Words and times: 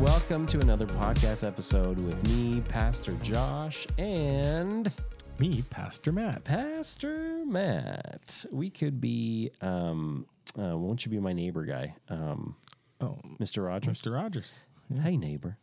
welcome 0.00 0.46
to 0.46 0.58
another 0.60 0.86
podcast 0.86 1.46
episode 1.46 2.00
with 2.06 2.26
me, 2.28 2.60
Pastor 2.68 3.12
Josh, 3.22 3.86
and 3.98 4.90
Me, 5.38 5.62
Pastor 5.70 6.12
Matt. 6.12 6.44
Pastor 6.44 7.44
Matt. 7.46 8.44
We 8.50 8.70
could 8.70 9.00
be, 9.00 9.50
um, 9.60 10.26
uh, 10.58 10.76
won't 10.76 11.04
you 11.04 11.10
be 11.10 11.18
my 11.20 11.32
neighbor 11.32 11.64
guy, 11.64 11.94
um, 12.08 12.56
Oh, 13.02 13.18
Mr. 13.40 13.64
Rogers? 13.64 14.02
Mr. 14.02 14.12
Rogers. 14.14 14.56
Hey, 15.02 15.16
neighbor. 15.16 15.56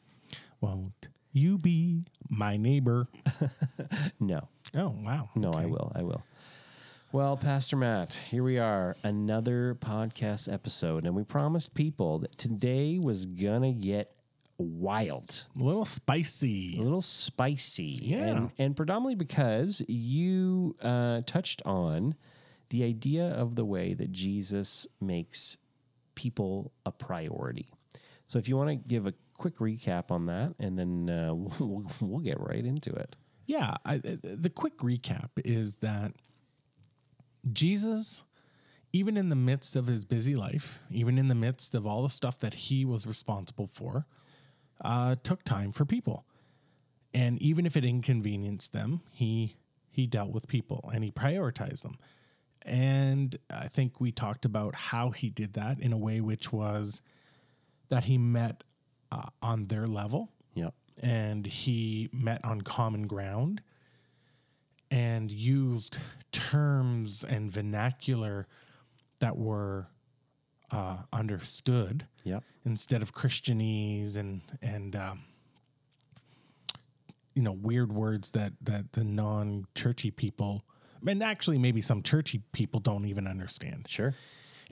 Won't 0.59 1.09
you 1.31 1.57
be 1.59 2.05
my 2.29 2.57
neighbor? 2.57 3.07
No, 4.19 4.47
Oh, 4.75 4.95
wow. 5.03 5.29
no, 5.35 5.51
I 5.53 5.65
will. 5.67 5.91
I 5.95 6.01
will. 6.03 6.23
Well, 7.11 7.37
Pastor 7.37 7.77
Matt, 7.77 8.15
here 8.31 8.43
we 8.43 8.57
are, 8.57 8.95
another 9.03 9.75
podcast 9.79 10.51
episode, 10.51 11.05
and 11.05 11.15
we 11.15 11.23
promised 11.23 11.73
people 11.75 12.17
that 12.19 12.37
today 12.37 12.97
was 12.99 13.25
gonna 13.27 13.71
get 13.71 14.11
wild. 14.57 15.47
A 15.59 15.63
little 15.63 15.85
spicy. 15.85 16.77
a 16.79 16.81
little 16.81 17.01
spicy. 17.01 17.99
Yeah. 18.01 18.17
And, 18.17 18.51
and 18.57 18.75
predominantly 18.75 19.15
because 19.15 19.83
you 19.87 20.75
uh, 20.81 21.21
touched 21.25 21.61
on 21.65 22.15
the 22.69 22.83
idea 22.83 23.25
of 23.25 23.55
the 23.55 23.65
way 23.65 23.93
that 23.93 24.11
Jesus 24.11 24.87
makes 24.99 25.57
people 26.15 26.71
a 26.85 26.91
priority. 26.91 27.69
So 28.25 28.39
if 28.39 28.49
you 28.49 28.57
want 28.57 28.69
to 28.69 28.75
give 28.75 29.05
a 29.07 29.13
quick 29.35 29.57
recap 29.57 30.11
on 30.11 30.25
that, 30.25 30.55
and 30.59 30.77
then 30.77 31.09
uh, 31.09 31.33
we'll, 31.59 31.89
we'll 32.01 32.19
get 32.19 32.39
right 32.39 32.65
into 32.65 32.91
it. 32.91 33.15
Yeah. 33.45 33.75
I, 33.85 33.97
the 33.97 34.51
quick 34.53 34.79
recap 34.79 35.29
is 35.45 35.77
that 35.77 36.13
Jesus, 37.49 38.23
even 38.91 39.15
in 39.15 39.29
the 39.29 39.35
midst 39.35 39.75
of 39.75 39.87
his 39.87 40.03
busy 40.03 40.35
life, 40.35 40.79
even 40.91 41.17
in 41.17 41.29
the 41.29 41.35
midst 41.35 41.73
of 41.73 41.85
all 41.85 42.03
the 42.03 42.09
stuff 42.09 42.39
that 42.39 42.55
he 42.55 42.83
was 42.83 43.07
responsible 43.07 43.69
for, 43.71 44.05
uh, 44.81 45.15
took 45.23 45.43
time 45.43 45.71
for 45.71 45.85
people. 45.85 46.25
And 47.13 47.41
even 47.41 47.65
if 47.65 47.75
it 47.75 47.85
inconvenienced 47.85 48.73
them, 48.73 49.01
he 49.11 49.55
he 49.89 50.05
dealt 50.05 50.31
with 50.31 50.47
people 50.47 50.89
and 50.93 51.03
he 51.03 51.09
prioritized 51.11 51.81
them. 51.81 51.97
And 52.63 53.35
I 53.49 53.67
think 53.67 53.99
we 53.99 54.11
talked 54.11 54.45
about 54.45 54.75
how 54.75 55.09
he 55.09 55.29
did 55.29 55.53
that 55.53 55.79
in 55.79 55.91
a 55.91 55.97
way 55.97 56.21
which 56.21 56.51
was 56.53 57.01
that 57.89 58.03
he 58.03 58.17
met 58.17 58.63
uh, 59.11 59.29
on 59.41 59.67
their 59.67 59.87
level 59.87 60.31
Yep. 60.53 60.73
and 61.01 61.47
he 61.47 62.09
met 62.11 62.43
on 62.43 62.61
common 62.61 63.07
ground 63.07 63.61
and 64.91 65.31
used 65.31 65.97
terms 66.31 67.23
and 67.23 67.49
vernacular 67.49 68.47
that 69.19 69.37
were 69.37 69.87
uh, 70.71 70.97
understood 71.13 72.07
Yep. 72.23 72.43
instead 72.65 73.01
of 73.01 73.13
Christianese 73.13 74.17
and 74.17 74.41
and 74.61 74.95
um, 74.95 75.23
you 77.35 77.41
know 77.41 77.51
weird 77.53 77.91
words 77.91 78.31
that 78.31 78.53
that 78.61 78.93
the 78.93 79.03
non 79.03 79.65
churchy 79.75 80.11
people 80.11 80.65
and 81.07 81.23
actually 81.23 81.57
maybe 81.57 81.79
some 81.81 82.01
churchy 82.01 82.41
people 82.51 82.79
don't 82.79 83.05
even 83.05 83.27
understand. 83.27 83.85
Sure. 83.87 84.13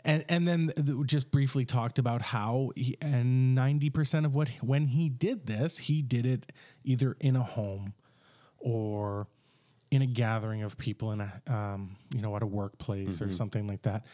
And 0.04 0.26
and 0.28 0.48
then 0.48 0.72
th- 0.76 1.06
just 1.08 1.32
briefly 1.32 1.66
talked 1.66 1.98
about 1.98 2.22
how 2.22 2.72
he, 2.76 2.98
and 3.02 3.56
ninety 3.56 3.90
percent 3.90 4.26
of 4.26 4.36
what 4.36 4.50
when 4.62 4.88
he 4.88 5.10
did 5.10 5.48
this, 5.48 5.78
he 5.80 6.02
did 6.02 6.26
it 6.26 6.52
either 6.84 7.16
in 7.20 7.36
a 7.36 7.44
home 7.44 7.94
or 8.60 9.28
in 9.92 10.02
a 10.02 10.06
gathering 10.06 10.62
of 10.64 10.78
people 10.78 11.12
in 11.12 11.22
a 11.22 11.42
um, 11.48 11.96
you 12.14 12.22
know 12.22 12.36
at 12.36 12.44
a 12.44 12.48
workplace 12.48 13.22
or 13.22 13.32
something 13.32 13.66
like 13.68 13.84
that. 13.84 14.06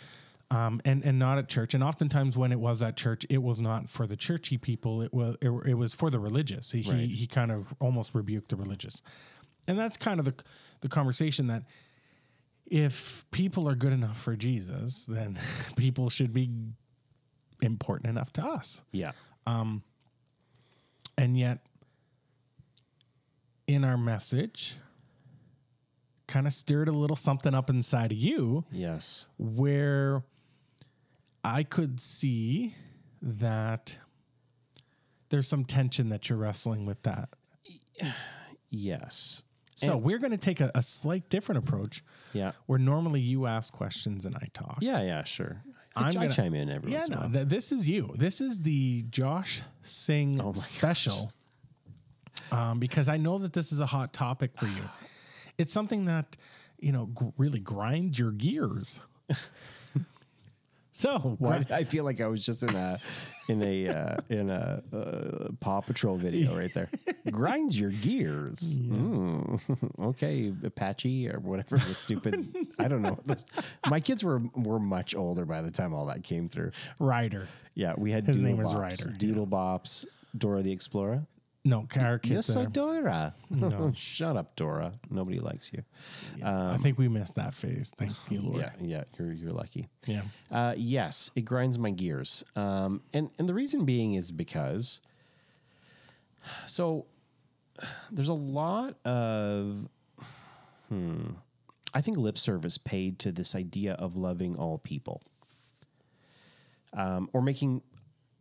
Um, 0.51 0.81
and 0.83 1.03
and 1.05 1.17
not 1.17 1.37
at 1.37 1.47
church. 1.47 1.73
And 1.73 1.81
oftentimes 1.83 2.37
when 2.37 2.51
it 2.51 2.59
was 2.59 2.81
at 2.81 2.97
church, 2.97 3.25
it 3.29 3.41
was 3.41 3.61
not 3.61 3.89
for 3.89 4.05
the 4.05 4.17
churchy 4.17 4.57
people. 4.57 5.01
It 5.01 5.13
was 5.13 5.37
it, 5.41 5.49
it 5.65 5.73
was 5.75 5.93
for 5.93 6.09
the 6.09 6.19
religious. 6.19 6.71
He 6.73 6.81
Right. 6.81 6.99
he, 7.01 7.07
he 7.07 7.27
kind 7.27 7.51
of 7.51 7.73
almost 7.79 8.13
rebuked 8.13 8.49
the 8.49 8.57
religious, 8.57 9.01
and 9.67 9.79
that's 9.79 9.95
kind 9.97 10.19
of 10.19 10.25
the 10.25 10.35
the 10.81 10.89
conversation 10.89 11.47
that 11.47 11.63
if 12.65 13.25
people 13.31 13.67
are 13.69 13.75
good 13.75 13.93
enough 13.93 14.19
for 14.19 14.35
Jesus, 14.35 15.05
then 15.05 15.37
people 15.77 16.09
should 16.09 16.33
be 16.33 16.49
important 17.61 18.09
enough 18.09 18.33
to 18.33 18.43
us. 18.45 18.81
Yeah. 18.91 19.11
Um. 19.47 19.83
And 21.17 21.37
yet, 21.37 21.59
in 23.67 23.83
our 23.83 23.97
message, 23.97 24.75
kind 26.27 26.47
of 26.47 26.53
stirred 26.53 26.87
a 26.87 26.91
little 26.91 27.15
something 27.15 27.53
up 27.53 27.69
inside 27.69 28.11
of 28.11 28.17
you 28.17 28.65
Yes. 28.71 29.27
where 29.37 30.23
I 31.43 31.63
could 31.63 31.99
see 32.01 32.75
that 33.21 33.97
there's 35.29 35.47
some 35.47 35.65
tension 35.65 36.09
that 36.09 36.29
you're 36.29 36.37
wrestling 36.37 36.85
with 36.85 37.01
that. 37.03 37.29
Yes. 38.69 39.43
So 39.75 39.93
And- 39.93 40.03
we're 40.03 40.19
going 40.19 40.31
to 40.31 40.37
take 40.37 40.61
a, 40.61 40.71
a 40.75 40.81
slight 40.81 41.29
different 41.29 41.59
approach 41.59 42.03
Yeah. 42.33 42.51
where 42.67 42.79
normally 42.79 43.21
you 43.21 43.45
ask 43.47 43.73
questions 43.73 44.25
and 44.25 44.35
I 44.35 44.47
talk. 44.53 44.77
Yeah. 44.81 45.01
Yeah. 45.01 45.23
Sure. 45.23 45.63
I'm 45.95 46.05
I 46.05 46.11
gonna- 46.11 46.29
chime 46.33 46.53
in 46.55 46.69
every 46.69 46.91
Yeah, 46.91 46.99
once 46.99 47.07
in 47.07 47.13
a 47.13 47.15
no, 47.17 47.21
while. 47.23 47.31
th- 47.33 47.47
this 47.47 47.71
is 47.71 47.89
you. 47.89 48.13
This 48.15 48.39
is 48.39 48.61
the 48.61 49.03
Josh 49.09 49.61
Singh 49.81 50.39
Oh 50.39 50.53
special. 50.53 51.33
Um, 52.51 52.79
because 52.79 53.09
I 53.09 53.17
know 53.17 53.37
that 53.39 53.53
this 53.53 53.71
is 53.71 53.79
a 53.79 53.85
hot 53.87 54.13
topic 54.13 54.51
for 54.57 54.67
you. 54.67 54.83
It's 55.57 55.73
something 55.73 56.05
that 56.05 56.37
you 56.79 56.91
know 56.91 57.05
gr- 57.07 57.25
really 57.37 57.59
grinds 57.59 58.17
your 58.17 58.31
gears. 58.31 59.01
so, 61.01 61.37
Why 61.39 61.59
did 61.59 61.71
I 61.71 61.83
feel 61.83 62.03
like 62.03 62.19
I 62.19 62.27
was 62.27 62.45
just 62.45 62.63
in 62.63 62.75
a 62.75 62.97
in 63.47 63.61
a 63.61 63.87
uh, 63.87 64.17
in 64.29 64.49
a 64.49 64.83
uh, 64.93 65.49
Paw 65.59 65.81
Patrol 65.81 66.15
video 66.15 66.57
right 66.57 66.73
there. 66.73 66.89
Grinds 67.31 67.79
your 67.79 67.91
gears. 67.91 68.79
Mm. 68.79 69.99
okay, 70.09 70.53
Apache 70.63 71.29
or 71.29 71.39
whatever 71.39 71.77
the 71.77 71.93
stupid. 71.93 72.53
I 72.79 72.87
don't 72.87 73.01
know. 73.01 73.19
My 73.89 73.99
kids 73.99 74.23
were 74.23 74.41
were 74.55 74.79
much 74.79 75.15
older 75.15 75.45
by 75.45 75.61
the 75.61 75.71
time 75.71 75.93
all 75.93 76.07
that 76.07 76.23
came 76.23 76.47
through. 76.47 76.71
Ryder. 76.99 77.47
Yeah, 77.73 77.93
we 77.97 78.11
had 78.11 78.25
His 78.25 78.37
Doodle 78.37 78.49
name 78.49 78.57
was 78.57 78.73
Bops, 78.73 79.05
Ryder, 79.05 79.17
Doodle 79.17 79.47
Bops, 79.47 80.05
Dora 80.37 80.61
the 80.61 80.71
Explorer. 80.71 81.25
No, 81.63 81.83
kids. 81.83 82.27
Yes, 82.27 82.55
uh, 82.55 82.65
Dora. 82.65 83.35
Shut 83.93 84.35
up, 84.35 84.55
Dora. 84.55 84.93
Nobody 85.09 85.37
likes 85.37 85.71
you. 85.71 85.83
I 86.43 86.77
think 86.77 86.97
we 86.97 87.07
missed 87.07 87.35
that 87.35 87.53
phase. 87.53 87.93
Thank 87.95 88.13
you, 88.31 88.41
Lord. 88.43 88.57
Yeah, 88.57 88.71
yeah, 88.79 89.03
you're 89.17 89.31
you're 89.31 89.51
lucky. 89.51 89.87
Yeah. 90.07 90.23
Uh, 90.51 90.73
yes, 90.75 91.29
it 91.35 91.41
grinds 91.41 91.77
my 91.77 91.91
gears, 91.91 92.43
um, 92.55 93.01
and 93.13 93.29
and 93.37 93.47
the 93.47 93.53
reason 93.53 93.85
being 93.85 94.15
is 94.15 94.31
because 94.31 95.01
so 96.65 97.05
there's 98.11 98.29
a 98.29 98.33
lot 98.33 98.95
of 99.05 99.87
hmm, 100.89 101.31
I 101.93 102.01
think 102.01 102.17
lip 102.17 102.37
service 102.37 102.77
paid 102.77 103.19
to 103.19 103.31
this 103.31 103.55
idea 103.55 103.93
of 103.93 104.15
loving 104.15 104.55
all 104.55 104.77
people, 104.77 105.21
um, 106.93 107.29
or 107.33 107.41
making 107.41 107.81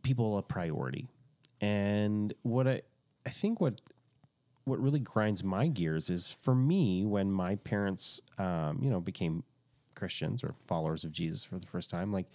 people 0.03 0.37
a 0.37 0.41
priority, 0.41 1.07
and 1.59 2.33
what 2.41 2.50
I 2.50 2.50
I 2.50 2.50
think 3.41 3.59
what 3.59 3.81
what 4.63 4.79
really 4.79 4.99
grinds 4.99 5.43
my 5.43 5.67
gears 5.67 6.09
is 6.09 6.31
for 6.31 6.53
me 6.53 7.03
when 7.05 7.31
my 7.31 7.55
parents 7.55 8.21
um, 8.37 8.79
you 8.81 8.89
know 8.89 9.01
became 9.01 9.43
christians 9.95 10.43
or 10.43 10.53
followers 10.53 11.03
of 11.03 11.11
jesus 11.11 11.43
for 11.43 11.57
the 11.57 11.65
first 11.65 11.89
time 11.89 12.11
like 12.13 12.27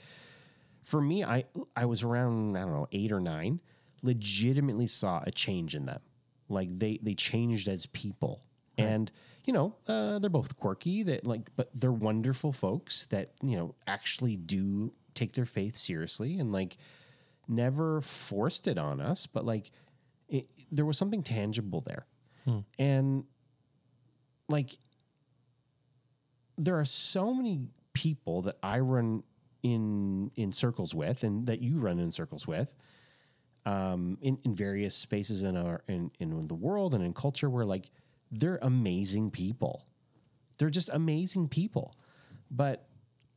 for 0.83 1.01
me 1.01 1.25
i 1.25 1.45
i 1.75 1.85
was 1.85 2.03
around 2.03 2.57
i 2.57 2.61
don't 2.61 2.73
know 2.73 2.89
eight 2.93 3.13
or 3.13 3.21
nine 3.21 3.61
legitimately 4.03 4.87
saw 4.87 5.23
a 5.27 5.31
change 5.31 5.75
in 5.75 5.87
them. 5.87 6.01
Like 6.49 6.79
they 6.79 6.99
they 7.03 7.15
changed 7.15 7.69
as 7.69 7.87
people. 7.87 8.43
And 8.79 9.11
you 9.45 9.53
know 9.53 9.75
uh, 9.89 10.19
they're 10.19 10.29
both 10.29 10.57
quirky 10.57 11.03
that 11.05 11.27
like 11.27 11.51
but 11.57 11.71
they're 11.75 11.93
wonderful 11.93 12.53
folks 12.53 13.07
that 13.07 13.31
you 13.43 13.57
know 13.57 13.75
actually 13.87 14.37
do 14.37 14.93
take 15.15 15.33
their 15.33 15.47
faith 15.47 15.77
seriously 15.77 16.39
and 16.39 16.53
like 16.53 16.77
never 17.49 18.01
forced 18.03 18.67
it 18.67 18.77
on 18.77 19.01
us 19.01 19.27
but 19.27 19.47
like 19.47 19.71
it, 20.29 20.47
there 20.71 20.85
was 20.85 20.99
something 20.99 21.23
tangible 21.23 21.81
there 21.87 22.07
and 22.79 23.25
like 24.49 24.79
there 26.57 26.79
are 26.79 26.85
so 26.85 27.35
many 27.35 27.69
people 27.93 28.43
that 28.43 28.57
I 28.63 28.79
run 28.81 29.23
in 29.63 30.31
in 30.37 30.53
circles 30.53 30.95
with 30.95 31.25
and 31.25 31.47
that 31.47 31.61
you 31.61 31.79
run 31.81 31.99
in 31.99 32.13
circles 32.13 32.47
with 32.47 32.75
um, 33.65 34.17
in, 34.23 34.39
in 34.45 34.55
various 34.55 34.95
spaces 34.95 35.43
in 35.43 35.57
our 35.57 35.83
in, 35.89 36.11
in 36.21 36.47
the 36.47 36.55
world 36.55 36.95
and 36.95 37.03
in 37.05 37.13
culture 37.13 37.51
where 37.51 37.65
like 37.65 37.91
they're 38.31 38.59
amazing 38.63 39.31
people. 39.31 39.87
They're 40.59 40.71
just 40.71 40.89
amazing 40.93 41.49
people. 41.49 41.95
But 42.51 42.87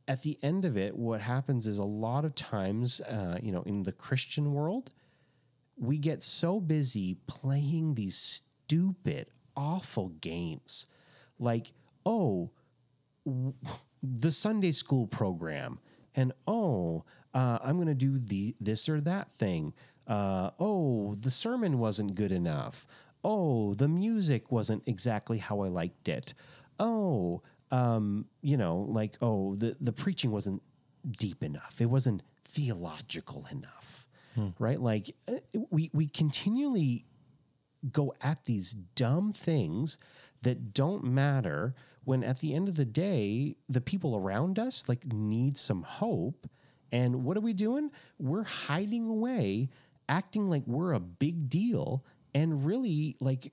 at 0.08 0.22
the 0.22 0.38
end 0.42 0.64
of 0.64 0.76
it, 0.76 0.96
what 0.96 1.20
happens 1.20 1.66
is 1.66 1.78
a 1.78 1.84
lot 1.84 2.24
of 2.24 2.34
times, 2.34 3.00
uh, 3.02 3.38
you 3.42 3.52
know, 3.52 3.62
in 3.62 3.82
the 3.82 3.92
Christian 3.92 4.52
world, 4.52 4.92
we 5.80 5.98
get 5.98 6.22
so 6.22 6.60
busy 6.60 7.16
playing 7.26 7.94
these 7.94 8.16
stupid, 8.16 9.28
awful 9.56 10.10
games. 10.20 10.86
Like, 11.38 11.72
oh, 12.04 12.50
w- 13.26 13.54
the 14.02 14.30
Sunday 14.30 14.72
school 14.72 15.06
program, 15.06 15.78
and 16.14 16.32
oh, 16.46 17.04
uh, 17.34 17.58
I'm 17.62 17.76
going 17.76 17.88
to 17.88 17.94
do 17.94 18.18
the 18.18 18.54
this 18.60 18.88
or 18.88 19.00
that 19.00 19.30
thing. 19.32 19.72
Uh, 20.06 20.50
oh, 20.58 21.14
the 21.14 21.30
sermon 21.30 21.78
wasn't 21.78 22.14
good 22.14 22.32
enough. 22.32 22.86
Oh, 23.22 23.74
the 23.74 23.88
music 23.88 24.50
wasn't 24.50 24.82
exactly 24.86 25.38
how 25.38 25.60
I 25.60 25.68
liked 25.68 26.08
it. 26.08 26.34
Oh, 26.78 27.42
um, 27.70 28.26
you 28.42 28.56
know, 28.56 28.86
like 28.88 29.16
oh, 29.22 29.54
the 29.56 29.76
the 29.80 29.92
preaching 29.92 30.30
wasn't 30.30 30.62
deep 31.18 31.42
enough. 31.42 31.80
It 31.80 31.86
wasn't 31.86 32.22
theological 32.44 33.46
enough, 33.50 34.08
right? 34.58 34.80
Like 34.80 35.14
uh, 35.28 35.36
we 35.70 35.90
we 35.92 36.06
continually 36.06 37.04
go 37.92 38.14
at 38.20 38.44
these 38.44 38.72
dumb 38.72 39.32
things 39.32 39.98
that 40.42 40.74
don't 40.74 41.04
matter 41.04 41.74
when 42.04 42.22
at 42.24 42.40
the 42.40 42.54
end 42.54 42.68
of 42.68 42.74
the 42.74 42.84
day 42.84 43.56
the 43.68 43.80
people 43.80 44.16
around 44.16 44.58
us 44.58 44.88
like 44.88 45.10
need 45.12 45.56
some 45.56 45.82
hope 45.82 46.46
and 46.92 47.24
what 47.24 47.36
are 47.36 47.40
we 47.40 47.52
doing 47.52 47.90
we're 48.18 48.44
hiding 48.44 49.08
away 49.08 49.68
acting 50.08 50.46
like 50.46 50.62
we're 50.66 50.92
a 50.92 51.00
big 51.00 51.48
deal 51.48 52.04
and 52.34 52.64
really 52.66 53.16
like 53.20 53.52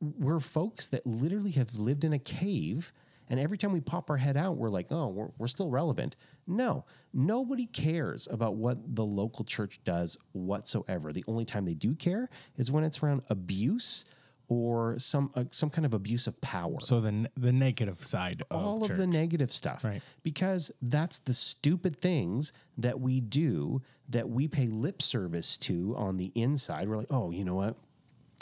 we're 0.00 0.40
folks 0.40 0.88
that 0.88 1.06
literally 1.06 1.52
have 1.52 1.74
lived 1.74 2.04
in 2.04 2.12
a 2.12 2.18
cave 2.18 2.92
and 3.34 3.42
every 3.42 3.58
time 3.58 3.72
we 3.72 3.80
pop 3.80 4.10
our 4.10 4.16
head 4.16 4.36
out 4.36 4.56
we're 4.56 4.68
like 4.68 4.86
oh 4.92 5.08
we're, 5.08 5.28
we're 5.38 5.48
still 5.48 5.70
relevant. 5.70 6.14
No 6.46 6.84
nobody 7.12 7.66
cares 7.66 8.28
about 8.30 8.54
what 8.54 8.94
the 8.94 9.04
local 9.04 9.44
church 9.44 9.80
does 9.82 10.16
whatsoever. 10.32 11.12
The 11.12 11.24
only 11.26 11.44
time 11.44 11.64
they 11.64 11.74
do 11.74 11.96
care 11.96 12.28
is 12.56 12.70
when 12.70 12.84
it's 12.84 13.02
around 13.02 13.22
abuse 13.28 14.04
or 14.46 14.96
some 15.00 15.32
uh, 15.34 15.44
some 15.50 15.68
kind 15.68 15.84
of 15.84 15.94
abuse 15.94 16.28
of 16.28 16.40
power. 16.40 16.78
So 16.78 17.00
the 17.00 17.28
the 17.36 17.52
negative 17.52 18.04
side 18.04 18.44
of 18.52 18.64
all 18.64 18.82
of 18.82 18.88
church. 18.88 18.98
the 18.98 19.08
negative 19.08 19.50
stuff. 19.50 19.84
Right. 19.84 20.00
because 20.22 20.70
that's 20.80 21.18
the 21.18 21.34
stupid 21.34 21.96
things 21.96 22.52
that 22.78 23.00
we 23.00 23.20
do 23.20 23.82
that 24.10 24.28
we 24.28 24.46
pay 24.46 24.66
lip 24.66 25.02
service 25.02 25.56
to 25.58 25.96
on 25.96 26.18
the 26.18 26.30
inside. 26.36 26.88
We're 26.88 26.98
like 26.98 27.10
oh 27.10 27.32
you 27.32 27.44
know 27.44 27.56
what? 27.56 27.76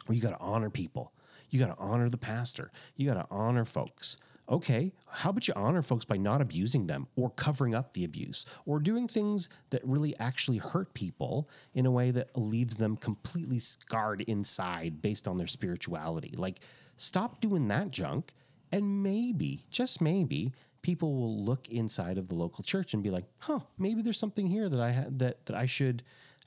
Well, 0.06 0.16
you 0.16 0.20
got 0.20 0.30
to 0.32 0.40
honor 0.40 0.68
people. 0.68 1.14
You 1.48 1.60
got 1.60 1.74
to 1.74 1.80
honor 1.80 2.08
the 2.08 2.18
pastor. 2.18 2.72
You 2.96 3.06
got 3.08 3.20
to 3.20 3.26
honor 3.30 3.64
folks 3.64 4.18
okay 4.48 4.92
how 5.08 5.30
about 5.30 5.46
you 5.46 5.54
honor 5.54 5.82
folks 5.82 6.04
by 6.04 6.16
not 6.16 6.40
abusing 6.40 6.86
them 6.86 7.06
or 7.16 7.30
covering 7.30 7.74
up 7.74 7.94
the 7.94 8.04
abuse 8.04 8.44
or 8.66 8.78
doing 8.78 9.06
things 9.06 9.48
that 9.70 9.80
really 9.84 10.18
actually 10.18 10.58
hurt 10.58 10.92
people 10.94 11.48
in 11.74 11.86
a 11.86 11.90
way 11.90 12.10
that 12.10 12.36
leaves 12.36 12.76
them 12.76 12.96
completely 12.96 13.58
scarred 13.58 14.20
inside 14.22 15.00
based 15.00 15.28
on 15.28 15.36
their 15.36 15.46
spirituality 15.46 16.34
like 16.36 16.60
stop 16.96 17.40
doing 17.40 17.68
that 17.68 17.90
junk 17.90 18.32
and 18.72 19.02
maybe, 19.02 19.66
just 19.70 20.00
maybe, 20.00 20.52
people 20.80 21.14
will 21.14 21.44
look 21.44 21.68
inside 21.68 22.16
of 22.16 22.28
the 22.28 22.34
local 22.34 22.64
church 22.64 22.94
and 22.94 23.02
be 23.02 23.10
like, 23.10 23.26
"Huh, 23.40 23.60
maybe 23.78 24.00
there's 24.00 24.18
something 24.18 24.46
here 24.46 24.68
that 24.68 24.80
I 24.80 24.92
ha- 24.92 25.10
that 25.10 25.44
that 25.46 25.56
I 25.56 25.66
should 25.66 26.02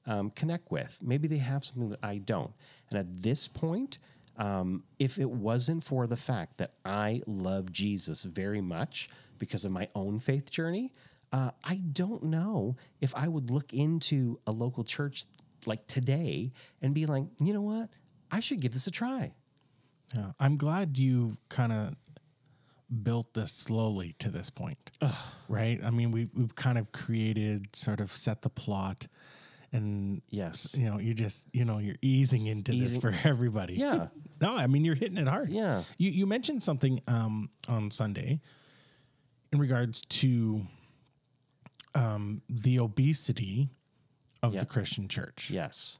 um, 0.08 0.32
connect 0.32 0.72
with. 0.72 0.98
Maybe 1.02 1.28
they 1.28 1.38
have 1.38 1.64
something 1.64 1.90
that 1.90 2.04
I 2.04 2.18
don't." 2.18 2.52
And 2.90 3.00
at 3.00 3.22
this 3.22 3.48
point, 3.48 4.00
um, 4.38 4.84
if 5.00 5.18
it 5.20 5.30
wasn't 5.30 5.84
for 5.84 6.08
the 6.08 6.18
fact 6.18 6.58
that 6.58 6.72
I 6.84 7.22
love 7.26 7.72
Jesus 7.72 8.24
very 8.24 8.62
much 8.62 9.10
because 9.38 9.66
of 9.66 9.72
my 9.72 9.88
own 9.96 10.20
faith 10.20 10.52
journey, 10.52 10.92
uh, 11.32 11.52
I 11.64 11.76
don't 11.76 12.24
know 12.24 12.76
if 13.02 13.16
I 13.16 13.28
would 13.28 13.50
look 13.50 13.74
into 13.74 14.40
a 14.48 14.52
local 14.52 14.84
church 14.84 15.26
like 15.66 15.88
today 15.88 16.54
and 16.82 16.94
be 16.94 17.06
like, 17.06 17.26
you 17.42 17.54
know 17.54 17.62
what, 17.62 17.90
I 18.32 18.40
should 18.40 18.62
give 18.62 18.74
this 18.74 18.88
a 18.88 18.92
try. 18.92 19.34
Yeah. 20.16 20.32
I'm 20.40 20.58
glad 20.58 20.98
you 20.98 21.38
kind 21.50 21.72
of 21.72 21.96
built 23.04 23.34
this 23.34 23.52
slowly 23.52 24.14
to 24.20 24.30
this 24.30 24.50
point, 24.50 24.78
right? 25.50 25.80
I 25.84 25.90
mean, 25.90 26.12
we 26.12 26.30
we've 26.34 26.56
kind 26.56 26.78
of 26.78 26.92
created, 26.92 27.76
sort 27.76 28.00
of 28.00 28.12
set 28.12 28.44
the 28.44 28.50
plot, 28.50 29.08
and 29.76 30.22
Yes. 30.30 30.76
you 30.78 30.86
know, 30.90 31.00
you're 31.00 31.14
just 31.14 31.48
you 31.54 31.66
know 31.66 31.78
you're 31.80 31.98
easing 32.02 32.46
into 32.48 32.72
Easing- 32.74 32.82
this 32.84 32.98
for 32.98 33.14
everybody. 33.30 33.74
Yeah. 33.76 34.08
no, 34.42 34.56
I 34.56 34.68
mean 34.68 34.86
you're 34.86 34.96
hitting 34.96 35.18
it 35.18 35.28
hard. 35.28 35.50
Yeah. 35.50 35.84
You 35.98 36.10
you 36.12 36.26
mentioned 36.26 36.64
something 36.64 37.02
um, 37.08 37.50
on 37.68 37.92
Sunday 37.92 38.40
in 39.52 39.60
regards 39.60 40.02
to 40.22 40.66
um, 41.94 42.42
the 42.50 42.80
obesity 42.80 43.70
of 44.44 44.54
Yeah. 44.54 44.62
the 44.62 44.66
Christian 44.66 45.08
church. 45.08 45.50
Yes. 45.50 46.00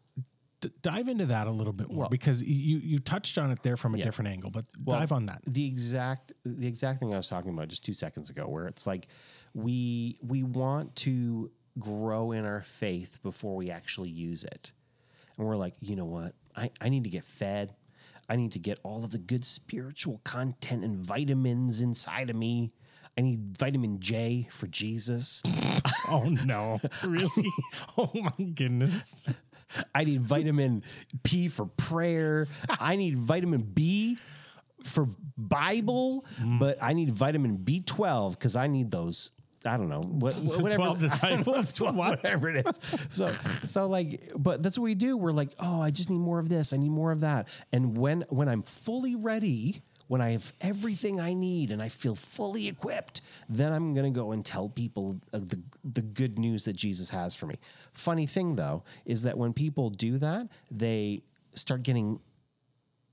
D- 0.62 0.72
dive 0.82 1.08
into 1.10 1.26
that 1.28 1.48
a 1.48 1.52
little 1.52 1.74
bit 1.74 1.90
more 1.90 2.02
Well- 2.02 2.10
because 2.10 2.42
you 2.44 2.78
you 2.80 3.00
touched 3.00 3.38
on 3.38 3.52
it 3.52 3.62
there 3.64 3.78
from 3.78 3.96
a 3.96 3.98
different 3.98 4.30
angle, 4.30 4.50
but 4.52 4.66
Well, 4.84 5.00
dive 5.00 5.12
on 5.12 5.26
that. 5.28 5.42
The 5.48 5.66
exact 5.66 6.34
the 6.44 6.68
exact 6.68 7.00
thing 7.00 7.14
I 7.14 7.18
was 7.18 7.28
talking 7.30 7.52
about 7.52 7.68
just 7.70 7.86
two 7.86 7.94
seconds 7.94 8.30
ago, 8.30 8.48
where 8.48 8.68
it's 8.68 8.86
like 8.88 9.08
we 9.54 10.18
we 10.22 10.44
want 10.44 10.96
to 10.98 11.52
grow 11.80 12.32
in 12.32 12.46
our 12.46 12.62
faith 12.62 13.20
before 13.24 13.56
we 13.56 13.70
actually 13.70 14.10
use 14.10 14.44
it. 14.44 14.72
And 15.38 15.46
we're 15.48 15.58
like, 15.58 15.74
you 15.82 15.96
know 15.96 16.06
what? 16.06 16.34
I, 16.56 16.72
I 16.80 16.90
need 16.90 17.04
to 17.04 17.10
get 17.10 17.24
fed. 17.24 17.76
I 18.30 18.36
need 18.36 18.54
to 18.54 18.60
get 18.60 18.80
all 18.84 19.04
of 19.04 19.12
the 19.12 19.18
good 19.18 19.46
spiritual 19.46 20.22
content 20.24 20.84
and 20.84 20.98
vitamins 20.98 21.82
inside 21.82 22.30
of 22.30 22.36
me. 22.36 22.72
I 23.18 23.22
need 23.22 23.58
vitamin 23.58 24.00
J 24.00 24.48
for 24.50 24.68
Jesus. 24.68 25.42
Oh 26.08 26.30
no, 26.30 26.80
really? 27.04 27.50
oh 27.98 28.12
my 28.14 28.46
goodness. 28.54 29.28
I 29.96 30.04
need 30.04 30.22
vitamin 30.22 30.84
P 31.24 31.48
for 31.48 31.66
prayer. 31.66 32.48
I 32.70 32.96
need 32.96 33.18
vitamin 33.18 33.64
B 33.64 34.20
for 34.84 35.08
Bible, 35.36 36.26
mm. 36.40 36.60
but 36.60 36.78
I 36.80 36.94
need 36.94 37.12
vitamin 37.12 37.58
B12 37.58 38.34
because 38.34 38.56
I 38.56 38.68
need 38.68 38.92
those. 38.92 39.32
I 39.66 39.78
don't 39.78 39.90
know 39.90 40.02
what, 40.02 40.34
whatever 40.44 40.76
12 40.76 41.00
disciples? 41.00 41.76
12, 41.76 41.96
What? 41.96 42.24
whatever 42.24 42.50
it 42.50 42.68
is. 42.68 42.80
So 43.10 43.34
so 43.66 43.88
like, 43.88 44.32
but 44.38 44.62
that's 44.62 44.78
what 44.78 44.84
we 44.86 44.96
do. 44.96 45.18
We're 45.18 45.32
like, 45.32 45.52
oh, 45.60 45.82
I 45.82 45.92
just 45.92 46.10
need 46.10 46.20
more 46.20 46.40
of 46.40 46.50
this. 46.50 46.74
I 46.74 46.78
need 46.78 46.92
more 46.92 47.12
of 47.12 47.22
that. 47.22 47.48
And 47.72 47.98
when 47.98 48.26
when 48.30 48.48
I'm 48.48 48.64
fully 48.64 49.16
ready, 49.16 49.82
when 50.08 50.22
I 50.22 50.32
have 50.32 50.54
everything 50.62 51.20
I 51.20 51.34
need 51.34 51.72
and 51.72 51.82
I 51.82 51.90
feel 51.90 52.16
fully 52.16 52.68
equipped, 52.68 53.22
then 53.50 53.74
I'm 53.74 53.94
gonna 53.94 54.12
go 54.12 54.32
and 54.32 54.46
tell 54.46 54.70
people 54.70 55.20
uh, 55.34 55.40
the 55.40 55.62
the 55.84 56.02
good 56.02 56.38
news 56.38 56.66
that 56.66 56.76
Jesus 56.76 57.10
has 57.10 57.36
for 57.36 57.48
me. 57.48 57.56
Funny 57.94 58.28
thing 58.28 58.56
though 58.56 58.84
is 59.06 59.24
that 59.24 59.38
when 59.38 59.54
people 59.54 59.90
do 59.90 60.18
that, 60.20 60.48
they 60.70 61.24
start 61.54 61.84
getting 61.84 62.20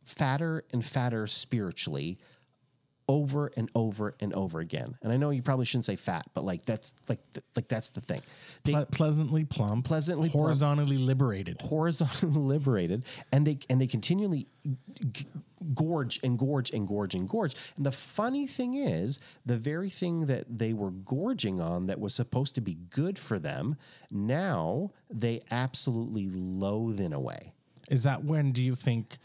fatter 0.05 0.65
and 0.73 0.85
fatter 0.85 1.27
spiritually 1.27 2.19
over 3.13 3.53
and 3.57 3.69
over 3.75 4.15
and 4.21 4.33
over 4.33 4.61
again. 4.61 4.97
And 5.03 5.13
I 5.13 5.17
know 5.19 5.29
you 5.31 5.43
probably 5.43 5.67
shouldn't 5.67 5.85
say 5.85 5.97
fat, 5.97 6.25
but 6.33 6.45
like 6.45 6.65
that's 6.65 6.95
like 7.09 7.21
like 7.55 7.69
that's 7.69 7.91
the 7.91 8.01
thing. 8.01 8.23
They 8.65 8.73
Ple- 8.73 8.87
pleasantly 8.87 9.45
plump, 9.45 9.85
Pleasantly 9.85 10.31
plump. 10.31 10.41
horizontally 10.43 10.97
liberated. 10.97 11.59
horizontally 11.61 12.33
liberated 12.55 13.05
and 13.31 13.47
they 13.47 13.59
and 13.69 13.79
they 13.81 13.87
continually 13.87 14.47
g- 15.13 15.27
gorge 15.75 16.19
and 16.25 16.39
gorge 16.39 16.71
and 16.71 16.89
gorge 16.89 17.15
and 17.15 17.29
gorge. 17.29 17.55
And 17.77 17.85
the 17.85 17.93
funny 17.93 18.47
thing 18.47 18.75
is, 18.75 19.21
the 19.45 19.57
very 19.57 19.91
thing 19.91 20.27
that 20.27 20.45
they 20.49 20.73
were 20.73 20.91
gorging 20.91 21.61
on 21.61 21.87
that 21.87 22.01
was 22.01 22.15
supposed 22.15 22.55
to 22.55 22.61
be 22.63 22.75
good 22.91 23.19
for 23.19 23.39
them, 23.39 23.77
now 24.11 24.91
they 25.11 25.41
absolutely 25.51 26.31
loathe 26.31 26.99
in 27.01 27.13
a 27.13 27.21
way. 27.21 27.53
Is 27.91 28.05
that 28.05 28.25
when 28.25 28.53
do 28.53 28.63
you 28.63 28.75
think 28.75 29.19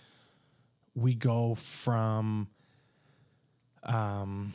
we 0.96 1.14
go 1.16 1.56
from 1.56 2.50
um 3.84 4.54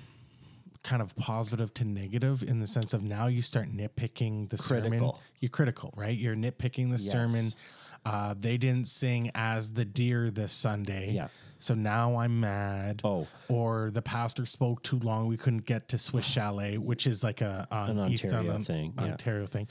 kind 0.82 1.00
of 1.00 1.14
positive 1.16 1.72
to 1.74 1.84
negative 1.84 2.42
in 2.42 2.58
the 2.58 2.66
sense 2.66 2.92
of 2.92 3.04
now 3.04 3.26
you 3.28 3.40
start 3.40 3.68
nitpicking 3.68 4.48
the 4.50 4.58
sermon. 4.58 5.10
You're 5.38 5.48
critical, 5.48 5.94
right? 5.96 6.16
You're 6.18 6.34
nitpicking 6.34 6.90
the 6.90 6.98
sermon. 6.98 7.44
Uh, 8.04 8.34
they 8.36 8.56
didn't 8.56 8.88
sing 8.88 9.30
as 9.32 9.74
the 9.74 9.84
deer 9.84 10.28
this 10.28 10.50
Sunday. 10.50 11.12
Yeah. 11.12 11.28
So 11.58 11.74
now 11.74 12.16
I'm 12.16 12.40
mad. 12.40 13.00
Oh. 13.04 13.28
Or 13.48 13.92
the 13.94 14.02
pastor 14.02 14.44
spoke 14.44 14.82
too 14.82 14.98
long. 14.98 15.28
We 15.28 15.36
couldn't 15.36 15.66
get 15.66 15.90
to 15.90 15.98
Swiss 15.98 16.26
Chalet, 16.26 16.78
which 16.78 17.06
is 17.06 17.22
like 17.22 17.42
a 17.42 17.68
an, 17.70 18.00
An 18.00 18.10
East- 18.10 18.24
Ontario 18.24 18.56
an- 18.56 18.64
thing, 18.64 18.94
yeah. 18.96 19.04
Ontario 19.04 19.46
thing. 19.46 19.68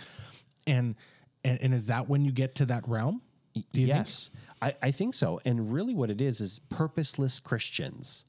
And, 0.65 0.96
and 1.43 1.62
and 1.62 1.74
is 1.74 1.88
that 1.88 2.08
when 2.08 2.24
you 2.24 2.31
get 2.31 2.55
to 2.55 2.65
that 2.67 2.88
realm? 2.88 3.22
Do 3.53 3.60
you 3.81 3.88
think? 3.88 3.98
yes, 3.98 4.29
I, 4.62 4.75
I 4.81 4.91
think 4.91 5.13
so. 5.13 5.41
And 5.43 5.74
really, 5.74 5.93
what 5.93 6.10
it 6.10 6.22
is 6.22 6.39
is 6.39 6.60
purposeless 6.70 7.41
Christians. 7.41 8.24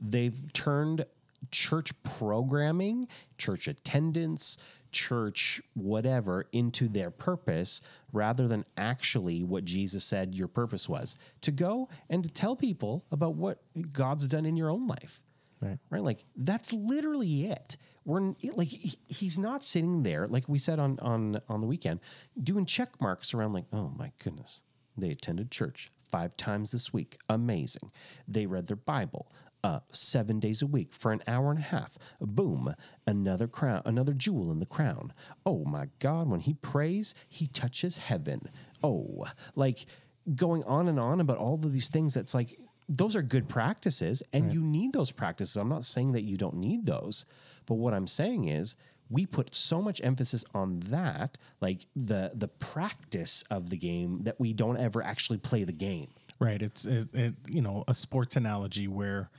They've 0.00 0.52
turned 0.52 1.04
church 1.50 1.92
programming, 2.02 3.08
church 3.36 3.68
attendance, 3.68 4.56
church 4.90 5.60
whatever 5.74 6.44
into 6.52 6.88
their 6.88 7.10
purpose 7.10 7.80
rather 8.12 8.48
than 8.48 8.64
actually 8.76 9.44
what 9.44 9.64
Jesus 9.64 10.04
said 10.04 10.34
your 10.34 10.48
purpose 10.48 10.88
was 10.88 11.16
to 11.42 11.50
go 11.50 11.88
and 12.08 12.24
to 12.24 12.30
tell 12.30 12.56
people 12.56 13.04
about 13.10 13.34
what 13.34 13.60
God's 13.92 14.26
done 14.28 14.46
in 14.46 14.56
your 14.56 14.70
own 14.70 14.86
life. 14.86 15.22
Right. 15.60 15.78
Right. 15.90 16.02
Like 16.02 16.24
that's 16.36 16.72
literally 16.72 17.46
it. 17.46 17.76
We're 18.04 18.32
like 18.54 18.68
he's 18.68 19.38
not 19.38 19.62
sitting 19.62 20.02
there 20.02 20.26
like 20.26 20.48
we 20.48 20.58
said 20.58 20.78
on 20.78 20.98
on 21.00 21.40
on 21.48 21.60
the 21.60 21.66
weekend 21.66 22.00
doing 22.42 22.64
check 22.64 23.00
marks 23.02 23.34
around 23.34 23.52
like 23.52 23.66
oh 23.70 23.92
my 23.98 24.12
goodness 24.18 24.62
they 24.96 25.10
attended 25.10 25.50
church 25.50 25.90
five 26.00 26.34
times 26.34 26.70
this 26.72 26.90
week 26.90 27.18
amazing 27.28 27.90
they 28.26 28.46
read 28.46 28.66
their 28.66 28.76
Bible 28.76 29.30
uh, 29.64 29.80
seven 29.90 30.38
days 30.38 30.62
a 30.62 30.66
week 30.66 30.92
for 30.92 31.10
an 31.12 31.22
hour 31.26 31.50
and 31.50 31.58
a 31.58 31.62
half 31.62 31.98
boom 32.20 32.74
another 33.06 33.48
crown 33.48 33.82
another 33.84 34.12
jewel 34.12 34.52
in 34.52 34.60
the 34.60 34.66
crown 34.66 35.12
oh 35.44 35.64
my 35.64 35.88
God 35.98 36.28
when 36.28 36.40
he 36.40 36.54
prays 36.54 37.12
he 37.28 37.46
touches 37.46 37.98
heaven 37.98 38.42
oh, 38.82 39.26
like 39.54 39.86
going 40.34 40.64
on 40.64 40.88
and 40.88 40.98
on 40.98 41.20
about 41.20 41.38
all 41.38 41.54
of 41.54 41.72
these 41.72 41.88
things. 41.88 42.14
That's 42.14 42.34
like 42.34 42.58
those 42.88 43.16
are 43.16 43.22
good 43.22 43.48
practices, 43.48 44.22
and 44.32 44.52
you 44.52 44.62
need 44.62 44.92
those 44.92 45.10
practices. 45.10 45.56
I'm 45.56 45.68
not 45.68 45.84
saying 45.84 46.12
that 46.12 46.22
you 46.22 46.36
don't 46.36 46.56
need 46.56 46.86
those, 46.86 47.26
but 47.66 47.74
what 47.74 47.94
I'm 47.94 48.06
saying 48.06 48.48
is 48.48 48.76
we 49.10 49.26
put 49.26 49.54
so 49.54 49.82
much 49.82 50.00
emphasis 50.02 50.44
on 50.54 50.80
that, 50.80 51.38
like 51.60 51.86
the 51.94 52.32
the 52.34 52.48
practice 52.48 53.44
of 53.50 53.70
the 53.70 53.76
game, 53.76 54.20
that 54.22 54.40
we 54.40 54.52
don't 54.52 54.78
ever 54.78 55.02
actually 55.02 55.38
play 55.38 55.64
the 55.64 55.72
game. 55.72 56.08
Right. 56.40 56.62
It's 56.62 56.86
it, 56.86 57.12
it, 57.14 57.34
you 57.48 57.62
know 57.62 57.84
a 57.88 57.94
sports 57.94 58.36
analogy 58.36 58.88
where 58.88 59.30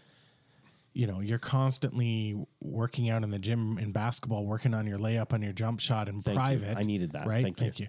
you 0.93 1.07
know 1.07 1.19
you're 1.19 1.37
constantly 1.37 2.35
working 2.61 3.09
out 3.09 3.23
in 3.23 3.31
the 3.31 3.39
gym 3.39 3.77
in 3.77 3.91
basketball, 3.91 4.45
working 4.45 4.73
on 4.73 4.87
your 4.87 4.97
layup, 4.97 5.33
on 5.33 5.41
your 5.41 5.53
jump 5.53 5.79
shot 5.79 6.09
in 6.09 6.15
you. 6.25 6.33
private. 6.33 6.77
I 6.77 6.81
needed 6.81 7.11
that. 7.13 7.27
Right. 7.27 7.55
Thank 7.55 7.79
you. 7.79 7.87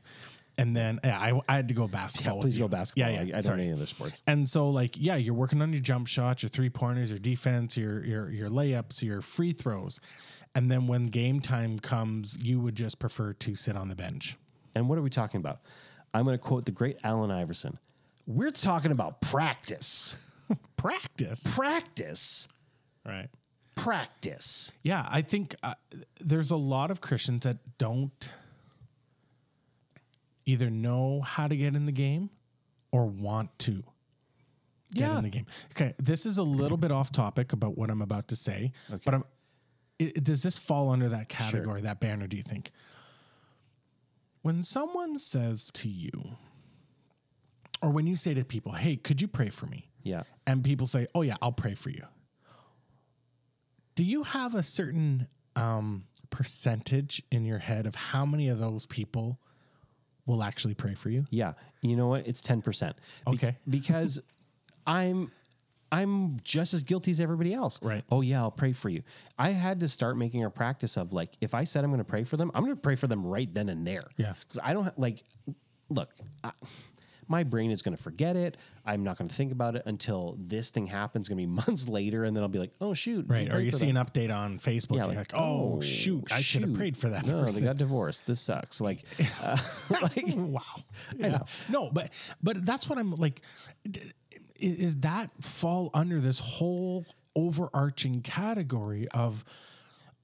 And 0.58 0.76
then 0.76 1.00
yeah, 1.02 1.18
I, 1.18 1.40
I 1.48 1.56
had 1.56 1.68
to 1.68 1.74
go 1.74 1.88
basketball. 1.88 2.36
with 2.36 2.44
Please 2.44 2.58
you. 2.58 2.64
go 2.64 2.68
basketball. 2.68 3.10
Yeah, 3.10 3.22
yeah. 3.22 3.34
I, 3.36 3.38
I 3.38 3.40
don't 3.40 3.60
any 3.60 3.72
other 3.72 3.86
sports. 3.86 4.22
And 4.26 4.48
so, 4.48 4.68
like, 4.68 4.90
yeah, 4.98 5.16
you're 5.16 5.32
working 5.32 5.62
on 5.62 5.72
your 5.72 5.80
jump 5.80 6.06
shots, 6.06 6.42
your 6.42 6.50
three 6.50 6.68
pointers, 6.68 7.08
your 7.08 7.18
defense, 7.18 7.76
your 7.76 8.04
your 8.04 8.30
your 8.30 8.50
layups, 8.50 9.02
your 9.02 9.22
free 9.22 9.52
throws, 9.52 10.00
and 10.54 10.70
then 10.70 10.86
when 10.86 11.04
game 11.04 11.40
time 11.40 11.78
comes, 11.78 12.36
you 12.38 12.60
would 12.60 12.74
just 12.74 12.98
prefer 12.98 13.32
to 13.32 13.56
sit 13.56 13.76
on 13.76 13.88
the 13.88 13.96
bench. 13.96 14.36
And 14.74 14.88
what 14.88 14.98
are 14.98 15.02
we 15.02 15.10
talking 15.10 15.38
about? 15.38 15.60
I'm 16.12 16.24
going 16.24 16.36
to 16.36 16.42
quote 16.42 16.64
the 16.64 16.72
great 16.72 16.98
Allen 17.04 17.30
Iverson. 17.30 17.78
We're 18.26 18.50
talking 18.50 18.92
about 18.92 19.20
practice. 19.20 20.16
Practice, 20.76 21.46
Practice. 21.54 22.48
Right? 23.10 23.28
Practice. 23.76 24.72
Yeah, 24.82 25.06
I 25.10 25.22
think 25.22 25.54
uh, 25.62 25.74
there's 26.20 26.50
a 26.50 26.56
lot 26.56 26.90
of 26.90 27.00
Christians 27.00 27.44
that 27.44 27.58
don't 27.78 28.32
either 30.46 30.70
know 30.70 31.20
how 31.20 31.46
to 31.46 31.56
get 31.56 31.74
in 31.74 31.86
the 31.86 31.92
game 31.92 32.30
or 32.92 33.06
want 33.06 33.56
to 33.60 33.84
get 34.92 35.02
Yeah. 35.02 35.18
in 35.18 35.24
the 35.24 35.30
game. 35.30 35.46
Okay, 35.72 35.94
this 35.98 36.26
is 36.26 36.38
a 36.38 36.42
little 36.42 36.76
bit 36.76 36.90
off 36.90 37.12
topic 37.12 37.52
about 37.52 37.78
what 37.78 37.90
I'm 37.90 38.02
about 38.02 38.28
to 38.28 38.36
say, 38.36 38.72
but 39.04 39.14
I'm. 39.14 39.24
i 40.00 40.12
does 40.22 40.42
this 40.42 40.58
fall 40.58 40.88
under 40.90 41.08
that 41.10 41.28
category, 41.28 41.82
that 41.82 42.00
banner? 42.00 42.26
Do 42.26 42.36
you 42.36 42.42
think? 42.42 42.72
When 44.42 44.62
someone 44.62 45.18
says 45.18 45.70
to 45.74 45.88
you, 45.88 46.10
or 47.82 47.90
when 47.90 48.06
you 48.06 48.16
say 48.16 48.34
to 48.34 48.44
people, 48.44 48.72
"Hey, 48.72 48.96
could 48.96 49.20
you 49.20 49.28
pray 49.28 49.50
for 49.50 49.66
me?" 49.66 49.88
Yeah. 50.02 50.22
and 50.46 50.64
people 50.64 50.86
say, 50.86 51.06
"Oh 51.14 51.20
yeah, 51.22 51.36
I'll 51.42 51.52
pray 51.52 51.74
for 51.74 51.90
you." 51.90 52.04
Do 54.00 54.06
you 54.06 54.22
have 54.22 54.54
a 54.54 54.62
certain 54.62 55.26
um, 55.56 56.04
percentage 56.30 57.22
in 57.30 57.44
your 57.44 57.58
head 57.58 57.84
of 57.84 57.94
how 57.94 58.24
many 58.24 58.48
of 58.48 58.58
those 58.58 58.86
people 58.86 59.38
will 60.24 60.42
actually 60.42 60.72
pray 60.72 60.94
for 60.94 61.10
you? 61.10 61.26
Yeah. 61.28 61.52
You 61.82 61.96
know 61.96 62.06
what? 62.06 62.26
It's 62.26 62.40
10%. 62.40 62.64
Be- 63.26 63.32
Okay. 63.34 63.58
because 63.68 64.18
I'm 64.86 65.30
I'm 65.92 66.38
just 66.42 66.72
as 66.72 66.82
guilty 66.82 67.10
as 67.10 67.20
everybody 67.20 67.52
else. 67.52 67.78
Right. 67.82 68.02
Oh 68.10 68.22
yeah, 68.22 68.40
I'll 68.40 68.50
pray 68.50 68.72
for 68.72 68.88
you. 68.88 69.02
I 69.38 69.50
had 69.50 69.80
to 69.80 69.88
start 69.88 70.16
making 70.16 70.44
a 70.44 70.50
practice 70.50 70.96
of 70.96 71.12
like 71.12 71.36
if 71.42 71.52
I 71.52 71.64
said 71.64 71.84
I'm 71.84 71.90
going 71.90 71.98
to 71.98 72.04
pray 72.10 72.24
for 72.24 72.38
them, 72.38 72.50
I'm 72.54 72.64
going 72.64 72.74
to 72.74 72.80
pray 72.80 72.96
for 72.96 73.06
them 73.06 73.26
right 73.26 73.52
then 73.52 73.68
and 73.68 73.86
there. 73.86 74.04
Yeah. 74.16 74.32
Cuz 74.48 74.58
I 74.64 74.72
don't 74.72 74.84
ha- 74.84 74.94
like 74.96 75.24
look, 75.90 76.08
I, 76.42 76.52
my 77.30 77.44
brain 77.44 77.70
is 77.70 77.80
going 77.80 77.96
to 77.96 78.02
forget 78.02 78.34
it. 78.34 78.56
I'm 78.84 79.04
not 79.04 79.16
going 79.16 79.28
to 79.28 79.34
think 79.34 79.52
about 79.52 79.76
it 79.76 79.82
until 79.86 80.36
this 80.38 80.70
thing 80.70 80.88
happens. 80.88 81.28
Going 81.28 81.38
to 81.38 81.46
be 81.46 81.46
months 81.66 81.88
later, 81.88 82.24
and 82.24 82.36
then 82.36 82.42
I'll 82.42 82.48
be 82.48 82.58
like, 82.58 82.72
"Oh 82.80 82.92
shoot!" 82.92 83.24
Right. 83.28 83.50
Or 83.52 83.60
you 83.60 83.70
see 83.70 83.86
them. 83.86 83.96
an 83.96 84.04
update 84.04 84.34
on 84.36 84.58
Facebook, 84.58 84.96
Yeah, 84.96 85.06
you're 85.06 85.14
like, 85.14 85.32
oh, 85.32 85.80
shoot, 85.80 86.24
I 86.32 86.40
should 86.40 86.62
have 86.62 86.74
prayed 86.74 86.96
for 86.96 87.10
that 87.10 87.24
No, 87.24 87.42
person. 87.42 87.60
they 87.60 87.66
got 87.68 87.76
divorced. 87.76 88.26
This 88.26 88.40
sucks. 88.40 88.80
Like, 88.80 89.04
uh, 89.42 89.56
like 90.02 90.24
wow. 90.34 90.62
Yeah. 91.16 91.42
No, 91.68 91.88
but 91.90 92.10
but 92.42 92.66
that's 92.66 92.88
what 92.88 92.98
I'm 92.98 93.12
like. 93.12 93.42
Is 94.58 94.96
that 94.96 95.30
fall 95.40 95.90
under 95.94 96.20
this 96.20 96.40
whole 96.40 97.06
overarching 97.36 98.22
category 98.22 99.08
of 99.14 99.44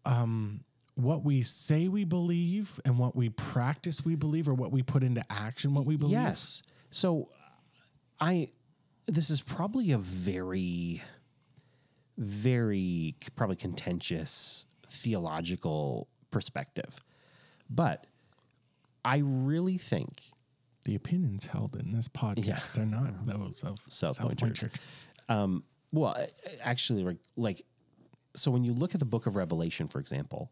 um, 0.04 0.64
what 0.96 1.24
we 1.24 1.42
say 1.42 1.86
we 1.88 2.04
believe 2.04 2.80
and 2.84 2.98
what 2.98 3.14
we 3.14 3.28
practice 3.28 4.04
we 4.04 4.16
believe, 4.16 4.48
or 4.48 4.54
what 4.54 4.72
we 4.72 4.82
put 4.82 5.04
into 5.04 5.24
action 5.30 5.72
what 5.72 5.86
we 5.86 5.96
believe? 5.96 6.14
Yes. 6.14 6.62
So 6.90 7.28
I 8.20 8.50
this 9.06 9.30
is 9.30 9.40
probably 9.40 9.92
a 9.92 9.98
very 9.98 11.02
very 12.18 13.14
probably 13.34 13.56
contentious 13.56 14.66
theological 14.88 16.08
perspective. 16.30 16.98
But 17.68 18.06
I 19.04 19.18
really 19.24 19.78
think 19.78 20.22
The 20.84 20.94
opinions 20.94 21.48
held 21.48 21.76
in 21.76 21.92
this 21.92 22.08
podcast 22.08 22.78
are 22.78 22.86
not 22.86 23.26
those 23.26 23.62
of 23.64 23.78
South 23.88 24.14
South, 24.14 24.20
Point 24.20 24.40
Point 24.40 24.54
Church. 24.54 24.72
Church. 24.74 24.80
um 25.28 25.64
well 25.92 26.16
actually 26.62 27.02
like 27.04 27.18
like 27.36 27.62
so 28.34 28.50
when 28.50 28.64
you 28.64 28.72
look 28.72 28.94
at 28.94 29.00
the 29.00 29.06
book 29.06 29.26
of 29.26 29.36
Revelation 29.36 29.88
for 29.88 29.98
example 29.98 30.50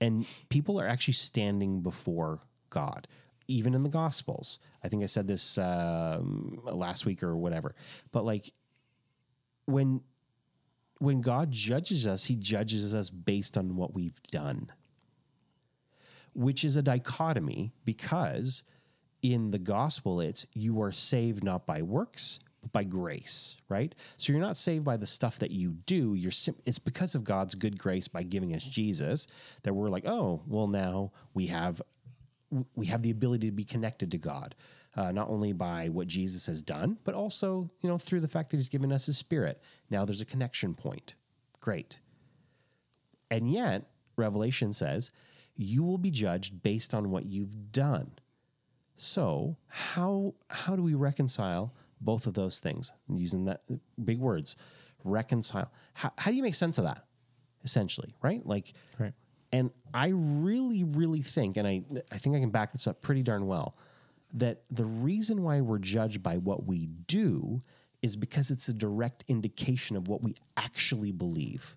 and 0.00 0.26
people 0.48 0.80
are 0.80 0.86
actually 0.86 1.14
standing 1.14 1.80
before 1.80 2.40
God 2.70 3.08
even 3.48 3.74
in 3.74 3.82
the 3.82 3.88
gospels. 3.88 4.60
I 4.84 4.88
think 4.88 5.02
I 5.02 5.06
said 5.06 5.26
this 5.26 5.58
um, 5.58 6.60
last 6.64 7.06
week 7.06 7.22
or 7.22 7.36
whatever. 7.36 7.74
But 8.12 8.24
like 8.24 8.52
when 9.64 10.02
when 11.00 11.20
God 11.20 11.50
judges 11.50 12.06
us, 12.06 12.24
he 12.24 12.36
judges 12.36 12.94
us 12.94 13.08
based 13.08 13.56
on 13.56 13.76
what 13.76 13.94
we've 13.94 14.20
done. 14.30 14.70
Which 16.34 16.64
is 16.64 16.76
a 16.76 16.82
dichotomy 16.82 17.72
because 17.84 18.64
in 19.22 19.50
the 19.50 19.58
gospel 19.58 20.20
it's 20.20 20.46
you 20.52 20.80
are 20.80 20.92
saved 20.92 21.42
not 21.42 21.66
by 21.66 21.82
works 21.82 22.38
but 22.60 22.72
by 22.72 22.84
grace, 22.84 23.56
right? 23.68 23.94
So 24.16 24.32
you're 24.32 24.42
not 24.42 24.56
saved 24.56 24.84
by 24.84 24.96
the 24.96 25.06
stuff 25.06 25.38
that 25.38 25.52
you 25.52 25.76
do. 25.86 26.14
You're 26.14 26.32
sim- 26.32 26.56
it's 26.66 26.80
because 26.80 27.14
of 27.14 27.22
God's 27.22 27.54
good 27.54 27.78
grace 27.78 28.08
by 28.08 28.24
giving 28.24 28.54
us 28.54 28.64
Jesus 28.64 29.28
that 29.62 29.74
we're 29.74 29.88
like, 29.88 30.06
"Oh, 30.06 30.42
well 30.46 30.66
now 30.66 31.12
we 31.34 31.46
have 31.46 31.80
we 32.74 32.86
have 32.86 33.02
the 33.02 33.10
ability 33.10 33.48
to 33.48 33.52
be 33.52 33.64
connected 33.64 34.10
to 34.10 34.18
God, 34.18 34.54
uh, 34.96 35.12
not 35.12 35.28
only 35.28 35.52
by 35.52 35.88
what 35.88 36.06
Jesus 36.06 36.46
has 36.46 36.62
done, 36.62 36.98
but 37.04 37.14
also 37.14 37.70
you 37.80 37.88
know 37.88 37.98
through 37.98 38.20
the 38.20 38.28
fact 38.28 38.50
that 38.50 38.56
He's 38.56 38.68
given 38.68 38.92
us 38.92 39.06
His 39.06 39.18
Spirit. 39.18 39.62
Now 39.90 40.04
there's 40.04 40.20
a 40.20 40.26
connection 40.26 40.74
point. 40.74 41.14
Great. 41.60 42.00
And 43.30 43.50
yet 43.52 43.90
Revelation 44.16 44.72
says 44.72 45.10
you 45.56 45.82
will 45.82 45.98
be 45.98 46.10
judged 46.10 46.62
based 46.62 46.94
on 46.94 47.10
what 47.10 47.26
you've 47.26 47.72
done. 47.72 48.12
So 48.94 49.56
how 49.66 50.34
how 50.48 50.76
do 50.76 50.82
we 50.82 50.94
reconcile 50.94 51.74
both 52.00 52.26
of 52.26 52.34
those 52.34 52.60
things? 52.60 52.92
Using 53.08 53.44
that 53.44 53.62
big 54.02 54.18
words, 54.18 54.56
reconcile. 55.04 55.70
How, 55.94 56.12
how 56.16 56.30
do 56.30 56.36
you 56.36 56.42
make 56.42 56.54
sense 56.54 56.78
of 56.78 56.84
that? 56.84 57.04
Essentially, 57.64 58.14
right? 58.22 58.44
Like 58.46 58.72
Right. 58.98 59.12
And 59.52 59.70
I 59.94 60.08
really, 60.14 60.84
really 60.84 61.22
think, 61.22 61.56
and 61.56 61.66
I, 61.66 61.82
I 62.12 62.18
think 62.18 62.36
I 62.36 62.40
can 62.40 62.50
back 62.50 62.72
this 62.72 62.86
up 62.86 63.00
pretty 63.00 63.22
darn 63.22 63.46
well, 63.46 63.74
that 64.34 64.62
the 64.70 64.84
reason 64.84 65.42
why 65.42 65.60
we're 65.60 65.78
judged 65.78 66.22
by 66.22 66.36
what 66.36 66.66
we 66.66 66.86
do 66.86 67.62
is 68.02 68.16
because 68.16 68.50
it's 68.50 68.68
a 68.68 68.74
direct 68.74 69.24
indication 69.26 69.96
of 69.96 70.06
what 70.06 70.22
we 70.22 70.34
actually 70.56 71.12
believe. 71.12 71.76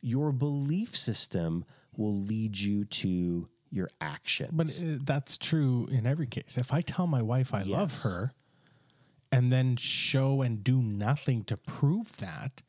Your 0.00 0.30
belief 0.32 0.96
system 0.96 1.64
will 1.96 2.16
lead 2.16 2.56
you 2.56 2.84
to 2.84 3.46
your 3.70 3.88
actions. 4.00 4.50
But 4.52 4.82
uh, 4.86 4.98
that's 5.02 5.36
true 5.36 5.88
in 5.90 6.06
every 6.06 6.26
case. 6.26 6.56
If 6.56 6.72
I 6.72 6.80
tell 6.80 7.06
my 7.06 7.22
wife 7.22 7.52
I 7.52 7.62
love 7.62 8.02
her 8.02 8.32
and 9.30 9.52
then 9.52 9.76
show 9.76 10.40
and 10.40 10.62
do 10.64 10.80
nothing 10.80 11.44
to 11.44 11.56
prove 11.56 12.16
that, 12.18 12.62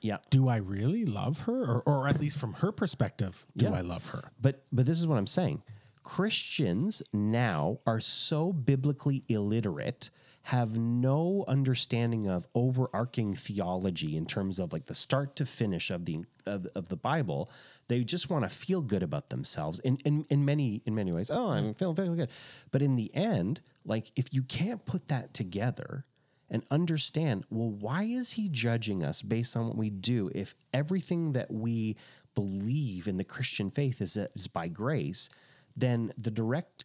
yeah. 0.00 0.18
do 0.30 0.48
I 0.48 0.56
really 0.56 1.04
love 1.04 1.42
her? 1.42 1.62
Or, 1.64 1.82
or 1.86 2.08
at 2.08 2.20
least 2.20 2.38
from 2.38 2.54
her 2.54 2.72
perspective, 2.72 3.46
do 3.56 3.66
Yeah. 3.66 3.72
I 3.72 3.80
love 3.80 4.08
her? 4.08 4.30
But 4.40 4.64
but 4.72 4.86
this 4.86 4.98
is 4.98 5.06
what 5.06 5.18
I'm 5.18 5.26
saying. 5.26 5.62
Christians 6.02 7.02
now 7.12 7.78
are 7.86 8.00
so 8.00 8.52
biblically 8.52 9.22
illiterate, 9.28 10.10
have 10.44 10.78
no 10.78 11.44
understanding 11.46 12.26
of 12.26 12.46
overarching 12.54 13.34
theology 13.34 14.16
in 14.16 14.24
terms 14.24 14.58
of 14.58 14.72
like 14.72 14.86
the 14.86 14.94
start 14.94 15.36
to 15.36 15.44
finish 15.46 15.90
of 15.90 16.06
the 16.06 16.24
of, 16.46 16.66
of 16.74 16.88
the 16.88 16.96
Bible. 16.96 17.50
They 17.88 18.02
just 18.02 18.30
want 18.30 18.44
to 18.44 18.48
feel 18.48 18.80
good 18.82 19.02
about 19.02 19.28
themselves 19.28 19.78
in, 19.80 19.98
in 20.04 20.24
in 20.30 20.44
many 20.44 20.82
in 20.86 20.94
many 20.94 21.12
ways. 21.12 21.30
Oh, 21.30 21.50
I'm 21.50 21.74
feeling 21.74 21.94
feeling 21.96 22.16
good. 22.16 22.30
But 22.70 22.80
in 22.82 22.96
the 22.96 23.14
end, 23.14 23.60
like 23.84 24.10
if 24.16 24.32
you 24.32 24.42
can't 24.42 24.84
put 24.86 25.08
that 25.08 25.34
together 25.34 26.06
and 26.50 26.64
understand, 26.70 27.44
well, 27.48 27.70
why 27.70 28.02
is 28.02 28.32
he 28.32 28.48
judging 28.48 29.04
us 29.04 29.22
based 29.22 29.56
on 29.56 29.68
what 29.68 29.76
we 29.76 29.90
do 29.90 30.30
if 30.34 30.54
everything 30.72 31.32
that 31.32 31.50
we 31.52 31.96
believe 32.34 33.06
in 33.06 33.16
the 33.16 33.24
Christian 33.24 33.70
faith 33.70 34.00
is, 34.02 34.16
is 34.16 34.48
by 34.48 34.68
grace? 34.68 35.30
Then 35.76 36.12
the 36.18 36.30
direct 36.30 36.84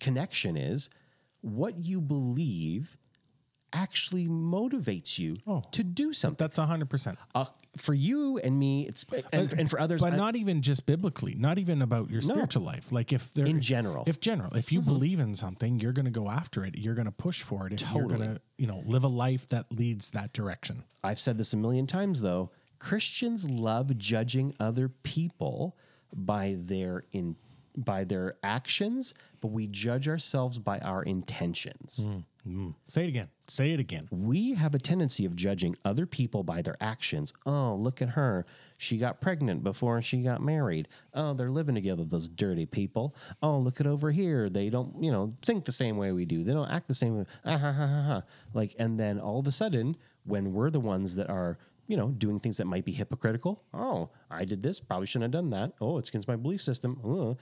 connection 0.00 0.56
is 0.56 0.90
what 1.40 1.78
you 1.78 2.00
believe 2.00 2.96
actually 3.72 4.26
motivates 4.28 5.18
you 5.18 5.36
Oh. 5.46 5.62
to 5.72 5.82
do 5.84 6.12
something. 6.12 6.36
That's 6.38 6.58
hundred 6.58 6.90
percent. 6.90 7.18
Uh, 7.34 7.44
for 7.76 7.94
you 7.94 8.36
and 8.38 8.58
me, 8.58 8.86
it's 8.86 9.06
and, 9.32 9.50
and 9.54 9.70
for 9.70 9.80
others, 9.80 10.02
but 10.02 10.12
I- 10.12 10.16
not 10.16 10.36
even 10.36 10.60
just 10.60 10.84
biblically, 10.84 11.34
not 11.34 11.58
even 11.58 11.80
about 11.80 12.10
your 12.10 12.20
spiritual 12.20 12.62
life. 12.62 12.92
Like 12.92 13.12
if 13.14 13.32
there 13.32 13.46
In 13.46 13.60
general. 13.62 14.02
Mm-hmm. 14.02 14.10
if 14.10 14.20
general, 14.20 14.54
if 14.56 14.70
you 14.72 14.82
believe 14.82 15.20
in 15.20 15.34
something, 15.34 15.80
you're 15.80 15.92
going 15.92 16.04
to 16.04 16.10
go 16.10 16.28
after 16.28 16.64
it. 16.66 16.76
You're 16.76 16.94
going 16.94 17.06
to 17.06 17.12
push 17.12 17.40
for 17.42 17.66
it. 17.66 17.80
You're 17.80 17.88
Totally. 17.88 18.16
going 18.18 18.34
to 18.34 18.40
you 18.58 18.66
know 18.66 18.82
live 18.84 19.04
a 19.04 19.08
life 19.08 19.48
that 19.48 19.72
leads 19.72 20.10
that 20.10 20.32
direction. 20.34 20.84
I've 21.02 21.18
said 21.18 21.38
this 21.38 21.52
a 21.54 21.56
million 21.56 21.86
times 21.86 22.20
though. 22.20 22.50
Christians 22.78 23.48
love 23.48 23.96
judging 23.96 24.54
other 24.60 24.88
people 24.88 25.76
by 26.14 26.56
their 26.58 27.04
in 27.12 27.36
by 27.74 28.04
their 28.04 28.34
actions, 28.42 29.14
but 29.40 29.48
we 29.48 29.66
judge 29.66 30.06
ourselves 30.08 30.58
by 30.58 30.78
our 30.80 31.02
intentions. 31.02 32.06
Say 32.88 33.04
it 33.04 33.08
again. 33.08 33.28
Say 33.46 33.72
it 33.72 33.78
again. 33.78 34.08
We 34.10 34.54
have 34.54 34.74
a 34.74 34.78
tendency 34.78 35.24
of 35.24 35.36
judging 35.36 35.76
other 35.84 36.06
people 36.06 36.42
by 36.42 36.60
their 36.60 36.74
actions. 36.80 37.32
Oh, 37.46 37.76
look 37.76 38.02
at 38.02 38.10
her. 38.10 38.44
She 38.78 38.98
got 38.98 39.20
pregnant 39.20 39.62
before 39.62 40.02
she 40.02 40.22
got 40.22 40.42
married. 40.42 40.88
Oh, 41.14 41.34
they're 41.34 41.50
living 41.50 41.76
together, 41.76 42.04
those 42.04 42.28
dirty 42.28 42.66
people. 42.66 43.14
Oh, 43.42 43.58
look 43.58 43.80
at 43.80 43.86
over 43.86 44.10
here. 44.10 44.50
They 44.50 44.70
don't, 44.70 45.00
you 45.00 45.12
know, 45.12 45.34
think 45.42 45.64
the 45.64 45.72
same 45.72 45.96
way 45.96 46.10
we 46.10 46.24
do. 46.24 46.42
They 46.42 46.52
don't 46.52 46.70
act 46.70 46.88
the 46.88 46.94
same 46.94 47.18
way. 47.18 47.24
Ah, 47.44 47.58
ha, 47.58 47.72
ha, 47.72 47.86
ha, 47.86 48.02
ha. 48.02 48.22
Like, 48.52 48.74
and 48.78 48.98
then 48.98 49.20
all 49.20 49.38
of 49.38 49.46
a 49.46 49.52
sudden, 49.52 49.96
when 50.24 50.52
we're 50.52 50.70
the 50.70 50.80
ones 50.80 51.14
that 51.16 51.30
are, 51.30 51.58
you 51.86 51.96
know, 51.96 52.08
doing 52.08 52.40
things 52.40 52.56
that 52.56 52.66
might 52.66 52.84
be 52.84 52.92
hypocritical. 52.92 53.62
Oh, 53.72 54.10
I 54.30 54.44
did 54.44 54.62
this. 54.62 54.80
Probably 54.80 55.06
shouldn't 55.06 55.32
have 55.34 55.42
done 55.42 55.50
that. 55.50 55.74
Oh, 55.80 55.98
it's 55.98 56.08
against 56.08 56.26
my 56.26 56.36
belief 56.36 56.60
system. 56.60 57.36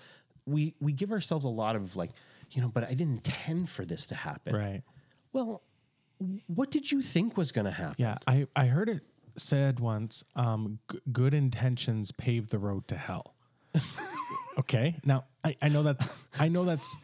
We 0.47 0.75
we 0.81 0.93
give 0.93 1.13
ourselves 1.13 1.45
a 1.45 1.51
lot 1.51 1.77
of 1.77 1.97
like, 1.97 2.11
you 2.51 2.61
know, 2.61 2.69
but 2.69 2.85
I 2.85 2.95
didn't 2.95 3.15
intend 3.27 3.69
for 3.69 3.85
this 3.85 4.07
to 4.09 4.15
happen. 4.15 4.55
Right. 4.55 4.83
Well, 5.33 5.63
what 6.47 6.71
did 6.71 6.91
you 6.91 7.03
think 7.03 7.37
was 7.37 7.53
going 7.53 7.67
to 7.67 7.71
happen? 7.71 7.97
Yeah, 7.99 8.19
I 8.27 8.47
I 8.55 8.67
heard 8.67 8.89
it 8.89 9.03
said 9.37 9.81
once. 9.81 10.25
Um, 10.37 10.81
g- 10.91 10.99
good 11.13 11.35
intentions 11.35 12.13
pave 12.13 12.49
the 12.49 12.59
road 12.59 12.89
to 12.89 12.97
hell. 12.97 13.35
okay. 14.59 14.97
Now 15.05 15.23
I, 15.45 15.57
I 15.63 15.69
know 15.69 15.83
that 15.85 16.13
I 16.39 16.49
know 16.49 16.65
that's 16.65 16.97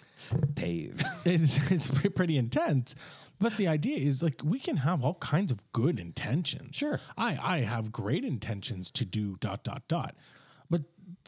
Pave. 0.55 1.03
it's, 1.25 1.71
it's 1.71 1.91
pretty 1.91 2.37
intense. 2.37 2.95
But 3.39 3.57
the 3.57 3.69
idea 3.69 3.99
is 3.99 4.23
like 4.23 4.41
we 4.43 4.59
can 4.59 4.79
have 4.79 5.05
all 5.05 5.15
kinds 5.15 5.53
of 5.53 5.71
good 5.73 6.01
intentions. 6.01 6.77
Sure. 6.77 7.01
I, 7.17 7.39
I 7.41 7.59
have 7.61 7.93
great 7.93 8.25
intentions 8.25 8.91
to 8.93 9.05
do 9.05 9.37
dot 9.41 9.63
dot 9.63 9.83
dot. 9.89 10.15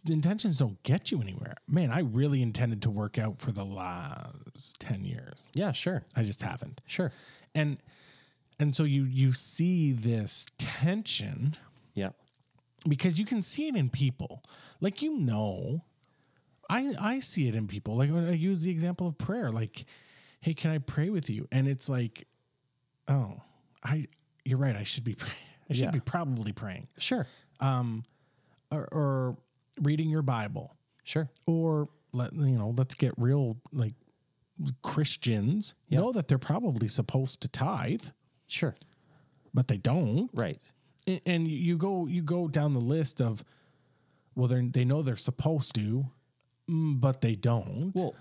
The 0.09 0.15
intentions 0.15 0.57
don't 0.59 0.83
get 0.85 1.11
you 1.11 1.21
anywhere. 1.21 1.55
Man, 1.69 1.91
I 1.93 2.01
really 2.01 2.41
intended 2.41 2.81
to 2.83 2.91
work 2.91 3.19
out 3.19 3.41
for 3.41 3.53
the 3.53 3.65
last 3.65 4.81
10 4.81 5.05
years. 5.05 5.49
yeah, 5.55 5.73
sure. 5.73 6.03
I 6.17 6.23
just 6.23 6.43
haven't. 6.43 6.81
Sure. 6.87 7.13
And 7.55 7.77
and 8.59 8.75
so 8.75 8.85
you 8.85 9.05
you 9.05 9.33
see 9.33 9.93
this 9.93 10.47
tension 10.57 11.55
Yeah. 11.95 12.11
because 12.89 13.19
you 13.19 13.27
can 13.27 13.43
see 13.43 13.69
it 13.69 13.77
in 13.77 13.91
people. 13.91 14.43
Like 14.81 15.03
you 15.03 15.17
know, 15.19 15.85
I 16.71 16.95
I 16.99 17.19
see 17.21 17.47
it 17.49 17.55
in 17.55 17.67
people. 17.69 17.97
Like 17.99 18.11
when 18.11 18.27
I 18.27 18.33
use 18.33 18.63
the 18.63 18.71
example 18.71 19.07
of 19.09 19.19
prayer, 19.19 19.53
like, 19.53 19.85
hey, 20.41 20.55
can 20.55 20.71
I 20.71 20.79
pray 20.79 21.11
with 21.11 21.29
you? 21.31 21.47
And 21.53 21.69
it's 21.69 21.89
like, 21.91 22.27
oh, 23.09 23.43
I 23.85 24.07
you're 24.45 24.59
right. 24.59 24.75
I 24.77 24.85
should 24.85 25.05
be 25.05 25.17
I 25.71 25.75
should 25.75 25.85
Yeah. 25.85 25.91
be 25.91 26.01
probably 26.01 26.53
praying 26.53 26.89
Sure. 26.99 27.27
Um, 27.61 28.05
or, 28.71 28.89
or 28.93 29.37
reading 29.83 30.09
your 30.11 30.23
Bible 30.23 30.77
Sure. 31.05 31.29
or 31.47 31.87
let 32.13 32.33
you 32.33 32.47
know 32.59 32.75
let's 32.77 32.95
get 32.95 33.13
real 33.17 33.57
like 33.73 33.93
Christians 34.83 35.75
know 35.91 36.13
that 36.13 36.29
they're 36.29 36.39
probably 36.39 36.89
supposed 36.89 37.41
to 37.43 37.49
tithe, 37.49 38.03
Sure. 38.47 38.75
but 39.55 39.69
they 39.69 39.77
don't. 39.77 40.31
Right. 40.35 40.61
and, 41.07 41.21
and 41.27 41.49
you 41.49 41.77
go 41.77 42.07
you 42.07 42.23
go 42.23 42.49
down 42.49 42.75
the 42.75 42.81
list 42.81 43.21
of 43.21 43.45
well 44.35 44.49
they 44.49 44.61
they 44.67 44.85
know 44.85 45.03
they're 45.03 45.17
supposed 45.17 45.75
to 45.77 46.07
mm, 46.69 46.99
but 47.01 47.21
they 47.21 47.35
don't 47.37 47.93
Well, 47.95 48.15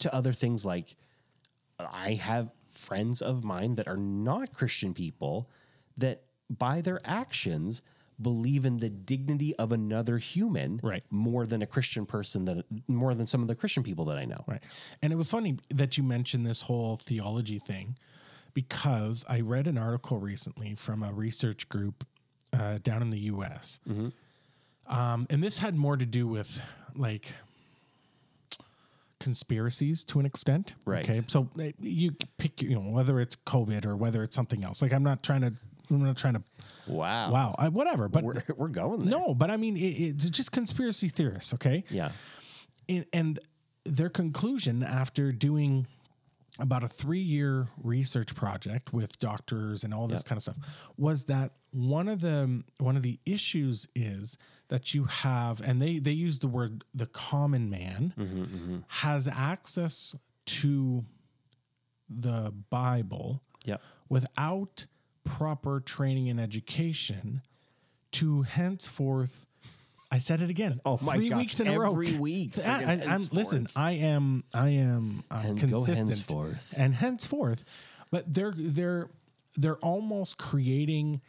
to 0.00 0.14
other 0.14 0.32
things 0.32 0.64
like 0.64 0.96
I 1.78 2.14
have 2.14 2.50
friends 2.70 3.20
of 3.22 3.44
mine 3.44 3.74
that 3.76 3.86
are 3.86 3.96
not 3.96 4.52
Christian 4.52 4.94
people 4.94 5.48
that 5.96 6.22
by 6.50 6.80
their 6.80 6.98
actions 7.04 7.82
believe 8.20 8.64
in 8.64 8.78
the 8.78 8.88
dignity 8.90 9.54
of 9.56 9.72
another 9.72 10.18
human 10.18 10.80
Right. 10.82 11.02
more 11.10 11.46
than 11.46 11.62
a 11.62 11.66
Christian 11.66 12.06
person 12.06 12.44
that 12.44 12.64
more 12.88 13.14
than 13.14 13.26
some 13.26 13.42
of 13.42 13.48
the 13.48 13.54
Christian 13.54 13.82
people 13.82 14.04
that 14.06 14.18
I 14.18 14.24
know. 14.24 14.44
right 14.46 14.62
and 15.02 15.12
it 15.12 15.16
was 15.16 15.30
funny 15.30 15.56
that 15.70 15.96
you 15.98 16.04
mentioned 16.04 16.46
this 16.46 16.62
whole 16.62 16.96
theology 16.96 17.58
thing 17.58 17.96
because 18.54 19.24
i 19.28 19.40
read 19.40 19.66
an 19.66 19.76
article 19.76 20.18
recently 20.18 20.74
from 20.76 21.02
a 21.02 21.12
research 21.12 21.68
group 21.68 22.06
uh, 22.52 22.78
down 22.82 23.02
in 23.02 23.10
the 23.10 23.18
us 23.18 23.80
um, 24.86 25.26
and 25.28 25.42
this 25.42 25.58
had 25.58 25.74
more 25.74 25.96
to 25.96 26.06
do 26.06 26.26
with 26.28 26.62
like 26.94 27.32
conspiracies 29.18 30.04
to 30.04 30.20
an 30.20 30.26
extent 30.26 30.74
Right. 30.84 31.08
okay 31.08 31.22
so 31.26 31.48
you 31.80 32.14
pick 32.36 32.60
you 32.60 32.74
know 32.74 32.80
whether 32.92 33.20
it's 33.20 33.36
covid 33.36 33.86
or 33.86 33.96
whether 33.96 34.22
it's 34.22 34.36
something 34.36 34.62
else 34.62 34.82
like 34.82 34.92
i'm 34.92 35.02
not 35.04 35.22
trying 35.22 35.40
to 35.40 35.54
i'm 35.90 36.04
not 36.04 36.16
trying 36.16 36.34
to 36.34 36.42
Wow. 36.86 37.30
wow 37.30 37.54
I, 37.58 37.68
whatever 37.68 38.08
but 38.08 38.22
We're, 38.24 38.42
we're 38.56 38.68
going 38.68 39.00
there. 39.00 39.08
No, 39.18 39.34
but 39.34 39.50
I 39.50 39.56
mean, 39.56 39.76
it, 39.76 39.80
it's 39.80 40.28
just 40.30 40.52
conspiracy 40.52 41.08
theorists, 41.08 41.54
okay? 41.54 41.84
Yeah. 41.88 42.10
And, 42.88 43.06
and 43.12 43.38
their 43.86 44.10
conclusion 44.10 44.82
after 44.82 45.32
doing 45.32 45.86
about 46.60 46.84
a 46.84 46.88
three 46.88 47.20
year 47.22 47.68
research 47.82 48.34
project 48.34 48.92
with 48.92 49.18
doctors 49.18 49.82
and 49.82 49.92
all 49.94 50.06
this 50.06 50.22
kind 50.22 50.36
of 50.36 50.42
stuff 50.42 50.56
was 50.96 51.24
that 51.24 51.52
one 51.72 52.06
of 52.06 52.20
the 52.20 52.62
one 52.78 52.96
of 52.96 53.02
the 53.02 53.18
issues 53.26 53.88
is 53.94 54.38
that 54.68 54.94
you 54.94 55.04
have 55.04 55.60
and 55.62 55.80
they 55.82 55.98
they 55.98 56.12
use 56.12 56.38
the 56.38 56.46
word 56.46 56.84
the 56.94 57.06
common 57.06 57.68
man 57.68 58.14
mm-hmm, 58.16 58.42
mm-hmm. 58.42 58.76
has 58.88 59.26
access 59.26 60.14
to 60.46 61.04
the 62.08 62.52
bible 62.70 63.42
Yep. 63.64 63.80
without 64.08 64.86
proper 65.24 65.80
training 65.80 66.28
and 66.28 66.38
education 66.40 67.42
to 68.12 68.42
henceforth 68.42 69.46
I 70.10 70.18
said 70.18 70.42
it 70.42 70.50
again. 70.50 70.80
Oh 70.84 70.96
my 71.02 71.16
three 71.16 71.30
gosh, 71.30 71.38
weeks 71.38 71.58
in 71.60 71.66
a 71.66 71.76
row. 71.76 71.90
every 71.90 72.12
week, 72.16 72.56
I, 72.64 72.82
am 73.02 73.20
listen. 73.32 73.66
I 73.74 73.92
am. 73.92 74.44
I 74.54 74.68
am 74.68 75.24
uh, 75.28 75.42
And 75.44 75.58
go 75.60 75.66
consistent. 75.66 76.08
henceforth. 76.10 76.74
And 76.78 76.94
henceforth, 76.94 77.64
but 78.12 78.32
they're 78.32 78.52
they're 78.56 79.10
they're 79.56 79.78
almost 79.78 80.38
creating 80.38 81.20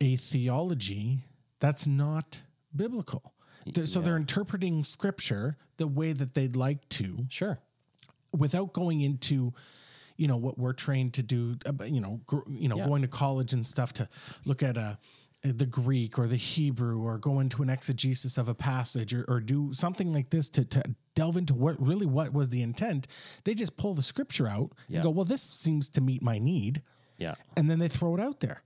a 0.00 0.14
theology 0.14 1.24
that's 1.58 1.88
not 1.88 2.42
biblical. 2.76 3.34
They're- 3.66 3.86
So 3.86 4.00
they're 4.00 4.16
interpreting 4.16 4.84
scripture 4.84 5.56
the 5.78 5.88
way 5.88 6.12
that 6.12 6.34
they'd 6.34 6.54
like 6.54 6.88
to, 6.90 7.26
Sure. 7.28 7.58
without 8.32 8.72
going 8.72 9.00
into 9.00 9.54
you 10.18 10.28
know 10.28 10.36
what 10.36 10.58
we're 10.58 10.74
trained 10.74 11.14
to 11.14 11.22
do 11.22 11.56
uh, 11.64 11.84
you 11.84 12.00
know 12.00 12.20
gr- 12.26 12.46
you 12.50 12.68
know 12.68 12.76
Yeah. 12.76 12.86
going 12.86 13.00
to 13.02 13.08
college 13.08 13.54
and 13.54 13.66
stuff 13.66 13.94
to 13.94 14.08
look 14.44 14.62
at 14.62 14.76
a 14.76 14.98
the 15.42 15.66
Greek 15.66 16.18
or 16.18 16.26
the 16.26 16.36
Hebrew 16.36 17.00
or 17.00 17.16
go 17.16 17.38
into 17.38 17.62
an 17.62 17.70
exegesis 17.70 18.36
of 18.38 18.48
a 18.48 18.54
passage 18.56 19.14
or, 19.14 19.24
or 19.28 19.38
do 19.38 19.72
something 19.72 20.12
like 20.12 20.30
this 20.30 20.48
to, 20.48 20.64
to 20.64 20.82
delve 21.14 21.36
into 21.36 21.54
what 21.54 21.80
really 21.80 22.06
what 22.06 22.32
was 22.32 22.48
the 22.48 22.60
intent 22.60 23.06
they 23.44 23.54
just 23.54 23.76
pull 23.76 23.94
the 23.94 24.02
scripture 24.02 24.48
out 24.48 24.72
Yeah. 24.88 24.96
and 24.96 25.02
go 25.04 25.10
well 25.10 25.24
this 25.24 25.42
seems 25.42 25.88
to 25.90 26.00
meet 26.00 26.22
my 26.22 26.38
need 26.40 26.82
Yeah. 27.18 27.36
and 27.56 27.70
then 27.70 27.78
they 27.78 27.86
throw 27.88 28.16
it 28.16 28.20
out 28.20 28.40
there 28.40 28.62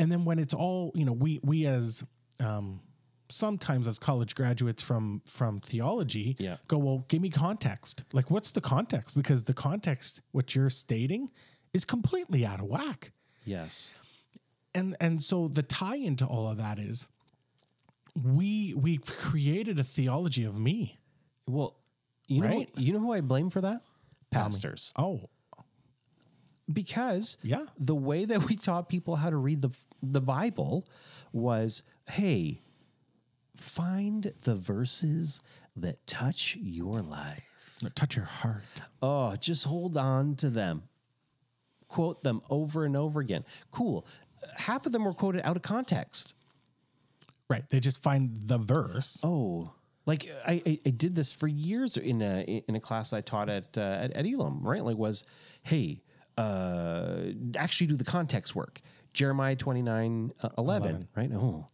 and 0.00 0.10
then 0.10 0.24
when 0.24 0.40
it's 0.40 0.52
all 0.54 0.90
you 0.96 1.04
know 1.04 1.12
we 1.12 1.38
we 1.44 1.64
as 1.66 2.04
um 2.40 2.80
sometimes 3.30 3.86
as 3.88 3.98
college 3.98 4.34
graduates 4.34 4.82
from 4.82 5.22
from 5.26 5.58
theology 5.58 6.36
Yeah. 6.38 6.56
go 6.68 6.78
well 6.78 7.04
give 7.08 7.22
me 7.22 7.30
context 7.30 8.02
like 8.12 8.30
what's 8.30 8.50
the 8.50 8.60
context 8.60 9.14
because 9.14 9.44
the 9.44 9.54
context 9.54 10.20
what 10.32 10.54
you're 10.54 10.70
stating 10.70 11.30
is 11.72 11.84
completely 11.84 12.44
out 12.44 12.60
of 12.60 12.66
whack 12.66 13.12
Yes. 13.44 13.94
and 14.74 14.96
and 15.00 15.22
so 15.22 15.48
the 15.48 15.62
tie 15.62 15.96
into 15.96 16.24
all 16.26 16.48
of 16.50 16.56
that 16.58 16.78
is 16.78 17.06
we 18.20 18.74
we've 18.74 19.04
created 19.06 19.78
a 19.78 19.84
theology 19.84 20.44
of 20.44 20.58
me 20.58 20.98
Well, 21.46 21.76
you 22.26 22.40
know, 22.42 22.48
Right? 22.48 22.68
you 22.76 22.92
know 22.92 22.98
who 23.00 23.12
I 23.12 23.20
blame 23.20 23.50
for 23.50 23.60
that? 23.60 23.80
Pastors. 24.30 24.92
oh 24.96 25.28
because 26.72 27.36
Yeah. 27.42 27.66
the 27.78 27.94
way 27.94 28.24
that 28.24 28.46
we 28.48 28.56
taught 28.56 28.88
people 28.88 29.16
how 29.16 29.30
to 29.30 29.36
read 29.36 29.62
the 29.62 29.70
the 30.02 30.20
Bible 30.20 30.86
was, 31.32 31.82
hey, 32.08 32.60
find 33.60 34.32
the 34.42 34.54
verses 34.54 35.40
that 35.76 36.06
touch 36.06 36.56
your 36.60 37.00
life. 37.00 37.78
touch 37.94 38.16
your 38.16 38.24
heart 38.26 38.62
Oh, 39.02 39.36
just 39.36 39.64
hold 39.64 39.96
on 39.96 40.34
to 40.36 40.50
them. 40.50 40.82
Quote 41.88 42.22
them 42.22 42.42
over 42.50 42.84
and 42.84 42.96
over 42.96 43.20
again. 43.20 43.44
Cool. 43.70 44.06
Half 44.56 44.86
of 44.86 44.92
them 44.92 45.04
were 45.04 45.12
quoted 45.12 45.42
out 45.46 45.56
of 45.56 45.62
context. 45.62 46.34
right 47.48 47.68
they 47.68 47.80
just 47.80 48.02
find 48.02 48.36
the 48.36 48.58
verse 48.58 49.20
Oh, 49.24 49.72
like 50.06 50.30
I, 50.46 50.62
I, 50.66 50.78
I 50.86 50.90
did 50.90 51.14
this 51.14 51.32
for 51.32 51.46
years 51.46 51.96
in 51.96 52.22
a 52.22 52.42
in 52.66 52.74
a 52.74 52.80
class 52.80 53.12
I 53.12 53.20
taught 53.20 53.48
at 53.48 53.76
uh, 53.76 53.80
at, 53.80 54.12
at 54.12 54.26
Elam, 54.26 54.66
right? 54.66 54.82
Like 54.84 54.96
was, 54.96 55.24
hey, 55.62 56.02
uh, 56.38 57.16
actually 57.56 57.86
do 57.88 57.96
the 57.96 58.04
context 58.04 58.54
work. 58.54 58.80
Jeremiah 59.12 59.56
29 59.56 60.32
uh, 60.42 60.48
11, 60.56 61.08
right? 61.16 61.30
Oh, 61.34 61.66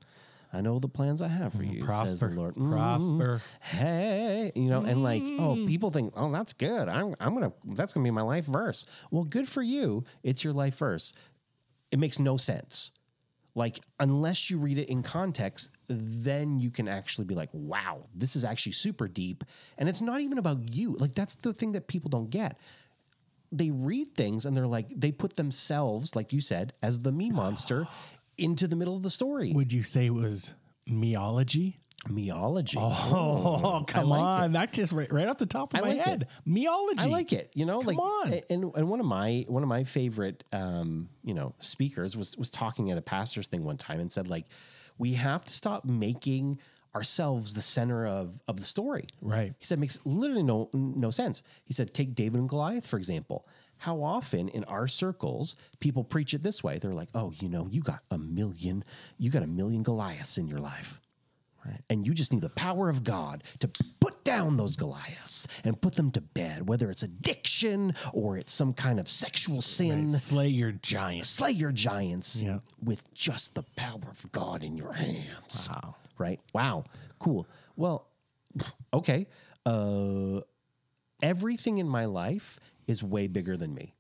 I 0.56 0.62
know 0.62 0.78
the 0.78 0.88
plans 0.88 1.20
I 1.20 1.28
have 1.28 1.52
for 1.52 1.62
you, 1.62 1.86
says 1.86 2.18
the 2.20 2.28
Lord. 2.28 2.54
Mm, 2.54 2.72
Prosper. 2.72 3.42
Hey, 3.60 4.52
you 4.54 4.70
know, 4.70 4.82
and 4.84 5.02
like, 5.02 5.22
oh, 5.38 5.54
people 5.66 5.90
think, 5.90 6.14
oh, 6.16 6.32
that's 6.32 6.54
good. 6.54 6.88
I'm, 6.88 7.14
I'm 7.20 7.34
gonna, 7.34 7.52
that's 7.74 7.92
gonna 7.92 8.04
be 8.04 8.10
my 8.10 8.22
life 8.22 8.46
verse. 8.46 8.86
Well, 9.10 9.24
good 9.24 9.46
for 9.46 9.62
you. 9.62 10.04
It's 10.22 10.42
your 10.44 10.54
life 10.54 10.78
verse. 10.78 11.12
It 11.90 11.98
makes 11.98 12.18
no 12.18 12.38
sense. 12.38 12.92
Like, 13.54 13.80
unless 14.00 14.50
you 14.50 14.56
read 14.58 14.78
it 14.78 14.88
in 14.88 15.02
context, 15.02 15.72
then 15.88 16.58
you 16.58 16.70
can 16.70 16.88
actually 16.88 17.26
be 17.26 17.34
like, 17.34 17.50
wow, 17.52 18.04
this 18.14 18.34
is 18.34 18.44
actually 18.44 18.72
super 18.72 19.08
deep. 19.08 19.44
And 19.76 19.88
it's 19.90 20.00
not 20.00 20.20
even 20.20 20.38
about 20.38 20.74
you. 20.74 20.94
Like, 20.94 21.12
that's 21.14 21.36
the 21.36 21.52
thing 21.52 21.72
that 21.72 21.86
people 21.86 22.08
don't 22.08 22.30
get. 22.30 22.58
They 23.52 23.70
read 23.70 24.14
things 24.14 24.44
and 24.44 24.56
they're 24.56 24.66
like, 24.66 24.88
they 24.94 25.12
put 25.12 25.36
themselves, 25.36 26.16
like 26.16 26.32
you 26.32 26.40
said, 26.40 26.72
as 26.82 27.00
the 27.00 27.12
me 27.12 27.30
monster 27.30 27.86
into 28.38 28.66
the 28.68 28.76
middle 28.76 28.96
of 28.96 29.02
the 29.02 29.10
story. 29.10 29.52
Would 29.52 29.72
you 29.72 29.82
say 29.82 30.06
it 30.06 30.14
was 30.14 30.54
meology? 30.88 31.74
Meology. 32.08 32.76
Oh, 32.78 33.84
come 33.86 34.08
like 34.08 34.20
on. 34.20 34.52
That 34.52 34.72
just 34.72 34.92
right, 34.92 35.12
right 35.12 35.26
off 35.26 35.38
the 35.38 35.46
top 35.46 35.74
of 35.74 35.78
I 35.80 35.82
my 35.82 35.88
like 35.94 36.00
head. 36.06 36.22
it. 36.22 36.28
Meology. 36.48 37.00
I 37.00 37.06
like 37.06 37.32
it. 37.32 37.50
You 37.54 37.66
know, 37.66 37.78
Come 37.80 37.86
like 37.86 37.98
on. 37.98 38.32
and 38.48 38.72
and 38.76 38.88
one 38.88 39.00
of 39.00 39.06
my 39.06 39.44
one 39.48 39.62
of 39.62 39.68
my 39.68 39.82
favorite 39.82 40.44
um, 40.52 41.08
you 41.24 41.34
know, 41.34 41.54
speakers 41.58 42.16
was 42.16 42.36
was 42.36 42.50
talking 42.50 42.90
at 42.90 42.98
a 42.98 43.02
pastor's 43.02 43.48
thing 43.48 43.64
one 43.64 43.76
time 43.76 43.98
and 44.00 44.10
said 44.12 44.28
like 44.28 44.46
we 44.98 45.14
have 45.14 45.44
to 45.44 45.52
stop 45.52 45.84
making 45.84 46.60
ourselves 46.94 47.54
the 47.54 47.62
center 47.62 48.06
of 48.06 48.40
of 48.46 48.56
the 48.56 48.64
story. 48.64 49.06
Right. 49.20 49.54
He 49.58 49.64
said 49.64 49.78
makes 49.80 49.98
literally 50.04 50.44
no 50.44 50.70
no 50.72 51.10
sense. 51.10 51.42
He 51.64 51.72
said 51.74 51.92
take 51.92 52.14
David 52.14 52.38
and 52.40 52.48
Goliath 52.48 52.86
for 52.86 52.98
example. 52.98 53.48
How 53.78 54.02
often 54.02 54.48
in 54.48 54.64
our 54.64 54.86
circles 54.86 55.54
people 55.80 56.02
preach 56.04 56.32
it 56.34 56.42
this 56.42 56.62
way? 56.64 56.78
They're 56.78 56.94
like, 56.94 57.08
"Oh, 57.14 57.32
you 57.38 57.48
know, 57.48 57.66
you 57.66 57.82
got 57.82 58.00
a 58.10 58.18
million, 58.18 58.82
you 59.18 59.30
got 59.30 59.42
a 59.42 59.46
million 59.46 59.82
Goliaths 59.82 60.38
in 60.38 60.48
your 60.48 60.58
life." 60.60 61.00
Right. 61.64 61.80
And 61.90 62.06
you 62.06 62.14
just 62.14 62.32
need 62.32 62.42
the 62.42 62.48
power 62.48 62.88
of 62.88 63.02
God 63.02 63.42
to 63.58 63.68
put 63.98 64.22
down 64.22 64.56
those 64.56 64.76
Goliaths 64.76 65.48
and 65.64 65.80
put 65.80 65.96
them 65.96 66.12
to 66.12 66.20
bed, 66.20 66.68
whether 66.68 66.88
it's 66.90 67.02
addiction 67.02 67.92
or 68.12 68.38
it's 68.38 68.52
some 68.52 68.72
kind 68.72 69.00
of 69.00 69.08
sexual 69.08 69.60
sin. 69.60 70.08
Slay 70.08 70.46
your 70.46 70.70
giants. 70.70 71.28
Slay 71.28 71.50
your 71.50 71.72
giants 71.72 72.44
Yeah. 72.44 72.60
with 72.80 73.12
just 73.14 73.56
the 73.56 73.64
power 73.74 74.08
of 74.08 74.30
God 74.30 74.62
in 74.62 74.76
your 74.76 74.92
hands. 74.92 75.68
Wow. 75.68 75.96
Right? 76.18 76.38
Wow. 76.52 76.84
Cool. 77.18 77.48
Well, 77.74 78.06
okay. 78.94 79.26
Uh, 79.64 80.42
everything 81.20 81.78
in 81.78 81.88
my 81.88 82.04
life 82.04 82.60
is 82.86 83.02
way 83.02 83.26
bigger 83.26 83.56
than 83.56 83.74
me. 83.74 83.94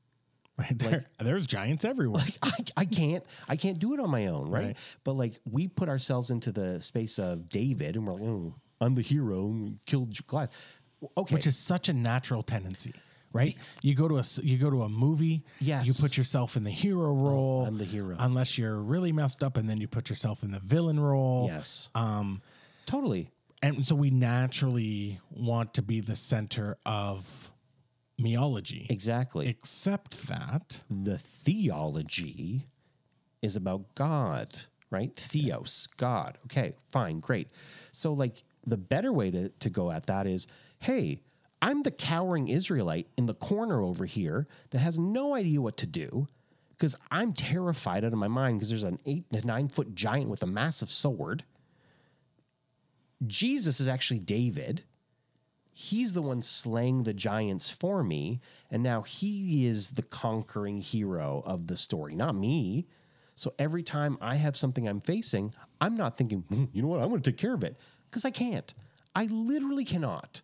Right 0.58 0.78
there. 0.78 1.04
There's 1.20 1.46
giants 1.46 1.84
everywhere. 1.84 2.22
I, 2.42 2.50
I 2.78 2.84
can't 2.86 3.22
I 3.46 3.56
can't 3.56 3.78
do 3.78 3.92
it 3.92 4.00
on 4.00 4.08
my 4.10 4.26
own, 4.28 4.48
right? 4.48 4.68
Right. 4.68 4.76
But 5.04 5.12
like 5.12 5.38
we 5.44 5.68
put 5.68 5.90
ourselves 5.90 6.30
into 6.30 6.50
the 6.50 6.80
space 6.80 7.18
of 7.18 7.50
David, 7.50 7.94
and 7.96 8.06
we're 8.06 8.14
like, 8.14 8.22
oh, 8.22 8.54
I'm 8.80 8.94
the 8.94 9.02
hero, 9.02 9.48
and 9.48 9.78
killed 9.84 10.14
Goliath. 10.26 10.78
Okay, 11.18 11.34
which 11.34 11.46
is 11.46 11.58
such 11.58 11.90
a 11.90 11.92
natural 11.92 12.42
tendency, 12.42 12.94
right? 13.34 13.54
You 13.82 13.94
go 13.94 14.08
to 14.08 14.16
a 14.16 14.22
you 14.42 14.56
go 14.56 14.70
to 14.70 14.82
a 14.84 14.88
movie, 14.88 15.44
Yes. 15.60 15.86
you 15.86 15.92
put 15.92 16.16
yourself 16.16 16.56
in 16.56 16.62
the 16.62 16.70
hero 16.70 17.12
role. 17.12 17.66
I'm 17.66 17.76
the 17.76 17.84
hero. 17.84 18.16
unless 18.18 18.56
you're 18.56 18.78
really 18.78 19.12
messed 19.12 19.42
up, 19.42 19.58
and 19.58 19.68
then 19.68 19.78
you 19.78 19.88
put 19.88 20.08
yourself 20.08 20.42
in 20.42 20.52
the 20.52 20.60
villain 20.60 20.98
role. 20.98 21.48
yes, 21.52 21.90
Um, 21.94 22.40
totally. 22.86 23.30
and 23.62 23.86
so 23.86 23.94
we 23.94 24.08
naturally 24.10 25.20
want 25.30 25.74
to 25.74 25.82
be 25.82 26.00
the 26.00 26.16
center 26.16 26.78
of 26.86 27.50
meology, 28.20 28.90
Exactly. 28.90 29.46
except 29.48 30.26
that 30.28 30.82
the 30.90 31.18
theology 31.18 32.66
is 33.42 33.56
about 33.56 33.94
God, 33.94 34.56
right? 34.90 35.14
Theos, 35.14 35.88
God. 35.96 36.38
Okay, 36.46 36.72
fine, 36.90 37.20
great. 37.20 37.48
So, 37.92 38.12
like, 38.12 38.44
the 38.64 38.76
better 38.76 39.12
way 39.12 39.30
to, 39.30 39.48
to 39.50 39.70
go 39.70 39.90
at 39.92 40.06
that 40.06 40.26
is 40.26 40.46
hey, 40.80 41.20
I'm 41.62 41.82
the 41.82 41.90
cowering 41.90 42.48
Israelite 42.48 43.08
in 43.16 43.26
the 43.26 43.34
corner 43.34 43.80
over 43.80 44.04
here 44.04 44.46
that 44.70 44.78
has 44.80 44.98
no 44.98 45.34
idea 45.34 45.60
what 45.60 45.76
to 45.78 45.86
do 45.86 46.28
because 46.70 46.96
I'm 47.10 47.32
terrified 47.32 48.04
out 48.04 48.12
of 48.12 48.18
my 48.18 48.28
mind 48.28 48.58
because 48.58 48.68
there's 48.68 48.84
an 48.84 48.98
eight 49.06 49.30
to 49.30 49.46
nine 49.46 49.68
foot 49.68 49.94
giant 49.94 50.28
with 50.28 50.42
a 50.42 50.46
massive 50.46 50.90
sword. 50.90 51.44
Jesus 53.26 53.80
is 53.80 53.88
actually 53.88 54.20
David 54.20 54.84
he's 55.78 56.14
the 56.14 56.22
one 56.22 56.40
slaying 56.40 57.02
the 57.02 57.12
giants 57.12 57.68
for 57.68 58.02
me 58.02 58.40
and 58.70 58.82
now 58.82 59.02
he 59.02 59.66
is 59.66 59.90
the 59.90 60.02
conquering 60.02 60.78
hero 60.78 61.42
of 61.44 61.66
the 61.66 61.76
story. 61.76 62.14
Not 62.14 62.34
me. 62.34 62.86
So 63.34 63.52
every 63.58 63.82
time 63.82 64.16
i 64.22 64.36
have 64.36 64.56
something 64.56 64.88
i'm 64.88 65.00
facing 65.00 65.52
i'm 65.78 65.94
not 65.94 66.16
thinking 66.16 66.44
"Hmm, 66.48 66.64
you 66.72 66.80
know 66.80 66.88
what? 66.88 67.02
I'm 67.02 67.10
going 67.10 67.20
to 67.20 67.30
take 67.30 67.38
care 67.38 67.52
of 67.52 67.62
it 67.62 67.76
because 68.08 68.24
i 68.24 68.30
can't. 68.30 68.72
I 69.14 69.26
literally 69.26 69.84
cannot. 69.84 70.40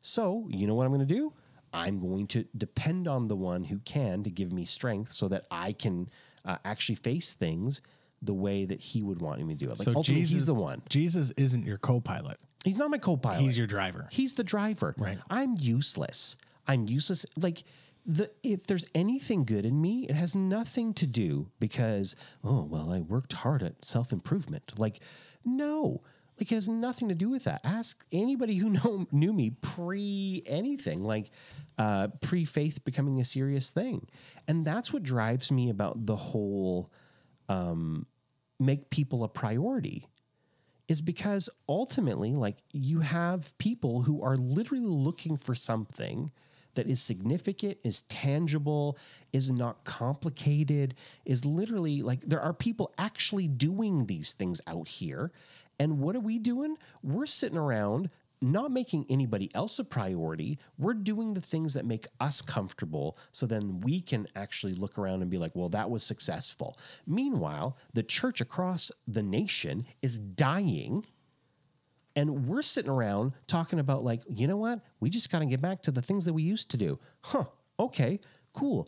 So 0.00 0.46
you 0.48 0.66
know 0.66 0.74
what 0.74 0.84
i'm 0.84 0.90
going 0.92 1.06
to 1.06 1.14
do? 1.14 1.34
I'm 1.74 2.00
going 2.00 2.26
to 2.28 2.46
depend 2.56 3.06
on 3.06 3.28
the 3.28 3.36
one 3.36 3.64
who 3.64 3.78
can 3.80 4.22
to 4.22 4.30
give 4.30 4.52
me 4.52 4.64
strength 4.64 5.12
so 5.12 5.28
that 5.28 5.44
i 5.50 5.72
can 5.72 6.08
uh, 6.46 6.56
actually 6.64 6.94
face 6.96 7.34
things 7.34 7.82
the 8.22 8.32
way 8.32 8.64
that 8.64 8.80
he 8.80 9.02
would 9.02 9.20
want 9.20 9.42
me 9.42 9.48
to 9.48 9.54
do 9.54 9.66
it. 9.66 9.70
Like 9.70 9.78
so 9.78 9.92
ultimately 9.96 10.22
Jesus 10.22 10.34
he's 10.34 10.46
the 10.46 10.54
one. 10.54 10.80
Jesus 10.88 11.30
isn't 11.32 11.66
your 11.66 11.76
co-pilot; 11.76 12.38
he's 12.64 12.78
not 12.78 12.90
my 12.90 12.98
co-pilot 12.98 13.40
he's 13.40 13.58
your 13.58 13.66
driver. 13.66 14.08
He's 14.10 14.34
the 14.34 14.44
driver. 14.44 14.92
Right. 14.98 15.18
I'm 15.30 15.56
useless. 15.58 16.36
I'm 16.66 16.86
useless. 16.86 17.26
Like 17.36 17.64
the 18.04 18.30
if 18.42 18.66
there's 18.66 18.84
anything 18.94 19.44
good 19.44 19.64
in 19.64 19.80
me, 19.80 20.06
it 20.08 20.14
has 20.14 20.34
nothing 20.34 20.94
to 20.94 21.06
do 21.06 21.50
because 21.60 22.16
oh 22.44 22.62
well, 22.62 22.92
I 22.92 23.00
worked 23.00 23.32
hard 23.32 23.62
at 23.62 23.84
self 23.84 24.12
improvement. 24.12 24.78
Like 24.78 25.00
no. 25.44 26.02
Like 26.40 26.50
it 26.50 26.54
has 26.54 26.68
nothing 26.68 27.08
to 27.08 27.14
do 27.14 27.28
with 27.28 27.44
that. 27.44 27.60
Ask 27.62 28.04
anybody 28.10 28.56
who 28.56 28.70
know 28.70 29.06
knew 29.12 29.32
me 29.32 29.50
pre 29.50 30.42
anything, 30.46 31.02
like 31.02 31.30
uh, 31.78 32.08
pre 32.20 32.44
faith 32.44 32.84
becoming 32.84 33.20
a 33.20 33.24
serious 33.24 33.70
thing, 33.70 34.08
and 34.48 34.64
that's 34.64 34.92
what 34.92 35.02
drives 35.02 35.52
me 35.52 35.68
about 35.68 36.06
the 36.06 36.16
whole 36.16 36.90
um, 37.48 38.06
make 38.58 38.90
people 38.90 39.24
a 39.24 39.28
priority 39.28 40.06
is 40.92 41.00
because 41.00 41.48
ultimately, 41.66 42.34
like 42.34 42.58
you 42.70 43.00
have 43.00 43.56
people 43.56 44.02
who 44.02 44.22
are 44.22 44.36
literally 44.36 44.84
looking 44.84 45.38
for 45.38 45.54
something 45.54 46.30
that 46.74 46.86
is 46.86 47.00
significant, 47.00 47.78
is 47.82 48.02
tangible, 48.02 48.98
is 49.32 49.50
not 49.50 49.84
complicated, 49.84 50.94
is 51.24 51.46
literally 51.46 52.02
like 52.02 52.20
there 52.20 52.42
are 52.42 52.52
people 52.52 52.92
actually 52.98 53.48
doing 53.48 54.04
these 54.04 54.34
things 54.34 54.60
out 54.66 54.86
here. 54.86 55.32
And 55.78 55.98
what 55.98 56.14
are 56.14 56.20
we 56.20 56.38
doing? 56.38 56.76
We're 57.02 57.24
sitting 57.24 57.56
around 57.56 58.10
not 58.42 58.70
making 58.70 59.06
anybody 59.08 59.50
else 59.54 59.78
a 59.78 59.84
priority. 59.84 60.58
We're 60.76 60.94
doing 60.94 61.34
the 61.34 61.40
things 61.40 61.74
that 61.74 61.84
make 61.84 62.06
us 62.20 62.42
comfortable 62.42 63.16
so 63.30 63.46
then 63.46 63.80
we 63.80 64.00
can 64.00 64.26
actually 64.34 64.74
look 64.74 64.98
around 64.98 65.22
and 65.22 65.30
be 65.30 65.38
like, 65.38 65.52
well, 65.54 65.68
that 65.70 65.90
was 65.90 66.02
successful. 66.02 66.76
Meanwhile, 67.06 67.76
the 67.94 68.02
church 68.02 68.40
across 68.40 68.90
the 69.06 69.22
nation 69.22 69.84
is 70.02 70.18
dying. 70.18 71.04
And 72.14 72.46
we're 72.46 72.62
sitting 72.62 72.90
around 72.90 73.32
talking 73.46 73.78
about, 73.78 74.04
like, 74.04 74.20
you 74.28 74.46
know 74.46 74.58
what? 74.58 74.80
We 75.00 75.08
just 75.08 75.30
got 75.30 75.38
to 75.38 75.46
get 75.46 75.62
back 75.62 75.82
to 75.82 75.90
the 75.90 76.02
things 76.02 76.26
that 76.26 76.34
we 76.34 76.42
used 76.42 76.70
to 76.72 76.76
do. 76.76 76.98
Huh. 77.22 77.44
Okay, 77.80 78.20
cool. 78.52 78.86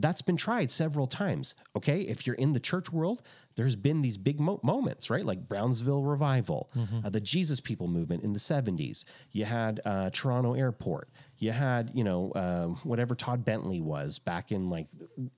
That's 0.00 0.22
been 0.22 0.36
tried 0.36 0.70
several 0.70 1.06
times. 1.08 1.54
Okay. 1.76 2.02
If 2.02 2.24
you're 2.26 2.36
in 2.36 2.52
the 2.52 2.60
church 2.60 2.92
world, 2.92 3.20
there's 3.56 3.74
been 3.74 4.00
these 4.02 4.16
big 4.16 4.38
mo- 4.38 4.60
moments, 4.62 5.10
right? 5.10 5.24
Like 5.24 5.48
Brownsville 5.48 6.04
Revival, 6.04 6.70
uh, 7.04 7.10
the 7.10 7.20
Jesus 7.20 7.60
People 7.60 7.88
movement 7.88 8.22
in 8.22 8.32
the 8.32 8.38
70s. 8.38 9.04
You 9.32 9.44
had 9.44 9.80
uh, 9.84 10.10
Toronto 10.10 10.54
Airport. 10.54 11.08
You 11.38 11.50
had, 11.50 11.90
you 11.94 12.04
know, 12.04 12.30
uh, 12.32 12.66
whatever 12.84 13.14
Todd 13.16 13.44
Bentley 13.44 13.80
was 13.80 14.18
back 14.20 14.52
in 14.52 14.70
like, 14.70 14.86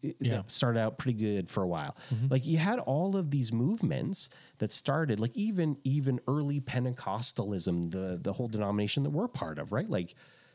Yeah. 0.03 0.37
that 0.37 0.51
started 0.51 0.81
out 0.81 0.99
pretty 0.99 1.19
good 1.19 1.49
for 1.49 1.63
a 1.63 1.69
while. 1.69 1.97
Like 2.29 2.47
you 2.47 2.59
had 2.59 2.79
all 2.81 3.17
of 3.17 3.31
these 3.31 3.53
movements 3.55 4.29
that 4.59 4.71
started, 4.71 5.21
like 5.21 5.35
even 5.35 5.79
even 5.85 6.21
early 6.29 6.61
Pentecostalism, 6.61 7.91
the 7.91 8.19
the 8.21 8.33
whole 8.35 8.49
denomination 8.49 9.03
that 9.05 9.11
we're 9.11 9.29
part 9.29 9.59
of, 9.59 9.73
right? 9.73 9.89
Like 9.89 10.15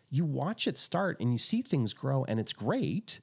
you 0.09 0.25
watch 0.25 0.67
it 0.67 0.77
start 0.77 1.19
and 1.19 1.31
you 1.31 1.37
see 1.37 1.61
things 1.61 1.93
grow 1.93 2.23
and 2.25 2.39
it's 2.39 2.53
great, 2.53 3.19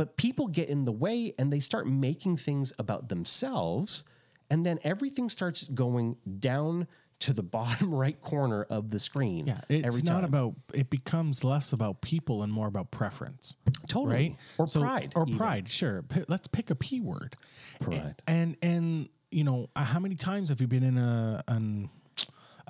but 0.00 0.16
people 0.16 0.46
get 0.48 0.70
in 0.70 0.86
the 0.86 0.92
way 0.92 1.34
and 1.38 1.52
they 1.52 1.60
start 1.60 1.86
making 1.86 2.38
things 2.38 2.72
about 2.78 3.10
themselves, 3.10 4.02
and 4.48 4.64
then 4.64 4.78
everything 4.82 5.28
starts 5.28 5.64
going 5.64 6.16
down 6.38 6.86
to 7.18 7.34
the 7.34 7.42
bottom 7.58 7.94
right 7.94 8.18
corner 8.18 8.62
of 8.62 8.90
the 8.92 8.98
screen. 8.98 9.46
Yeah, 9.46 9.60
it's 9.68 9.86
every 9.86 10.00
not 10.04 10.24
about. 10.24 10.54
It 10.72 10.88
becomes 10.88 11.44
less 11.44 11.74
about 11.74 12.00
people 12.00 12.42
and 12.42 12.50
more 12.50 12.66
about 12.66 12.90
preference, 12.90 13.56
totally 13.88 14.14
right? 14.14 14.36
or 14.56 14.66
So- 14.66 14.80
pride 14.80 15.12
or 15.14 15.24
even. 15.26 15.36
pride. 15.38 15.68
Sure, 15.68 16.00
P- 16.00 16.24
let's 16.28 16.48
pick 16.48 16.70
a 16.70 16.74
p 16.74 17.02
word. 17.02 17.34
Pride. 17.78 18.14
And 18.26 18.56
and 18.62 19.10
you 19.30 19.44
know 19.44 19.66
uh, 19.76 19.84
how 19.84 19.98
many 20.00 20.14
times 20.14 20.48
have 20.48 20.62
you 20.62 20.66
been 20.66 20.82
in 20.82 20.96
a 20.96 21.44
an 21.46 21.90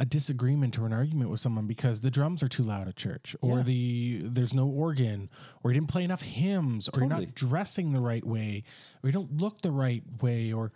a 0.00 0.04
disagreement 0.06 0.78
or 0.78 0.86
an 0.86 0.92
argument 0.92 1.28
with 1.30 1.38
someone 1.38 1.66
because 1.66 2.00
the 2.00 2.10
drums 2.10 2.42
are 2.42 2.48
too 2.48 2.62
loud 2.64 2.88
at 2.88 2.96
church 2.96 3.36
or 3.42 3.58
Yeah. 3.58 3.62
the 3.64 4.20
there's 4.24 4.54
no 4.54 4.66
organ 4.66 5.28
or 5.62 5.70
you 5.70 5.74
didn't 5.78 5.90
play 5.90 6.02
enough 6.04 6.22
hymns 6.22 6.88
or 6.92 7.00
you're 7.00 7.08
not 7.08 7.34
dressing 7.34 7.92
the 7.92 8.00
right 8.00 8.24
way 8.26 8.64
or 9.02 9.08
you 9.08 9.12
don't 9.12 9.36
look 9.36 9.60
the 9.60 9.70
right 9.70 10.02
way 10.22 10.52
or 10.52 10.72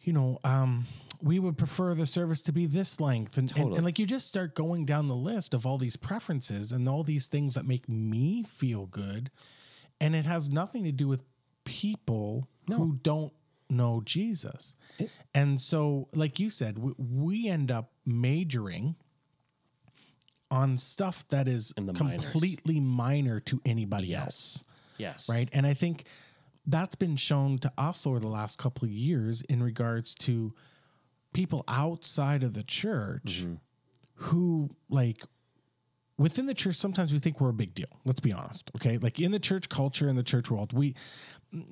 you 0.00 0.12
know 0.12 0.38
um 0.42 0.86
we 1.22 1.38
would 1.38 1.56
prefer 1.56 1.94
the 1.94 2.04
service 2.04 2.40
to 2.42 2.52
be 2.52 2.66
this 2.66 3.00
length 3.00 3.38
and, 3.38 3.48
and, 3.50 3.56
Totally. 3.56 3.76
and 3.76 3.84
like 3.84 4.00
you 4.00 4.06
just 4.06 4.26
start 4.26 4.56
going 4.56 4.84
down 4.84 5.06
the 5.06 5.14
list 5.14 5.54
of 5.54 5.64
all 5.64 5.78
these 5.78 5.94
preferences 5.94 6.72
and 6.72 6.88
all 6.88 7.04
these 7.04 7.28
things 7.28 7.54
that 7.54 7.64
make 7.64 7.88
me 7.88 8.42
feel 8.42 8.86
good 8.86 9.30
and 10.00 10.16
it 10.16 10.26
has 10.26 10.48
nothing 10.50 10.82
to 10.82 10.90
do 10.90 11.06
with 11.06 11.22
people 11.64 12.48
who 12.66 12.98
don't 13.04 13.32
know 13.72 14.02
Jesus. 14.04 14.74
and 15.34 15.60
so, 15.60 16.08
like 16.14 16.38
you 16.38 16.50
said, 16.50 16.78
we, 16.78 16.92
we 16.98 17.48
end 17.48 17.70
up 17.70 17.92
majoring 18.06 18.96
on 20.50 20.76
stuff 20.76 21.26
that 21.28 21.48
is 21.48 21.72
the 21.76 21.80
minors. 21.80 21.96
completely 21.96 22.78
minor 22.78 23.40
to 23.40 23.60
anybody 23.64 24.14
else. 24.14 24.62
Yes. 24.98 25.28
Right. 25.28 25.48
And 25.52 25.66
I 25.66 25.74
think 25.74 26.04
that's 26.66 26.94
been 26.94 27.16
shown 27.16 27.58
to 27.58 27.72
us 27.78 28.06
over 28.06 28.20
the 28.20 28.28
last 28.28 28.58
couple 28.58 28.84
of 28.84 28.92
years 28.92 29.42
in 29.42 29.62
regards 29.62 30.14
to 30.14 30.52
people 31.32 31.64
outside 31.66 32.42
of 32.42 32.52
the 32.52 32.62
church 32.62 33.44
mm-hmm. 33.44 33.54
who 34.16 34.70
like 34.90 35.24
within 36.22 36.46
the 36.46 36.54
church 36.54 36.76
sometimes 36.76 37.12
we 37.12 37.18
think 37.18 37.40
we're 37.40 37.48
a 37.50 37.52
big 37.64 37.74
deal 37.74 37.88
let's 38.04 38.20
be 38.20 38.32
honest 38.32 38.70
okay 38.76 38.96
like 38.98 39.18
in 39.20 39.30
the 39.32 39.38
church 39.38 39.68
culture 39.68 40.08
in 40.08 40.16
the 40.16 40.22
church 40.22 40.50
world 40.50 40.72
we 40.72 40.94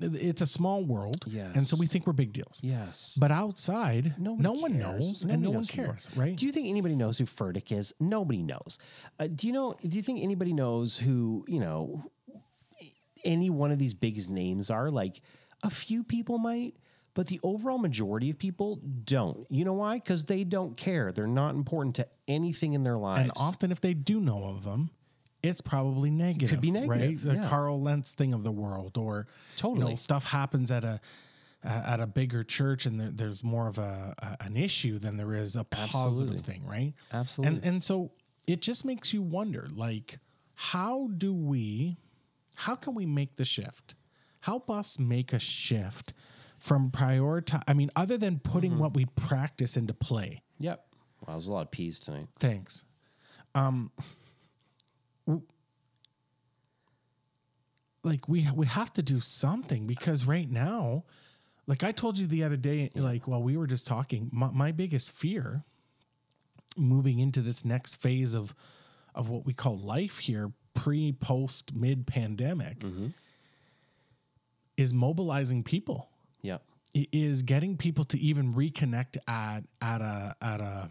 it's 0.00 0.42
a 0.42 0.46
small 0.46 0.84
world 0.84 1.24
and 1.54 1.62
so 1.62 1.76
we 1.78 1.86
think 1.86 2.06
we're 2.06 2.12
big 2.12 2.32
deals 2.34 2.60
Yes. 2.62 3.16
but 3.18 3.30
outside 3.30 4.14
Nobody 4.18 4.42
no 4.42 4.52
one 4.52 4.72
cares. 4.72 4.84
knows 4.84 5.24
and 5.24 5.40
no 5.42 5.48
one 5.50 5.56
knows 5.58 5.68
are. 5.70 5.72
cares 5.72 6.10
right 6.16 6.36
Do 6.36 6.44
you 6.46 6.52
think 6.52 6.68
anybody 6.68 6.96
knows 6.96 7.16
who 7.18 7.24
Furtick 7.24 7.72
is? 7.72 7.94
Nobody 7.98 8.42
knows. 8.42 8.78
Uh, 9.18 9.26
do 9.34 9.46
you 9.46 9.52
know? 9.54 9.74
Do 9.86 9.96
you 9.96 10.02
think 10.02 10.22
anybody 10.22 10.52
knows 10.52 10.98
who 10.98 11.44
you 11.48 11.60
know? 11.60 12.04
Any 13.24 13.50
one 13.50 13.70
of 13.70 13.78
these 13.78 13.92
big 13.94 14.16
names 14.30 14.70
are 14.70 14.90
like 14.90 15.20
a 15.62 15.68
few 15.70 16.02
people 16.02 16.38
might, 16.38 16.74
but 17.20 17.26
the 17.26 17.38
overall 17.42 17.76
majority 17.76 18.30
of 18.30 18.38
people 18.38 18.76
don't. 19.04 19.46
You 19.50 19.66
know 19.66 19.74
why? 19.74 19.96
Because 19.96 20.24
they 20.24 20.42
don't 20.42 20.74
care. 20.74 21.12
They're 21.12 21.26
not 21.26 21.54
important 21.54 21.96
to 21.96 22.06
anything 22.26 22.72
in 22.72 22.83
their 22.83 22.96
lives. 22.96 23.20
and 23.20 23.33
often 23.37 23.70
if 23.70 23.78
they 23.78 23.92
do 23.92 24.20
know 24.20 24.44
of 24.44 24.64
them 24.64 24.88
it's 25.42 25.61
probably 25.61 26.11
negative 26.11 26.48
Could 26.48 26.62
be 26.62 26.70
negative. 26.70 26.88
right 26.88 27.20
the 27.20 27.42
yeah. 27.42 27.48
carl 27.50 27.78
lentz 27.83 28.14
thing 28.14 28.33
of 28.33 28.42
the 28.42 28.50
world 28.50 28.96
or 28.96 29.26
you 29.62 29.68
know, 29.68 29.74
Totally. 29.74 29.96
stuff 29.96 30.30
happens 30.30 30.70
at 30.70 30.83
a 30.83 30.98
uh, 31.62 31.68
at 31.68 32.00
a 32.00 32.06
bigger 32.06 32.42
church 32.42 32.87
and 32.87 32.98
there, 32.98 33.11
there's 33.12 33.44
more 33.44 33.68
of 33.68 33.76
a, 33.76 34.14
a 34.18 34.37
an 34.46 34.56
issue 34.56 34.98
than 34.98 35.18
there 35.18 35.35
is 35.35 35.56
a 35.56 35.64
positive 35.64 35.90
Absolutely. 35.94 36.38
thing 36.38 36.66
right 36.66 36.94
Absolutely. 37.12 37.56
and 37.59 37.66
and 37.66 37.85
so 37.85 38.12
it 38.46 38.62
just 38.62 38.87
makes 38.87 39.12
you 39.12 39.20
wonder 39.20 39.68
like 39.74 40.20
how 40.54 41.11
do 41.18 41.35
we 41.35 41.98
how 42.54 42.74
can 42.76 42.94
we 42.94 43.04
make 43.04 43.37
the 43.37 43.44
shift 43.44 43.94
help 44.40 44.70
us 44.70 44.98
make 44.98 45.35
a 45.35 45.38
shift 45.38 46.14
from 46.61 46.90
prioritize 46.90 47.62
i 47.66 47.73
mean 47.75 47.90
other 47.96 48.16
than 48.16 48.38
putting 48.38 48.73
Mm-hmm. 48.73 48.81
what 48.81 48.94
we 48.94 49.07
practice 49.07 49.77
into 49.77 49.92
play 49.94 50.42
yep. 50.59 50.87
Wow, 51.27 51.35
there's 51.35 51.49
a 51.49 51.53
lot 51.53 51.62
of 51.62 51.70
peas 51.70 52.01
tonight. 52.01 52.29
Thanks. 52.38 52.85
Um, 53.55 53.90
like 58.03 58.29
we 58.29 58.49
we 58.55 58.66
have 58.66 58.92
to 58.94 59.03
do 59.03 59.20
something 59.20 59.87
because 59.87 60.25
right 60.25 60.51
now, 60.51 61.05
like 61.66 61.85
I 61.85 61.92
told 61.92 62.18
you 62.18 62.27
the 62.27 62.42
other 62.42 62.57
day, 62.57 62.90
like 62.94 63.29
while 63.29 63.42
we 63.42 63.57
were 63.57 63.66
just 63.66 63.87
talking, 63.87 64.31
my, 64.33 64.51
my 64.51 64.73
biggest 64.73 65.12
fear 65.12 65.64
moving 66.77 67.18
into 67.18 67.40
this 67.42 67.64
next 67.64 67.96
phase 67.96 68.35
of 68.35 68.55
of 69.14 69.29
what 69.29 69.44
we 69.44 69.53
call 69.53 69.77
life 69.79 70.20
here, 70.20 70.53
pre, 70.73 71.12
post, 71.12 71.75
mid 71.75 72.07
pandemic, 72.07 72.83
is 74.77 74.94
mobilizing 74.94 75.62
people 75.62 76.09
Yep. 76.42 76.62
i- 76.96 77.07
is 77.12 77.42
getting 77.42 77.76
people 77.76 78.05
to 78.05 78.18
even 78.18 78.55
reconnect 78.55 79.16
at 79.29 79.64
at 79.81 80.00
a 80.00 80.35
at 80.40 80.61
a 80.61 80.90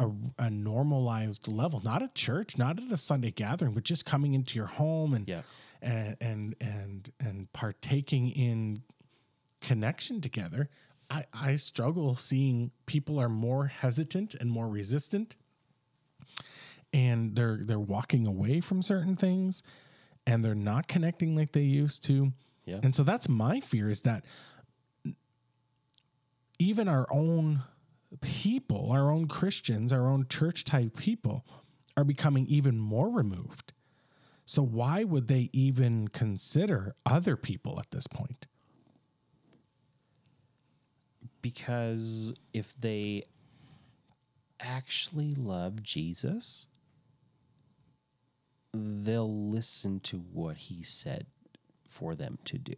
a, 0.00 0.10
a 0.38 0.50
normalized 0.50 1.48
level, 1.48 1.80
not 1.82 2.02
at 2.02 2.14
church, 2.14 2.56
not 2.56 2.78
at 2.80 2.92
a 2.92 2.96
Sunday 2.96 3.32
gathering, 3.32 3.72
but 3.74 3.82
just 3.82 4.04
coming 4.04 4.32
into 4.34 4.56
your 4.56 4.66
home 4.66 5.12
and 5.12 5.28
Yeah. 5.28 5.42
and 5.82 6.16
and 6.20 6.54
and 6.60 7.12
and 7.18 7.52
partaking 7.52 8.30
in 8.30 8.82
connection 9.60 10.20
together. 10.20 10.68
I, 11.10 11.24
I 11.32 11.56
struggle 11.56 12.14
seeing 12.14 12.70
people 12.86 13.18
are 13.18 13.28
more 13.30 13.66
hesitant 13.66 14.34
and 14.34 14.50
more 14.50 14.68
resistant 14.68 15.34
and 16.92 17.34
they're 17.34 17.58
they're 17.64 17.80
walking 17.80 18.24
away 18.26 18.60
from 18.60 18.82
certain 18.82 19.16
things 19.16 19.62
and 20.26 20.44
they're 20.44 20.54
not 20.54 20.86
connecting 20.86 21.34
like 21.34 21.52
they 21.52 21.62
used 21.62 22.04
to. 22.04 22.32
Yeah. 22.68 22.80
And 22.82 22.94
so 22.94 23.02
that's 23.02 23.28
my 23.28 23.60
fear 23.60 23.88
is 23.88 24.02
that 24.02 24.24
even 26.58 26.88
our 26.88 27.06
own 27.10 27.62
people, 28.20 28.92
our 28.92 29.10
own 29.10 29.26
Christians, 29.26 29.92
our 29.92 30.06
own 30.06 30.26
church 30.28 30.64
type 30.64 30.96
people 30.96 31.46
are 31.96 32.04
becoming 32.04 32.46
even 32.46 32.78
more 32.78 33.10
removed. 33.10 33.72
So 34.44 34.62
why 34.62 35.04
would 35.04 35.28
they 35.28 35.50
even 35.52 36.08
consider 36.08 36.94
other 37.04 37.36
people 37.36 37.78
at 37.78 37.90
this 37.90 38.06
point? 38.06 38.46
Because 41.42 42.34
if 42.52 42.78
they 42.78 43.24
actually 44.60 45.34
love 45.34 45.82
Jesus, 45.82 46.68
they'll 48.72 49.48
listen 49.50 50.00
to 50.00 50.18
what 50.18 50.56
he 50.56 50.82
said 50.82 51.26
for 51.88 52.14
them 52.14 52.38
to 52.44 52.58
do. 52.58 52.76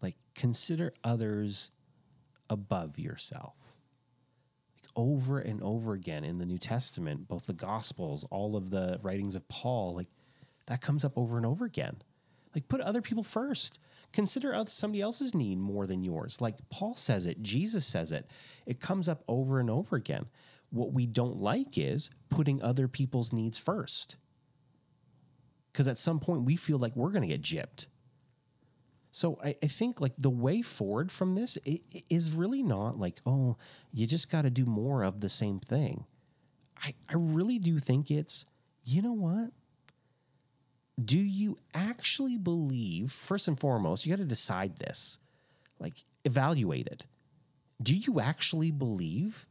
Like, 0.00 0.16
consider 0.34 0.94
others 1.04 1.70
above 2.48 2.98
yourself. 2.98 3.56
Like, 4.76 4.90
over 4.96 5.38
and 5.38 5.62
over 5.62 5.92
again 5.92 6.24
in 6.24 6.38
the 6.38 6.46
New 6.46 6.58
Testament, 6.58 7.28
both 7.28 7.46
the 7.46 7.52
Gospels, 7.52 8.24
all 8.30 8.56
of 8.56 8.70
the 8.70 8.98
writings 9.02 9.36
of 9.36 9.46
Paul, 9.48 9.90
like, 9.90 10.08
that 10.66 10.80
comes 10.80 11.04
up 11.04 11.12
over 11.16 11.36
and 11.36 11.44
over 11.44 11.64
again. 11.64 11.96
Like, 12.54 12.68
put 12.68 12.80
other 12.80 13.02
people 13.02 13.24
first. 13.24 13.78
Consider 14.12 14.58
somebody 14.68 15.02
else's 15.02 15.34
need 15.34 15.58
more 15.58 15.86
than 15.86 16.02
yours. 16.02 16.40
Like 16.40 16.56
Paul 16.70 16.94
says 16.94 17.26
it, 17.26 17.42
Jesus 17.42 17.84
says 17.84 18.10
it. 18.10 18.26
It 18.64 18.80
comes 18.80 19.08
up 19.08 19.22
over 19.28 19.60
and 19.60 19.68
over 19.68 19.96
again. 19.96 20.26
What 20.70 20.92
we 20.92 21.06
don't 21.06 21.38
like 21.38 21.76
is 21.76 22.10
putting 22.30 22.62
other 22.62 22.88
people's 22.88 23.32
needs 23.32 23.58
first. 23.58 24.16
Because 25.78 25.86
at 25.86 25.96
some 25.96 26.18
point 26.18 26.42
we 26.42 26.56
feel 26.56 26.76
like 26.76 26.96
we're 26.96 27.12
going 27.12 27.22
to 27.22 27.28
get 27.28 27.40
gypped. 27.40 27.86
So 29.12 29.38
I, 29.44 29.54
I 29.62 29.68
think 29.68 30.00
like 30.00 30.16
the 30.18 30.28
way 30.28 30.60
forward 30.60 31.12
from 31.12 31.36
this 31.36 31.56
is 32.10 32.32
really 32.32 32.64
not 32.64 32.98
like, 32.98 33.20
oh, 33.24 33.56
you 33.92 34.04
just 34.04 34.28
got 34.28 34.42
to 34.42 34.50
do 34.50 34.64
more 34.64 35.04
of 35.04 35.20
the 35.20 35.28
same 35.28 35.60
thing. 35.60 36.04
I, 36.82 36.94
I 37.08 37.14
really 37.14 37.60
do 37.60 37.78
think 37.78 38.10
it's, 38.10 38.44
you 38.82 39.02
know 39.02 39.12
what? 39.12 39.52
do 41.02 41.18
you 41.18 41.56
actually 41.74 42.36
believe 42.36 43.12
first 43.12 43.46
and 43.46 43.58
foremost 43.58 44.04
you 44.04 44.12
got 44.12 44.18
to 44.18 44.24
decide 44.24 44.78
this 44.78 45.18
like 45.78 45.94
evaluate 46.24 46.86
it 46.86 47.06
do 47.80 47.96
you 47.96 48.20
actually 48.20 48.70
believe 48.70 49.46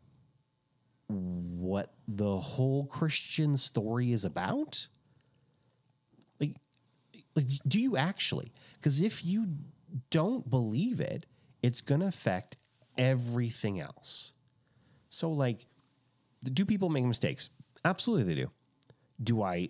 what 1.07 1.93
the 2.05 2.37
whole 2.37 2.85
christian 2.85 3.55
story 3.55 4.11
is 4.11 4.25
about 4.25 4.87
like 6.39 6.55
like 7.35 7.45
do 7.67 7.79
you 7.79 7.97
actually 7.97 8.51
because 8.75 9.01
if 9.01 9.23
you 9.23 9.47
don't 10.09 10.49
believe 10.49 10.99
it 10.99 11.25
it's 11.63 11.81
going 11.81 12.01
to 12.01 12.07
affect 12.07 12.57
everything 12.97 13.79
else 13.79 14.33
so 15.09 15.31
like 15.31 15.65
do 16.43 16.65
people 16.65 16.89
make 16.89 17.05
mistakes 17.05 17.49
absolutely 17.85 18.23
they 18.33 18.41
do 18.41 18.49
do 19.21 19.41
I 19.41 19.69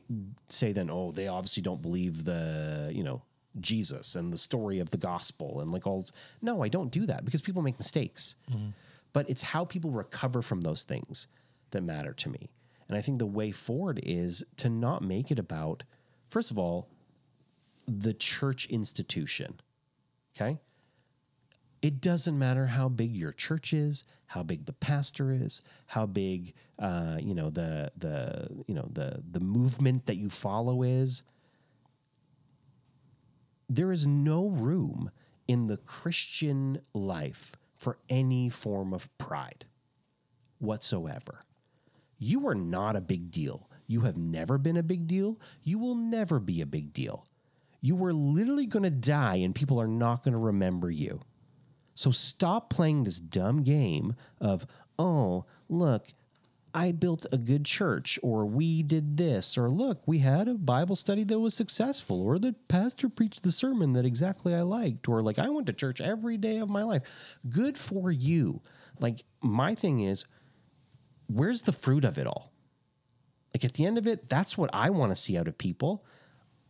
say 0.49 0.73
then, 0.73 0.89
oh, 0.89 1.11
they 1.11 1.27
obviously 1.27 1.63
don't 1.63 1.81
believe 1.81 2.25
the, 2.25 2.91
you 2.93 3.03
know, 3.03 3.21
Jesus 3.59 4.15
and 4.15 4.31
the 4.31 4.37
story 4.37 4.79
of 4.79 4.91
the 4.91 4.97
gospel 4.97 5.61
and 5.61 5.71
like 5.71 5.87
all? 5.87 6.05
No, 6.41 6.63
I 6.63 6.67
don't 6.67 6.91
do 6.91 7.05
that 7.05 7.23
because 7.25 7.41
people 7.41 7.61
make 7.61 7.79
mistakes. 7.79 8.35
Mm-hmm. 8.51 8.69
But 9.13 9.29
it's 9.29 9.43
how 9.43 9.65
people 9.65 9.91
recover 9.91 10.41
from 10.41 10.61
those 10.61 10.83
things 10.83 11.27
that 11.71 11.81
matter 11.81 12.13
to 12.13 12.29
me. 12.29 12.49
And 12.87 12.97
I 12.97 13.01
think 13.01 13.19
the 13.19 13.25
way 13.25 13.51
forward 13.51 13.99
is 14.03 14.45
to 14.57 14.69
not 14.69 15.01
make 15.01 15.31
it 15.31 15.39
about, 15.39 15.83
first 16.29 16.51
of 16.51 16.59
all, 16.59 16.89
the 17.87 18.13
church 18.13 18.67
institution. 18.67 19.59
Okay. 20.35 20.59
It 21.81 22.01
doesn't 22.01 22.37
matter 22.37 22.67
how 22.67 22.89
big 22.89 23.15
your 23.15 23.31
church 23.31 23.71
is, 23.73 24.03
how 24.27 24.43
big 24.43 24.65
the 24.65 24.73
pastor 24.73 25.31
is, 25.31 25.61
how 25.87 26.05
big 26.05 26.53
uh, 26.79 27.17
you 27.21 27.33
know 27.33 27.49
the 27.49 27.91
the 27.97 28.47
you 28.67 28.75
know 28.75 28.89
the 28.91 29.23
the 29.29 29.39
movement 29.39 30.05
that 30.07 30.17
you 30.17 30.29
follow 30.29 30.83
is. 30.83 31.23
There 33.69 33.91
is 33.91 34.07
no 34.07 34.47
room 34.47 35.11
in 35.47 35.67
the 35.67 35.77
Christian 35.77 36.81
life 36.93 37.55
for 37.77 37.97
any 38.09 38.49
form 38.49 38.93
of 38.93 39.15
pride 39.17 39.65
whatsoever. 40.59 41.43
You 42.17 42.47
are 42.47 42.55
not 42.55 42.95
a 42.95 43.01
big 43.01 43.29
deal. 43.31 43.69
You 43.87 44.01
have 44.01 44.17
never 44.17 44.57
been 44.57 44.77
a 44.77 44.83
big 44.83 45.07
deal. 45.07 45.39
You 45.63 45.79
will 45.79 45.95
never 45.95 46.39
be 46.39 46.61
a 46.61 46.65
big 46.65 46.93
deal. 46.93 47.25
You 47.81 47.95
were 47.95 48.13
literally 48.13 48.65
going 48.65 48.83
to 48.83 48.89
die 48.89 49.37
and 49.37 49.55
people 49.55 49.79
are 49.79 49.87
not 49.87 50.23
going 50.23 50.33
to 50.33 50.39
remember 50.39 50.91
you. 50.91 51.21
So 51.95 52.11
stop 52.11 52.69
playing 52.69 53.03
this 53.03 53.19
dumb 53.19 53.63
game 53.63 54.15
of, 54.39 54.67
oh, 54.99 55.45
look, 55.67 56.09
I 56.73 56.91
built 56.91 57.25
a 57.31 57.39
good 57.39 57.65
church, 57.65 58.19
or 58.21 58.45
we 58.45 58.83
did 58.83 59.17
this, 59.17 59.57
or 59.57 59.67
look, 59.67 60.07
we 60.07 60.19
had 60.19 60.47
a 60.47 60.53
Bible 60.53 60.95
study 60.95 61.23
that 61.23 61.39
was 61.39 61.55
successful, 61.55 62.21
or 62.21 62.37
the 62.37 62.53
pastor 62.67 63.09
preached 63.09 63.41
the 63.41 63.51
sermon 63.51 63.93
that 63.93 64.05
exactly 64.05 64.53
I 64.53 64.61
liked, 64.61 65.09
or 65.09 65.23
like 65.23 65.39
I 65.39 65.49
went 65.49 65.65
to 65.67 65.73
church 65.73 65.99
every 65.99 66.37
day 66.37 66.57
of 66.57 66.69
my 66.69 66.83
life. 66.83 67.01
Good 67.49 67.79
for 67.79 68.11
you. 68.11 68.61
Like, 68.99 69.23
my 69.41 69.73
thing 69.73 70.01
is, 70.01 70.25
where's 71.25 71.63
the 71.63 71.71
fruit 71.71 72.05
of 72.05 72.19
it 72.19 72.27
all? 72.27 72.51
Like, 73.53 73.65
at 73.65 73.73
the 73.73 73.85
end 73.85 73.97
of 73.97 74.07
it, 74.07 74.29
that's 74.29 74.57
what 74.57 74.69
I 74.73 74.89
want 74.89 75.11
to 75.11 75.15
see 75.15 75.37
out 75.37 75.47
of 75.47 75.57
people. 75.57 76.03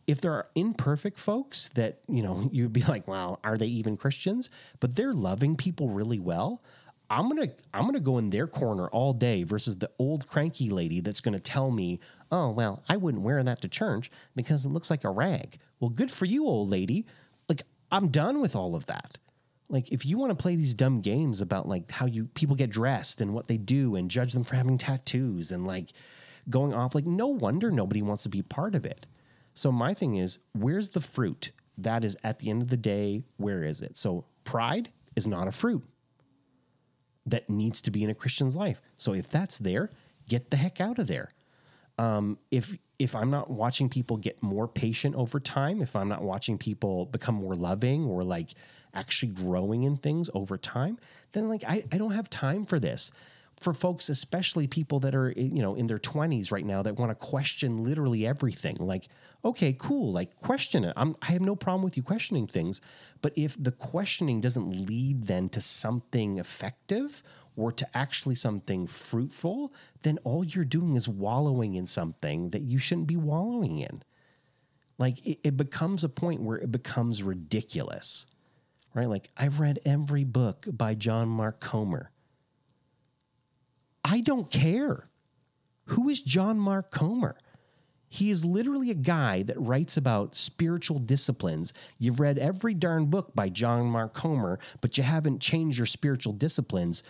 If 0.06 0.20
there 0.20 0.32
are 0.32 0.48
imperfect 0.54 1.18
folks 1.18 1.68
that, 1.70 2.00
you 2.08 2.22
know, 2.22 2.48
you'd 2.52 2.72
be 2.72 2.82
like, 2.82 3.06
wow, 3.06 3.38
are 3.44 3.56
they 3.56 3.66
even 3.66 3.96
Christians? 3.96 4.50
But 4.80 4.96
they're 4.96 5.14
loving 5.14 5.56
people 5.56 5.88
really 5.88 6.18
well. 6.18 6.62
I'm 7.10 7.28
gonna 7.28 7.48
I'm 7.72 7.86
gonna 7.86 8.00
go 8.00 8.18
in 8.18 8.30
their 8.30 8.46
corner 8.46 8.86
all 8.88 9.14
day 9.14 9.42
versus 9.42 9.78
the 9.78 9.90
old 9.98 10.26
cranky 10.28 10.68
lady 10.68 11.00
that's 11.00 11.20
gonna 11.22 11.38
tell 11.38 11.70
me, 11.70 12.00
oh 12.30 12.50
well, 12.50 12.82
I 12.88 12.98
wouldn't 12.98 13.22
wear 13.22 13.42
that 13.42 13.62
to 13.62 13.68
church 13.68 14.10
because 14.36 14.66
it 14.66 14.70
looks 14.70 14.90
like 14.90 15.04
a 15.04 15.10
rag. 15.10 15.56
Well, 15.80 15.88
good 15.88 16.10
for 16.10 16.26
you, 16.26 16.44
old 16.44 16.68
lady. 16.68 17.06
Like 17.48 17.62
I'm 17.90 18.08
done 18.08 18.40
with 18.40 18.54
all 18.54 18.74
of 18.74 18.86
that. 18.86 19.16
Like 19.70 19.90
if 19.90 20.04
you 20.04 20.18
want 20.18 20.30
to 20.30 20.42
play 20.42 20.56
these 20.56 20.74
dumb 20.74 21.00
games 21.00 21.40
about 21.40 21.66
like 21.66 21.90
how 21.90 22.06
you 22.06 22.26
people 22.26 22.56
get 22.56 22.70
dressed 22.70 23.20
and 23.20 23.32
what 23.32 23.48
they 23.48 23.56
do 23.56 23.96
and 23.96 24.10
judge 24.10 24.34
them 24.34 24.44
for 24.44 24.56
having 24.56 24.76
tattoos 24.76 25.50
and 25.50 25.66
like 25.66 25.92
going 26.50 26.74
off, 26.74 26.94
like 26.94 27.06
no 27.06 27.28
wonder 27.28 27.70
nobody 27.70 28.02
wants 28.02 28.22
to 28.24 28.28
be 28.28 28.42
part 28.42 28.74
of 28.74 28.86
it. 28.86 29.06
So 29.54 29.72
my 29.72 29.94
thing 29.94 30.16
is, 30.16 30.38
where's 30.52 30.90
the 30.90 31.00
fruit? 31.00 31.52
That 31.76 32.04
is 32.04 32.16
at 32.24 32.38
the 32.38 32.50
end 32.50 32.62
of 32.62 32.68
the 32.68 32.76
day, 32.76 33.24
where 33.36 33.62
is 33.62 33.82
it? 33.82 33.96
So 33.96 34.24
pride 34.44 34.90
is 35.16 35.26
not 35.26 35.48
a 35.48 35.52
fruit 35.52 35.84
that 37.26 37.48
needs 37.50 37.82
to 37.82 37.90
be 37.90 38.02
in 38.02 38.10
a 38.10 38.14
Christian's 38.14 38.56
life. 38.56 38.80
So 38.96 39.12
if 39.12 39.28
that's 39.28 39.58
there, 39.58 39.90
get 40.28 40.50
the 40.50 40.56
heck 40.56 40.80
out 40.80 40.98
of 40.98 41.06
there. 41.06 41.32
Um, 41.98 42.38
if 42.50 42.76
if 42.98 43.14
I'm 43.14 43.30
not 43.30 43.50
watching 43.50 43.88
people 43.88 44.16
get 44.16 44.42
more 44.42 44.66
patient 44.66 45.14
over 45.14 45.38
time, 45.38 45.80
if 45.82 45.94
I'm 45.94 46.08
not 46.08 46.22
watching 46.22 46.58
people 46.58 47.06
become 47.06 47.36
more 47.36 47.54
loving 47.54 48.04
or 48.04 48.24
like 48.24 48.50
actually 48.92 49.32
growing 49.32 49.84
in 49.84 49.96
things 49.96 50.30
over 50.34 50.56
time, 50.56 50.98
then 51.32 51.48
like 51.48 51.62
I, 51.66 51.84
I 51.92 51.98
don't 51.98 52.12
have 52.12 52.28
time 52.28 52.66
for 52.66 52.80
this. 52.80 53.12
For 53.60 53.74
folks, 53.74 54.08
especially 54.08 54.68
people 54.68 55.00
that 55.00 55.14
are 55.14 55.32
you 55.36 55.62
know 55.62 55.74
in 55.74 55.86
their 55.86 55.98
20s 55.98 56.52
right 56.52 56.64
now 56.64 56.82
that 56.82 56.96
want 56.96 57.10
to 57.10 57.14
question 57.14 57.82
literally 57.82 58.26
everything, 58.26 58.76
like 58.78 59.08
okay, 59.44 59.74
cool, 59.78 60.12
like 60.12 60.36
question 60.36 60.84
it. 60.84 60.92
I'm, 60.96 61.16
I 61.22 61.32
have 61.32 61.42
no 61.42 61.56
problem 61.56 61.82
with 61.82 61.96
you 61.96 62.02
questioning 62.02 62.46
things, 62.46 62.80
but 63.22 63.32
if 63.36 63.62
the 63.62 63.72
questioning 63.72 64.40
doesn't 64.40 64.86
lead 64.86 65.26
then 65.26 65.48
to 65.50 65.60
something 65.60 66.38
effective 66.38 67.22
or 67.56 67.72
to 67.72 67.86
actually 67.96 68.36
something 68.36 68.86
fruitful, 68.86 69.72
then 70.02 70.18
all 70.22 70.44
you're 70.44 70.64
doing 70.64 70.94
is 70.94 71.08
wallowing 71.08 71.74
in 71.74 71.86
something 71.86 72.50
that 72.50 72.62
you 72.62 72.78
shouldn't 72.78 73.08
be 73.08 73.16
wallowing 73.16 73.78
in. 73.78 74.02
Like 74.96 75.24
it, 75.26 75.40
it 75.42 75.56
becomes 75.56 76.04
a 76.04 76.08
point 76.08 76.42
where 76.42 76.58
it 76.58 76.70
becomes 76.70 77.22
ridiculous, 77.22 78.26
right? 78.94 79.08
Like 79.08 79.30
I've 79.36 79.60
read 79.60 79.80
every 79.84 80.24
book 80.24 80.66
by 80.72 80.94
John 80.94 81.28
Mark 81.28 81.60
Comer. 81.60 82.10
I 84.04 84.20
don't 84.20 84.50
care. 84.50 85.08
Who 85.86 86.08
is 86.08 86.22
John 86.22 86.58
Mark 86.58 86.90
Comer? 86.90 87.36
He 88.10 88.30
is 88.30 88.44
literally 88.44 88.90
a 88.90 88.94
guy 88.94 89.42
that 89.42 89.60
writes 89.60 89.96
about 89.96 90.34
spiritual 90.34 90.98
disciplines. 90.98 91.74
You've 91.98 92.20
read 92.20 92.38
every 92.38 92.72
darn 92.72 93.06
book 93.06 93.34
by 93.34 93.50
John 93.50 93.86
Mark 93.86 94.14
Comer, 94.14 94.58
but 94.80 94.96
you 94.96 95.04
haven't 95.04 95.40
changed 95.40 95.78
your 95.78 95.86
spiritual 95.86 96.32
disciplines. 96.32 97.02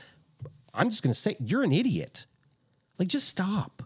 I'm 0.74 0.90
just 0.90 1.03
going 1.03 1.12
to 1.12 1.18
say, 1.18 1.37
you're 1.38 1.62
an 1.62 1.72
idiot. 1.72 2.27
Like, 2.98 3.09
just 3.09 3.29
stop. 3.29 3.85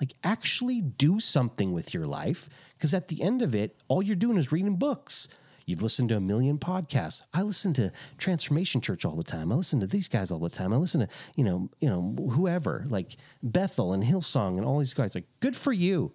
Like, 0.00 0.14
actually 0.24 0.80
do 0.80 1.20
something 1.20 1.72
with 1.72 1.92
your 1.92 2.06
life. 2.06 2.48
Because 2.76 2.94
at 2.94 3.08
the 3.08 3.22
end 3.22 3.42
of 3.42 3.54
it, 3.54 3.76
all 3.88 4.02
you're 4.02 4.16
doing 4.16 4.38
is 4.38 4.50
reading 4.50 4.76
books. 4.76 5.28
You've 5.66 5.82
listened 5.82 6.10
to 6.10 6.16
a 6.16 6.20
million 6.20 6.58
podcasts. 6.58 7.26
I 7.32 7.42
listen 7.42 7.72
to 7.74 7.92
Transformation 8.18 8.80
Church 8.80 9.04
all 9.04 9.16
the 9.16 9.22
time. 9.22 9.50
I 9.50 9.54
listen 9.54 9.80
to 9.80 9.86
these 9.86 10.08
guys 10.08 10.30
all 10.30 10.38
the 10.38 10.50
time. 10.50 10.72
I 10.72 10.76
listen 10.76 11.00
to, 11.00 11.08
you 11.36 11.44
know, 11.44 11.70
you 11.80 11.88
know, 11.88 12.14
whoever, 12.30 12.84
like 12.88 13.16
Bethel 13.42 13.92
and 13.92 14.04
Hillsong 14.04 14.56
and 14.56 14.64
all 14.64 14.78
these 14.78 14.94
guys. 14.94 15.14
Like, 15.14 15.26
good 15.40 15.56
for 15.56 15.72
you. 15.72 16.12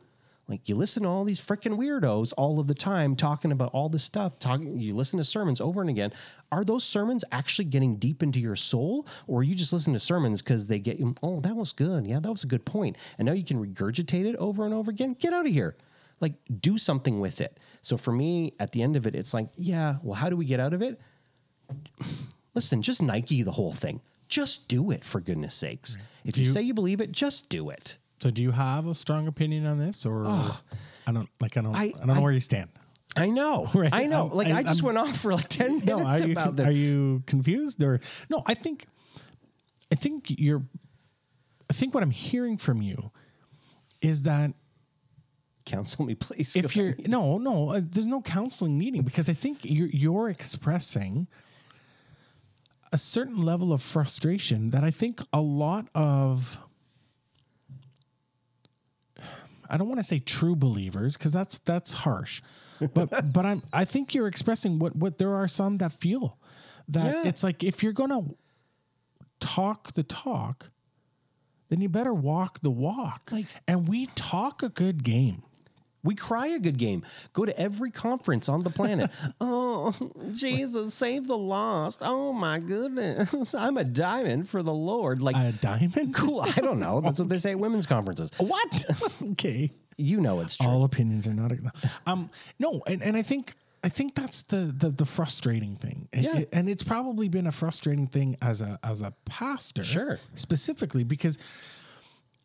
Like 0.49 0.67
you 0.67 0.75
listen 0.75 1.03
to 1.03 1.09
all 1.09 1.23
these 1.23 1.39
freaking 1.39 1.77
weirdos 1.77 2.33
all 2.35 2.59
of 2.59 2.65
the 2.65 2.73
time 2.73 3.15
talking 3.15 3.51
about 3.51 3.69
all 3.71 3.87
this 3.87 4.03
stuff. 4.03 4.39
Talking, 4.39 4.79
you 4.79 4.95
listen 4.95 5.17
to 5.19 5.23
sermons 5.23 5.61
over 5.61 5.79
and 5.79 5.89
again. 5.91 6.11
Are 6.51 6.63
those 6.63 6.83
sermons 6.83 7.23
actually 7.31 7.65
getting 7.65 7.97
deep 7.97 8.23
into 8.23 8.39
your 8.39 8.55
soul, 8.55 9.07
or 9.27 9.41
are 9.41 9.43
you 9.43 9.53
just 9.53 9.71
listening 9.71 9.93
to 9.93 9.99
sermons 9.99 10.41
because 10.41 10.65
they 10.65 10.79
get 10.79 10.97
you? 10.97 11.13
Oh, 11.21 11.39
that 11.41 11.55
was 11.55 11.71
good. 11.71 12.07
Yeah, 12.07 12.19
that 12.19 12.31
was 12.31 12.43
a 12.43 12.47
good 12.47 12.65
point. 12.65 12.97
And 13.19 13.27
now 13.27 13.33
you 13.33 13.43
can 13.43 13.63
regurgitate 13.63 14.25
it 14.25 14.35
over 14.37 14.65
and 14.65 14.73
over 14.73 14.89
again. 14.89 15.15
Get 15.19 15.33
out 15.33 15.45
of 15.45 15.51
here. 15.51 15.75
Like 16.21 16.33
do 16.59 16.77
something 16.77 17.19
with 17.19 17.39
it. 17.41 17.59
So 17.81 17.95
for 17.97 18.11
me, 18.11 18.51
at 18.59 18.71
the 18.73 18.81
end 18.81 18.95
of 18.95 19.07
it, 19.07 19.15
it's 19.15 19.33
like, 19.33 19.49
yeah. 19.55 19.95
Well, 20.03 20.15
how 20.15 20.29
do 20.29 20.35
we 20.35 20.45
get 20.45 20.59
out 20.59 20.73
of 20.73 20.81
it? 20.81 20.99
Listen, 22.55 22.81
just 22.81 23.01
Nike 23.01 23.43
the 23.43 23.51
whole 23.51 23.73
thing. 23.73 24.01
Just 24.27 24.67
do 24.67 24.91
it 24.91 25.03
for 25.03 25.21
goodness 25.21 25.53
sakes. 25.55 25.97
If 26.25 26.37
you, 26.37 26.43
you- 26.43 26.49
say 26.49 26.61
you 26.61 26.73
believe 26.73 27.01
it, 27.01 27.11
just 27.11 27.49
do 27.49 27.69
it. 27.69 27.97
So 28.19 28.29
do 28.31 28.41
you 28.41 28.51
have 28.51 28.85
a 28.85 28.93
strong 28.93 29.27
opinion 29.27 29.65
on 29.65 29.79
this 29.79 30.05
or 30.05 30.25
I 30.27 31.11
don't 31.13 31.29
like 31.39 31.55
I 31.55 31.61
don't 31.61 31.73
I, 31.75 31.83
I- 31.83 31.89
don't 31.91 32.07
know 32.07 32.13
I- 32.15 32.19
where 32.19 32.31
you 32.33 32.39
stand. 32.41 32.69
I 33.15 33.29
know. 33.29 33.67
Right. 33.73 33.89
I 33.93 34.05
know. 34.07 34.27
I'm- 34.27 34.35
like 34.35 34.47
I, 34.47 34.55
I'm- 34.57 34.65
just 34.65 34.83
I'm- 34.83 34.93
went 34.93 34.97
off 34.97 35.17
for 35.17 35.33
like 35.33 35.47
10 35.47 35.79
minutes 35.79 35.85
No, 35.87 36.03
are 36.05 36.19
you 36.25 36.31
about 36.33 36.59
are 36.59 36.71
you 36.71 37.23
confused 37.27 37.81
or 37.81 38.01
no, 38.29 38.43
I 38.45 38.53
think 38.55 38.85
I 39.91 39.95
think 39.95 40.25
you're 40.37 40.63
I 41.69 41.73
think 41.73 41.93
what 41.93 42.03
I'm 42.03 42.11
hearing 42.11 42.57
from 42.57 42.81
you 42.81 43.11
is 44.01 44.23
that 44.23 44.51
Counsel 45.69 46.05
me, 46.05 46.15
please. 46.25 46.55
if 46.55 46.75
you're 46.75 46.95
no 47.05 47.37
no 47.37 47.69
uh, 47.69 47.81
there's 47.83 48.07
no 48.07 48.21
counseling 48.21 48.77
needing 48.77 49.03
because 49.03 49.29
i 49.29 49.33
think 49.33 49.59
you're 49.63 49.87
you're 49.89 50.29
expressing 50.29 51.27
a 52.91 52.97
certain 52.97 53.41
level 53.41 53.71
of 53.71 53.81
frustration 53.81 54.71
that 54.71 54.83
i 54.83 54.91
think 54.91 55.21
a 55.31 55.41
lot 55.41 55.85
of 55.93 56.57
i 59.69 59.77
don't 59.77 59.87
want 59.87 59.99
to 59.99 60.03
say 60.03 60.19
true 60.19 60.55
believers 60.55 61.15
because 61.17 61.31
that's 61.31 61.59
that's 61.59 61.93
harsh 61.93 62.41
but 62.93 63.31
but 63.33 63.45
i'm 63.45 63.61
i 63.73 63.85
think 63.85 64.13
you're 64.15 64.27
expressing 64.27 64.79
what 64.79 64.95
what 64.95 65.17
there 65.17 65.33
are 65.35 65.47
some 65.47 65.77
that 65.77 65.91
feel 65.91 66.37
that 66.87 67.13
Yeah. 67.13 67.27
it's 67.29 67.43
like 67.43 67.63
if 67.63 67.83
you're 67.83 67.93
gonna 67.93 68.21
talk 69.39 69.93
the 69.93 70.03
talk 70.03 70.71
then 71.69 71.81
you 71.81 71.89
better 71.89 72.13
walk 72.13 72.61
the 72.61 72.71
walk 72.71 73.29
Like- 73.31 73.45
and 73.67 73.87
we 73.87 74.07
talk 74.07 74.63
a 74.63 74.69
good 74.69 75.03
game 75.03 75.43
we 76.03 76.15
cry 76.15 76.47
a 76.47 76.59
good 76.59 76.77
game. 76.77 77.03
Go 77.33 77.45
to 77.45 77.57
every 77.59 77.91
conference 77.91 78.47
on 78.49 78.63
the 78.63 78.69
planet. 78.69 79.09
oh, 79.41 79.93
Jesus, 80.33 80.93
save 80.93 81.27
the 81.27 81.37
lost. 81.37 82.01
Oh 82.03 82.31
my 82.33 82.59
goodness. 82.59 83.53
I'm 83.55 83.77
a 83.77 83.83
diamond 83.83 84.47
for 84.49 84.63
the 84.63 84.73
Lord. 84.73 85.21
Like 85.21 85.35
a 85.35 85.51
diamond 85.51 86.13
cool. 86.15 86.41
I 86.41 86.51
don't 86.61 86.79
know. 86.79 87.01
That's 87.01 87.19
what 87.19 87.29
they 87.29 87.37
say 87.45 87.51
at 87.51 87.59
women's 87.59 87.85
conferences. 87.85 88.31
What? 88.37 88.85
okay. 89.31 89.71
You 89.97 90.21
know 90.21 90.39
it's 90.39 90.55
true. 90.55 90.69
All 90.71 90.83
opinions 90.85 91.27
are 91.27 91.33
not. 91.33 91.51
Um. 92.05 92.29
No, 92.57 92.81
and, 92.87 93.01
and 93.03 93.17
I 93.17 93.21
think 93.21 93.53
I 93.83 93.89
think 93.89 94.15
that's 94.15 94.43
the 94.43 94.73
the, 94.77 94.89
the 94.89 95.05
frustrating 95.05 95.75
thing. 95.75 96.07
And 96.13 96.23
Yeah. 96.23 96.37
it- 96.37 96.49
and 96.53 96.69
it's 96.69 96.83
probably 96.83 97.27
been 97.27 97.47
a 97.47 97.51
frustrating 97.51 98.07
thing 98.07 98.37
as 98.41 98.61
a 98.61 98.79
as 98.81 99.01
a 99.01 99.13
pastor, 99.25 99.83
Sure. 99.83 100.17
specifically 100.35 101.03
because 101.03 101.37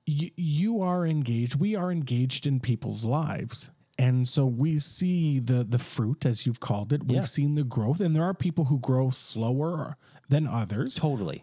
you 0.07 0.31
you 0.37 0.81
are 0.81 1.07
engaged. 1.07 1.57
We 1.57 1.75
are 1.77 1.91
engaged 1.93 2.47
in 2.47 2.61
people's 2.61 3.05
lives. 3.05 3.71
And 3.97 4.29
so 4.29 4.45
we 4.45 4.79
see 4.79 5.39
the 5.39 5.63
the 5.65 5.79
fruit, 5.79 6.27
as 6.27 6.47
you've 6.47 6.61
called 6.61 6.93
it. 6.93 7.05
We've 7.05 7.17
Yeah. 7.19 7.23
seen 7.23 7.53
the 7.53 7.63
growth, 7.65 8.01
and 8.01 8.15
there 8.15 8.25
are 8.25 8.35
people 8.35 8.65
who 8.67 8.79
grow 8.81 9.11
slower 9.11 9.97
than 10.29 10.47
others. 10.49 10.97
totally. 10.97 11.43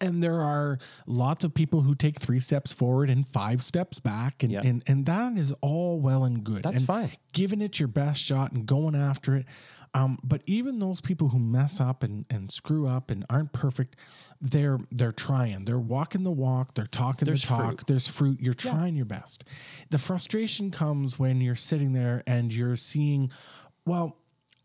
And 0.00 0.22
there 0.22 0.40
are 0.40 0.78
lots 1.06 1.44
of 1.44 1.54
people 1.54 1.82
who 1.82 1.94
take 1.94 2.18
three 2.20 2.40
steps 2.40 2.72
forward 2.72 3.10
and 3.10 3.26
five 3.26 3.62
steps 3.62 4.00
back 4.00 4.42
and 4.42 4.52
Yeah. 4.52 4.62
and, 4.64 4.82
and 4.86 5.06
that 5.06 5.36
is 5.38 5.52
all 5.60 6.00
well 6.00 6.24
and 6.24 6.42
good. 6.44 6.62
That's 6.62 6.78
and 6.78 6.86
fine. 6.86 7.12
giving 7.32 7.60
it 7.60 7.78
your 7.78 7.88
best 7.88 8.22
shot 8.22 8.52
and 8.52 8.66
going 8.66 8.94
after 8.94 9.34
it. 9.36 9.46
Um, 9.96 10.18
but 10.24 10.42
even 10.46 10.80
those 10.80 11.00
people 11.00 11.28
who 11.28 11.38
mess 11.38 11.80
up 11.80 12.02
and, 12.02 12.24
and 12.28 12.50
screw 12.50 12.88
up 12.88 13.10
and 13.12 13.24
aren't 13.30 13.52
perfect 13.52 13.94
they're 14.40 14.78
they're 14.90 15.12
trying. 15.12 15.64
They're 15.64 15.78
walking 15.78 16.22
the 16.24 16.30
walk. 16.32 16.74
They're 16.74 16.86
talking 16.86 17.24
There's 17.24 17.42
the 17.42 17.48
talk. 17.48 17.64
Fruit. 17.64 17.86
there's 17.86 18.06
fruit. 18.06 18.40
You're 18.40 18.52
trying 18.52 18.94
your 18.94 19.06
best. 19.06 19.44
The 19.90 19.98
frustration 19.98 20.70
comes 20.70 21.18
when 21.18 21.40
you're 21.40 21.54
sitting 21.54 21.92
there 21.94 22.22
and 22.26 22.52
you're 22.52 22.76
seeing 22.76 23.30
well 23.86 24.18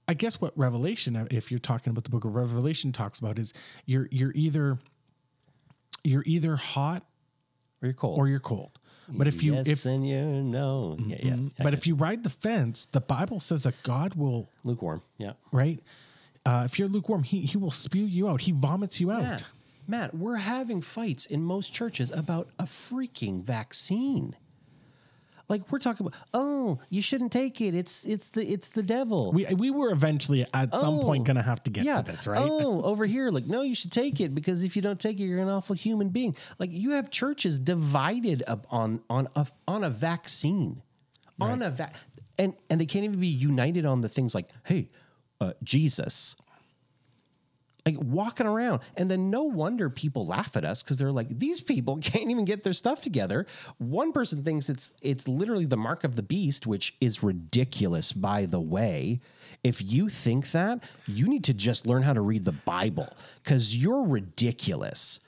I 0.08 0.16
guess 0.16 0.42
what 0.42 0.58
Revelation, 0.58 1.28
if 1.30 1.52
you're 1.52 1.60
talking 1.60 1.92
about 1.92 2.04
the 2.04 2.10
book 2.10 2.26
of 2.26 2.34
Revelation, 2.34 2.92
talks 2.92 3.20
about 3.20 3.38
is 3.38 3.54
you're 3.86 4.08
you're 4.12 4.32
either 4.34 4.80
you're 6.04 6.24
either 6.26 6.56
hot 6.56 7.04
Or 7.82 7.88
you're 7.88 7.94
cold. 7.94 8.18
or 8.20 8.28
you're 8.28 8.40
cold. 8.40 8.72
But 9.12 9.28
if 9.28 9.42
you 9.42 9.56
yes, 9.56 9.68
if 9.68 9.86
and 9.86 10.08
you 10.08 10.22
know, 10.22 10.96
yeah, 11.00 11.16
yeah, 11.24 11.36
yeah, 11.36 11.64
but 11.64 11.74
if 11.74 11.88
you 11.88 11.96
ride 11.96 12.24
the 12.24 12.30
fence, 12.30 12.86
the 12.86 13.02
Bible 13.02 13.40
says 13.40 13.64
that 13.64 13.74
God 13.82 14.14
will 14.14 14.52
lukewarm, 14.64 15.02
yeah. 15.18 15.34
right. 15.52 15.80
Uh, 16.46 16.62
if 16.66 16.78
you're 16.78 16.88
lukewarm, 16.88 17.24
he 17.24 17.42
he 17.42 17.58
will 17.58 17.72
spew 17.72 18.06
you 18.06 18.30
out. 18.30 18.42
He 18.42 18.52
vomits 18.52 19.02
you 19.02 19.10
out. 19.12 19.24
Matt, 19.24 19.46
Matt, 19.88 20.14
we're 20.16 20.36
having 20.36 20.82
fights 20.82 21.26
in 21.26 21.44
most 21.44 21.74
churches 21.74 22.12
about 22.12 22.50
a 22.60 22.66
freaking 22.66 23.42
vaccine. 23.42 24.36
Like 25.50 25.70
we're 25.72 25.80
talking 25.80 26.06
about, 26.06 26.20
oh, 26.34 26.80
you 26.90 27.02
shouldn't 27.02 27.32
take 27.32 27.60
it. 27.60 27.74
It's 27.74 28.06
it's 28.06 28.30
the 28.30 28.46
it's 28.48 28.70
the 28.70 28.84
devil. 28.84 29.32
We 29.34 29.46
we 29.56 29.72
were 29.72 29.92
eventually 29.92 30.46
at 30.54 30.76
some 30.78 31.00
Oh, 31.00 31.02
point 31.02 31.26
going 31.26 31.38
to 31.38 31.42
have 31.42 31.64
to 31.64 31.72
get 31.72 31.84
yeah. 31.84 32.02
to 32.02 32.12
this, 32.12 32.28
right? 32.28 32.40
Oh, 32.40 32.84
over 32.92 33.06
here, 33.06 33.32
like, 33.32 33.46
no, 33.48 33.64
you 33.64 33.74
should 33.76 33.92
take 33.92 34.22
it 34.22 34.36
because 34.36 34.64
if 34.64 34.76
you 34.76 34.82
don't 34.84 35.00
take 35.00 35.20
it, 35.20 35.24
you're 35.24 35.40
an 35.42 35.50
awful 35.50 35.76
human 35.76 36.10
being. 36.10 36.36
Like 36.60 36.70
you 36.72 36.92
have 36.92 37.10
churches 37.10 37.58
divided 37.60 38.44
up 38.48 38.68
on 38.70 39.02
on 39.10 39.28
a 39.36 39.48
on 39.68 39.84
a 39.84 39.90
vaccine, 39.90 40.84
on 41.42 41.62
a 41.64 41.70
vac, 41.72 41.96
and 42.38 42.54
and 42.70 42.80
they 42.80 42.86
can't 42.86 43.06
even 43.06 43.20
be 43.20 43.28
united 43.28 43.86
on 43.86 44.02
the 44.02 44.10
things 44.10 44.36
like, 44.36 44.48
hey, 44.66 44.90
uh, 45.42 45.54
Jesus. 45.64 46.36
Like 47.90 48.04
walking 48.04 48.46
around, 48.46 48.82
and 48.96 49.10
then 49.10 49.32
no 49.32 49.46
wonder 49.46 49.90
people 49.90 50.26
laugh 50.26 50.56
at 50.56 50.64
us 50.64 50.84
because 50.84 50.98
they're 50.98 51.12
like, 51.12 51.40
these 51.40 51.62
people 51.62 51.98
can't 52.02 52.30
even 52.30 52.46
get 52.46 52.64
their 52.64 52.74
stuff 52.74 53.02
together. 53.02 53.48
One 53.80 54.12
person 54.12 54.44
thinks 54.44 54.70
it's 54.70 54.96
it's 55.02 55.28
literally 55.28 55.66
the 55.66 55.78
mark 55.78 56.04
of 56.04 56.16
the 56.16 56.22
beast, 56.24 56.68
which 56.68 56.96
is 57.02 57.24
ridiculous, 57.24 58.14
by 58.14 58.46
the 58.46 58.60
way. 58.60 59.22
If 59.64 59.82
you 59.84 60.08
think 60.08 60.52
that, 60.52 60.84
you 61.08 61.28
need 61.28 61.44
to 61.46 61.54
just 61.54 61.88
learn 61.88 62.04
how 62.04 62.14
to 62.14 62.22
read 62.22 62.46
the 62.46 62.52
Bible 62.52 63.10
because 63.44 63.76
you're 63.76 64.06
ridiculous. 64.06 65.20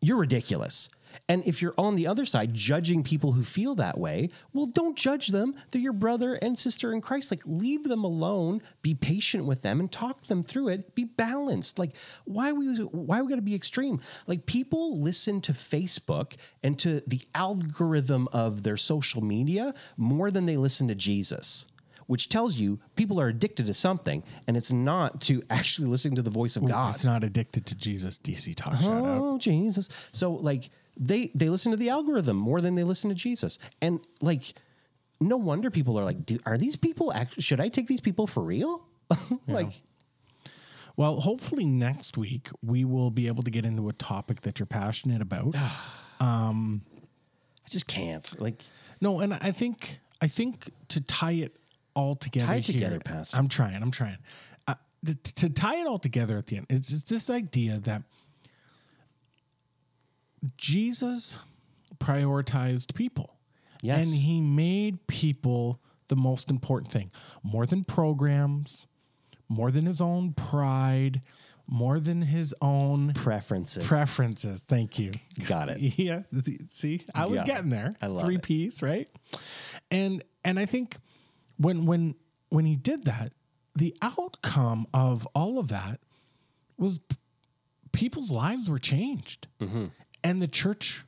You're 0.00 0.18
ridiculous. 0.18 0.88
And 1.28 1.42
if 1.46 1.62
you're 1.62 1.74
on 1.78 1.96
the 1.96 2.06
other 2.06 2.24
side 2.24 2.54
judging 2.54 3.02
people 3.02 3.32
who 3.32 3.42
feel 3.42 3.74
that 3.76 3.98
way, 3.98 4.28
well, 4.52 4.66
don't 4.66 4.96
judge 4.96 5.28
them. 5.28 5.54
They're 5.70 5.82
your 5.82 5.92
brother 5.92 6.34
and 6.34 6.58
sister 6.58 6.92
in 6.92 7.00
Christ. 7.00 7.30
Like, 7.30 7.42
leave 7.46 7.84
them 7.84 8.04
alone, 8.04 8.60
be 8.82 8.94
patient 8.94 9.44
with 9.44 9.62
them, 9.62 9.80
and 9.80 9.90
talk 9.90 10.22
them 10.24 10.42
through 10.42 10.68
it. 10.68 10.94
Be 10.94 11.04
balanced. 11.04 11.78
Like, 11.78 11.96
why 12.24 12.52
we 12.52 12.76
why 12.76 13.22
we 13.22 13.28
got 13.28 13.36
to 13.36 13.42
be 13.42 13.54
extreme? 13.54 14.00
Like, 14.26 14.46
people 14.46 15.00
listen 15.00 15.40
to 15.42 15.52
Facebook 15.52 16.36
and 16.62 16.78
to 16.80 17.02
the 17.06 17.22
algorithm 17.34 18.28
of 18.32 18.62
their 18.62 18.76
social 18.76 19.22
media 19.22 19.74
more 19.96 20.30
than 20.30 20.46
they 20.46 20.56
listen 20.56 20.88
to 20.88 20.94
Jesus. 20.94 21.66
Which 22.08 22.28
tells 22.28 22.58
you 22.58 22.80
people 22.96 23.20
are 23.20 23.28
addicted 23.28 23.66
to 23.66 23.74
something, 23.74 24.22
and 24.46 24.56
it's 24.56 24.72
not 24.72 25.20
to 25.22 25.42
actually 25.48 25.86
listening 25.88 26.16
to 26.16 26.22
the 26.22 26.30
voice 26.30 26.56
of 26.56 26.66
God. 26.66 26.90
It's 26.90 27.04
not 27.04 27.22
addicted 27.24 27.64
to 27.66 27.74
Jesus. 27.74 28.18
DC 28.18 28.54
talk 28.56 28.76
shout 28.76 29.06
out. 29.06 29.18
Oh 29.22 29.38
Jesus! 29.38 29.88
So 30.10 30.32
like 30.32 30.70
they 30.96 31.30
they 31.34 31.48
listen 31.48 31.70
to 31.70 31.76
the 31.76 31.88
algorithm 31.88 32.36
more 32.36 32.60
than 32.60 32.74
they 32.74 32.84
listen 32.84 33.10
to 33.10 33.16
Jesus, 33.16 33.58
and 33.80 34.00
like 34.20 34.54
no 35.22 35.36
wonder 35.36 35.70
people 35.70 35.98
are 35.98 36.04
like, 36.04 36.16
are 36.44 36.58
these 36.58 36.76
people? 36.76 37.12
Act- 37.12 37.40
should 37.40 37.60
I 37.60 37.68
take 37.68 37.86
these 37.86 38.00
people 38.00 38.26
for 38.26 38.42
real? 38.42 38.86
like 39.46 39.80
Well, 40.96 41.20
hopefully 41.20 41.64
next 41.64 42.18
week 42.18 42.48
we 42.62 42.84
will 42.84 43.10
be 43.10 43.26
able 43.26 43.42
to 43.44 43.50
get 43.50 43.64
into 43.64 43.88
a 43.88 43.92
topic 43.92 44.42
that 44.42 44.58
you're 44.58 44.66
passionate 44.66 45.22
about. 45.22 45.54
um, 46.20 46.82
I 47.64 47.68
just 47.68 47.86
can't. 47.86 48.40
Like 48.40 48.62
no, 49.00 49.20
and 49.20 49.34
I 49.34 49.52
think 49.52 50.00
I 50.20 50.26
think 50.26 50.70
to 50.88 51.00
tie 51.00 51.32
it 51.32 51.56
all 51.94 52.16
together. 52.16 52.46
Tie 52.46 52.56
it 52.56 52.66
here- 52.66 52.74
together, 52.74 53.00
Pastor. 53.00 53.36
I'm 53.36 53.48
trying. 53.48 53.82
I'm 53.82 53.90
trying. 53.90 54.18
Uh, 54.66 54.74
to, 55.04 55.14
to 55.14 55.50
tie 55.50 55.76
it 55.76 55.86
all 55.86 55.98
together 55.98 56.38
at 56.38 56.46
the 56.46 56.58
end, 56.58 56.66
it's, 56.70 56.92
it's 56.92 57.02
this 57.02 57.28
idea 57.30 57.78
that 57.80 58.02
Jesus 60.56 61.38
prioritized 61.98 62.94
people. 62.94 63.36
Yes. 63.82 64.06
And 64.06 64.14
he 64.22 64.40
made 64.40 65.06
people 65.06 65.80
the 66.08 66.16
most 66.16 66.50
important 66.50 66.90
thing, 66.92 67.10
more 67.42 67.66
than 67.66 67.84
programs, 67.84 68.86
more 69.48 69.70
than 69.70 69.86
his 69.86 70.00
own 70.00 70.32
pride, 70.34 71.22
more 71.66 71.98
than 71.98 72.22
his 72.22 72.54
own 72.60 73.12
preferences. 73.14 73.86
preferences. 73.86 74.62
Thank 74.62 74.98
you. 74.98 75.12
Got 75.46 75.68
it. 75.70 75.78
Yeah. 75.98 76.20
See, 76.68 77.02
I 77.14 77.26
was 77.26 77.42
getting 77.42 77.70
there. 77.70 77.92
I 78.00 78.06
love 78.06 78.22
Three 78.24 78.36
it. 78.36 78.42
piece, 78.42 78.82
right? 78.82 79.08
And 79.90 80.22
and 80.44 80.58
I 80.58 80.66
think 80.66 80.96
when 81.56 81.86
when 81.86 82.14
when 82.50 82.66
he 82.66 82.76
did 82.76 83.04
that, 83.06 83.32
the 83.74 83.96
outcome 84.02 84.86
of 84.92 85.26
all 85.34 85.58
of 85.58 85.68
that 85.68 86.00
was 86.76 86.98
p- 86.98 87.16
people's 87.92 88.30
lives 88.30 88.68
were 88.68 88.78
changed, 88.78 89.48
Mm-hmm. 89.60 89.86
And 90.24 90.40
the 90.40 90.48
church 90.48 91.04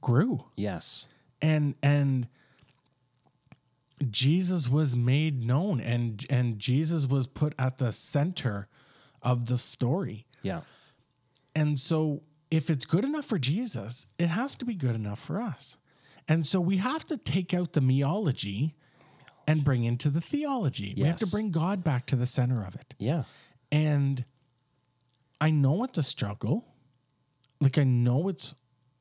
grew, 0.00 0.44
Yes. 0.56 1.08
and 1.42 1.74
and 1.82 2.28
Jesus 4.10 4.68
was 4.68 4.94
made 4.96 5.44
known, 5.44 5.80
and 5.80 6.24
and 6.30 6.58
Jesus 6.58 7.06
was 7.06 7.26
put 7.26 7.54
at 7.58 7.78
the 7.78 7.90
center 7.92 8.68
of 9.22 9.46
the 9.46 9.58
story. 9.58 10.26
Yeah. 10.42 10.60
And 11.54 11.80
so, 11.80 12.22
if 12.50 12.70
it's 12.70 12.84
good 12.84 13.04
enough 13.04 13.24
for 13.24 13.38
Jesus, 13.38 14.06
it 14.18 14.28
has 14.28 14.54
to 14.56 14.64
be 14.64 14.74
good 14.74 14.94
enough 14.94 15.18
for 15.18 15.40
us. 15.40 15.76
And 16.28 16.46
so, 16.46 16.60
we 16.60 16.76
have 16.76 17.04
to 17.06 17.16
take 17.16 17.52
out 17.52 17.72
the 17.72 17.80
meology 17.80 18.74
and 19.48 19.64
bring 19.64 19.82
into 19.82 20.10
the 20.10 20.20
theology. 20.20 20.94
We 20.96 21.02
have 21.04 21.16
to 21.16 21.26
bring 21.26 21.50
God 21.50 21.82
back 21.82 22.06
to 22.06 22.16
the 22.16 22.26
center 22.26 22.62
of 22.64 22.76
it. 22.76 22.94
Yeah. 22.98 23.24
And 23.72 24.24
I 25.40 25.50
know 25.50 25.82
it's 25.84 25.98
a 25.98 26.02
struggle. 26.02 26.64
Like, 27.60 27.78
I 27.78 27.84
know 27.84 28.28
it's, 28.28 28.54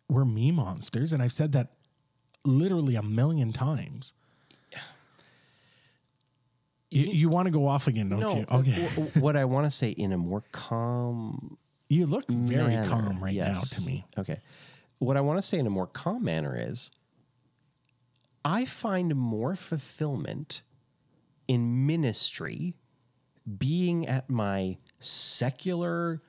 we're 0.09 0.25
me 0.25 0.51
monsters. 0.51 1.13
And 1.13 1.21
I've 1.21 1.31
said 1.31 1.51
that 1.53 1.73
literally 2.43 2.95
a 2.95 3.03
million 3.03 3.51
times. 3.53 4.13
You, 6.89 7.03
you 7.03 7.29
want 7.29 7.47
to 7.47 7.51
go 7.51 7.67
off 7.67 7.87
again, 7.87 8.09
don't 8.09 8.19
No. 8.21 8.29
you? 8.35 8.45
Okay. 8.49 8.71
w- 8.71 8.89
w- 8.89 9.21
what 9.21 9.35
I 9.35 9.43
want 9.45 9.65
to 9.65 9.71
say 9.71 9.89
in 9.89 10.13
a 10.13 10.17
more 10.17 10.41
calm 10.53 11.57
You 11.89 12.05
look 12.05 12.27
very 12.29 12.67
manner, 12.75 12.87
calm 12.87 13.21
right 13.21 13.33
yes. 13.33 13.73
now 13.73 13.85
to 13.85 13.91
me. 13.91 14.05
Okay. 14.17 14.39
What 14.99 15.17
I 15.17 15.21
want 15.21 15.37
to 15.37 15.41
say 15.41 15.59
in 15.59 15.67
a 15.67 15.69
more 15.69 15.87
calm 15.87 16.23
manner 16.23 16.55
is 16.57 16.89
I 18.45 18.63
find 18.63 19.15
more 19.15 19.57
fulfillment 19.57 20.61
in 21.47 21.85
ministry 21.85 22.73
being 23.57 24.07
at 24.07 24.29
my 24.29 24.77
secular 24.97 26.21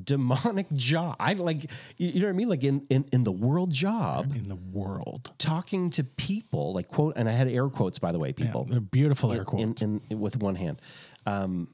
demonic 0.00 0.70
job. 0.74 1.16
I 1.20 1.34
like 1.34 1.70
you 1.96 2.20
know 2.20 2.26
what 2.26 2.30
I 2.30 2.36
mean? 2.36 2.48
Like 2.48 2.64
in, 2.64 2.84
in, 2.88 3.04
in 3.12 3.24
the 3.24 3.32
world 3.32 3.70
job, 3.70 4.34
In 4.34 4.48
the 4.48 4.56
world. 4.56 5.32
talking 5.38 5.90
to 5.90 6.04
people, 6.04 6.72
like 6.72 6.88
quote 6.88 7.14
and 7.16 7.28
I 7.28 7.32
had 7.32 7.48
air 7.48 7.68
quotes 7.68 7.98
by 7.98 8.12
the 8.12 8.18
way, 8.18 8.32
people 8.32 8.64
They're 8.64 8.80
beautiful 8.80 9.32
air 9.32 9.44
quotes. 9.44 9.82
in, 9.82 10.00
in 10.10 10.20
with 10.20 10.36
one 10.36 10.54
hand. 10.56 10.80
Um, 11.26 11.68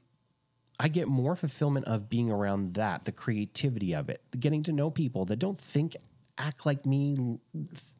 I 0.81 0.87
get 0.87 1.07
more 1.09 1.35
fulfillment 1.35 1.87
of 1.87 2.09
being 2.09 2.31
around 2.31 2.75
that, 2.75 3.03
the 3.03 3.11
creativity 3.11 3.93
of 3.93 4.07
it, 4.07 4.21
getting 4.39 4.63
to 4.63 4.71
know 4.71 4.89
people 4.89 5.25
that 5.25 5.35
don't 5.37 5.59
think, 5.59 5.93
act 6.37 6.65
like 6.65 6.85
me, 6.85 7.17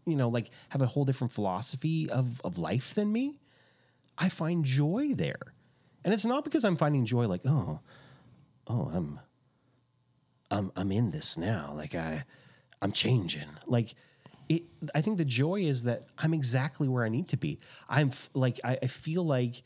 you 0.05 0.15
know, 0.15 0.29
like 0.29 0.49
have 0.69 0.81
a 0.81 0.85
whole 0.85 1.03
different 1.03 1.33
philosophy 1.33 2.09
of 2.09 2.39
of 2.41 2.57
life 2.57 2.93
than 2.93 3.11
me. 3.11 3.39
I 4.17 4.29
find 4.29 4.63
joy 4.63 5.13
there, 5.13 5.53
and 6.05 6.13
it's 6.13 6.25
not 6.25 6.43
because 6.45 6.63
I'm 6.63 6.77
finding 6.77 7.03
joy 7.05 7.27
like 7.27 7.41
oh, 7.45 7.79
oh 8.67 8.89
I'm, 8.93 9.19
I'm 10.51 10.71
I'm 10.75 10.91
in 10.91 11.11
this 11.11 11.37
now. 11.37 11.73
Like 11.75 11.95
I, 11.95 12.23
I'm 12.81 12.91
changing. 12.91 13.49
Like 13.67 13.93
it. 14.47 14.63
I 14.95 15.01
think 15.01 15.17
the 15.17 15.25
joy 15.25 15.61
is 15.61 15.83
that 15.83 16.03
I'm 16.17 16.33
exactly 16.33 16.87
where 16.87 17.05
I 17.05 17.09
need 17.09 17.27
to 17.29 17.37
be. 17.37 17.59
I'm 17.87 18.07
f- 18.07 18.29
like 18.33 18.59
I, 18.63 18.77
I 18.81 18.87
feel 18.87 19.23
like 19.23 19.63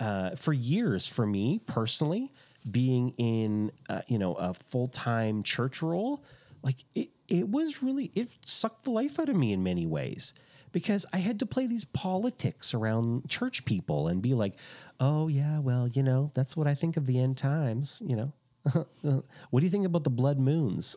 uh, 0.00 0.30
for 0.30 0.52
years 0.52 1.06
for 1.06 1.26
me 1.26 1.60
personally 1.66 2.32
being 2.68 3.12
in 3.18 3.70
uh, 3.88 4.00
you 4.08 4.18
know 4.18 4.34
a 4.34 4.54
full-time 4.54 5.42
church 5.42 5.82
role 5.82 6.24
like 6.62 6.76
it, 6.94 7.10
it 7.28 7.48
was 7.48 7.82
really 7.82 8.10
it 8.14 8.28
sucked 8.44 8.84
the 8.84 8.90
life 8.90 9.20
out 9.20 9.28
of 9.28 9.36
me 9.36 9.52
in 9.52 9.62
many 9.62 9.86
ways 9.86 10.32
because 10.72 11.04
i 11.12 11.18
had 11.18 11.38
to 11.38 11.46
play 11.46 11.66
these 11.66 11.84
politics 11.84 12.72
around 12.72 13.28
church 13.28 13.64
people 13.66 14.08
and 14.08 14.22
be 14.22 14.32
like 14.32 14.54
oh 14.98 15.28
yeah 15.28 15.58
well 15.58 15.86
you 15.88 16.02
know 16.02 16.30
that's 16.34 16.56
what 16.56 16.66
i 16.66 16.74
think 16.74 16.96
of 16.96 17.06
the 17.06 17.20
end 17.20 17.36
times 17.36 18.02
you 18.06 18.16
know 18.16 18.32
what 19.50 19.60
do 19.60 19.66
you 19.66 19.70
think 19.70 19.84
about 19.84 20.04
the 20.04 20.10
blood 20.10 20.38
moons? 20.38 20.96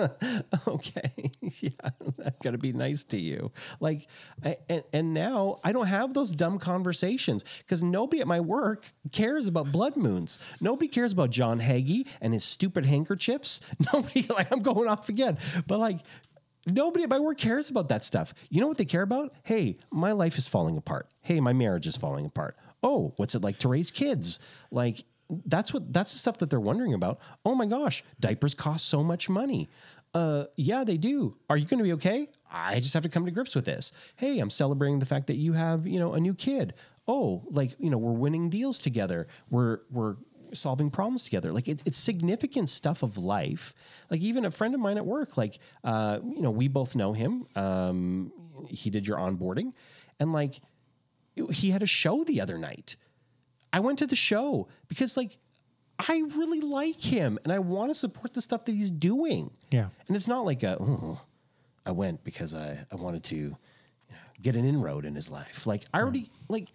okay, 0.68 1.30
yeah, 1.40 1.70
that's 2.18 2.38
got 2.40 2.50
to 2.50 2.58
be 2.58 2.72
nice 2.72 3.04
to 3.04 3.18
you. 3.18 3.52
Like, 3.78 4.08
I, 4.44 4.56
and, 4.68 4.82
and 4.92 5.14
now 5.14 5.58
I 5.62 5.72
don't 5.72 5.86
have 5.86 6.14
those 6.14 6.32
dumb 6.32 6.58
conversations 6.58 7.44
because 7.58 7.82
nobody 7.82 8.20
at 8.20 8.26
my 8.26 8.40
work 8.40 8.92
cares 9.12 9.46
about 9.46 9.70
blood 9.70 9.96
moons. 9.96 10.38
Nobody 10.60 10.88
cares 10.88 11.12
about 11.12 11.30
John 11.30 11.60
Hagee 11.60 12.08
and 12.20 12.32
his 12.32 12.44
stupid 12.44 12.86
handkerchiefs. 12.86 13.60
Nobody, 13.92 14.26
like, 14.28 14.50
I'm 14.50 14.60
going 14.60 14.88
off 14.88 15.08
again, 15.08 15.38
but 15.66 15.78
like, 15.78 16.00
Nobody 16.68 17.04
at 17.04 17.10
my 17.10 17.20
work 17.20 17.38
cares 17.38 17.70
about 17.70 17.90
that 17.90 18.02
stuff. 18.02 18.34
You 18.50 18.60
know 18.60 18.66
what 18.66 18.76
they 18.76 18.84
care 18.84 19.02
about? 19.02 19.32
Hey, 19.44 19.78
my 19.92 20.10
life 20.10 20.36
is 20.36 20.48
falling 20.48 20.76
apart. 20.76 21.08
Hey, 21.20 21.38
my 21.38 21.52
marriage 21.52 21.86
is 21.86 21.96
falling 21.96 22.26
apart. 22.26 22.56
Oh, 22.82 23.14
what's 23.18 23.36
it 23.36 23.42
like 23.42 23.58
to 23.58 23.68
raise 23.68 23.92
kids? 23.92 24.40
Like 24.72 25.04
that's 25.28 25.74
what 25.74 25.92
that's 25.92 26.12
the 26.12 26.18
stuff 26.18 26.38
that 26.38 26.50
they're 26.50 26.60
wondering 26.60 26.94
about. 26.94 27.20
Oh 27.44 27.54
my 27.54 27.66
gosh, 27.66 28.04
diapers 28.20 28.54
cost 28.54 28.88
so 28.88 29.02
much 29.02 29.28
money. 29.28 29.68
Uh, 30.14 30.44
yeah, 30.56 30.84
they 30.84 30.96
do. 30.96 31.34
Are 31.50 31.56
you 31.56 31.66
going 31.66 31.78
to 31.78 31.84
be 31.84 31.92
okay? 31.94 32.28
I 32.50 32.80
just 32.80 32.94
have 32.94 33.02
to 33.02 33.08
come 33.08 33.26
to 33.26 33.30
grips 33.30 33.54
with 33.54 33.66
this. 33.66 33.92
Hey, 34.16 34.38
I'm 34.38 34.50
celebrating 34.50 34.98
the 34.98 35.06
fact 35.06 35.26
that 35.26 35.36
you 35.36 35.52
have, 35.52 35.86
you 35.86 35.98
know, 35.98 36.14
a 36.14 36.20
new 36.20 36.32
kid. 36.32 36.72
Oh, 37.06 37.42
like, 37.50 37.74
you 37.78 37.90
know, 37.90 37.98
we're 37.98 38.12
winning 38.12 38.48
deals 38.48 38.78
together. 38.78 39.26
We're 39.50 39.80
we're 39.90 40.16
solving 40.54 40.90
problems 40.90 41.24
together. 41.24 41.52
Like 41.52 41.68
it, 41.68 41.82
it's 41.84 41.98
significant 41.98 42.68
stuff 42.68 43.02
of 43.02 43.18
life. 43.18 43.74
Like 44.10 44.20
even 44.20 44.44
a 44.44 44.50
friend 44.50 44.74
of 44.74 44.80
mine 44.80 44.96
at 44.96 45.04
work, 45.04 45.36
like, 45.36 45.58
uh, 45.84 46.20
you 46.22 46.40
know, 46.40 46.50
we 46.50 46.68
both 46.68 46.96
know 46.96 47.12
him. 47.12 47.46
Um, 47.54 48.32
he 48.68 48.90
did 48.90 49.06
your 49.06 49.18
onboarding 49.18 49.72
and 50.18 50.32
like 50.32 50.60
he 51.50 51.70
had 51.70 51.82
a 51.82 51.86
show 51.86 52.24
the 52.24 52.40
other 52.40 52.58
night. 52.58 52.96
I 53.72 53.80
went 53.80 53.98
to 53.98 54.06
the 54.06 54.16
show 54.16 54.68
because 54.88 55.16
like 55.16 55.38
I 55.98 56.22
really 56.36 56.60
like 56.60 57.02
him 57.02 57.38
and 57.44 57.52
I 57.52 57.58
want 57.58 57.90
to 57.90 57.94
support 57.94 58.34
the 58.34 58.40
stuff 58.40 58.64
that 58.66 58.72
he's 58.72 58.90
doing. 58.90 59.50
Yeah. 59.70 59.88
And 60.06 60.16
it's 60.16 60.28
not 60.28 60.44
like 60.44 60.62
a, 60.62 60.76
oh, 60.80 61.20
I 61.84 61.92
went 61.92 62.22
because 62.24 62.54
I, 62.54 62.86
I 62.90 62.96
wanted 62.96 63.24
to 63.24 63.36
you 63.36 63.54
know, 64.10 64.16
get 64.42 64.56
an 64.56 64.64
inroad 64.64 65.04
in 65.04 65.14
his 65.14 65.30
life. 65.30 65.66
Like 65.66 65.84
I 65.94 66.00
already, 66.00 66.30
hmm. 66.46 66.52
like, 66.52 66.68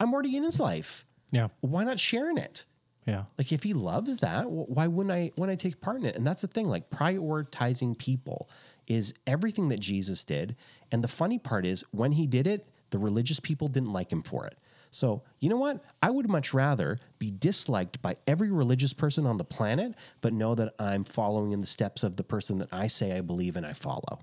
I'm 0.00 0.12
already 0.12 0.36
in 0.36 0.42
his 0.42 0.58
life. 0.58 1.06
Yeah. 1.30 1.48
Why 1.60 1.84
not 1.84 1.98
sharing 1.98 2.38
it? 2.38 2.66
Yeah. 3.06 3.24
Like 3.38 3.52
if 3.52 3.62
he 3.62 3.72
loves 3.72 4.18
that, 4.18 4.50
why 4.50 4.88
wouldn't 4.88 5.12
I 5.12 5.30
when 5.36 5.48
I 5.48 5.54
take 5.54 5.80
part 5.80 5.98
in 5.98 6.06
it? 6.06 6.16
And 6.16 6.26
that's 6.26 6.42
the 6.42 6.48
thing, 6.48 6.66
like 6.66 6.90
prioritizing 6.90 7.96
people 7.96 8.50
is 8.88 9.14
everything 9.26 9.68
that 9.68 9.78
Jesus 9.78 10.24
did. 10.24 10.56
And 10.90 11.04
the 11.04 11.08
funny 11.08 11.38
part 11.38 11.64
is 11.64 11.84
when 11.92 12.12
he 12.12 12.26
did 12.26 12.48
it, 12.48 12.68
the 12.90 12.98
religious 12.98 13.38
people 13.38 13.68
didn't 13.68 13.92
like 13.92 14.12
him 14.12 14.22
for 14.22 14.44
it. 14.44 14.58
So, 14.96 15.22
you 15.40 15.50
know 15.50 15.58
what? 15.58 15.84
I 16.02 16.10
would 16.10 16.28
much 16.30 16.54
rather 16.54 16.96
be 17.18 17.30
disliked 17.30 18.00
by 18.00 18.16
every 18.26 18.50
religious 18.50 18.94
person 18.94 19.26
on 19.26 19.36
the 19.36 19.44
planet, 19.44 19.94
but 20.22 20.32
know 20.32 20.54
that 20.54 20.74
I'm 20.78 21.04
following 21.04 21.52
in 21.52 21.60
the 21.60 21.66
steps 21.66 22.02
of 22.02 22.16
the 22.16 22.24
person 22.24 22.58
that 22.60 22.72
I 22.72 22.86
say 22.86 23.12
I 23.16 23.20
believe 23.20 23.56
and 23.56 23.66
I 23.66 23.74
follow. 23.74 24.20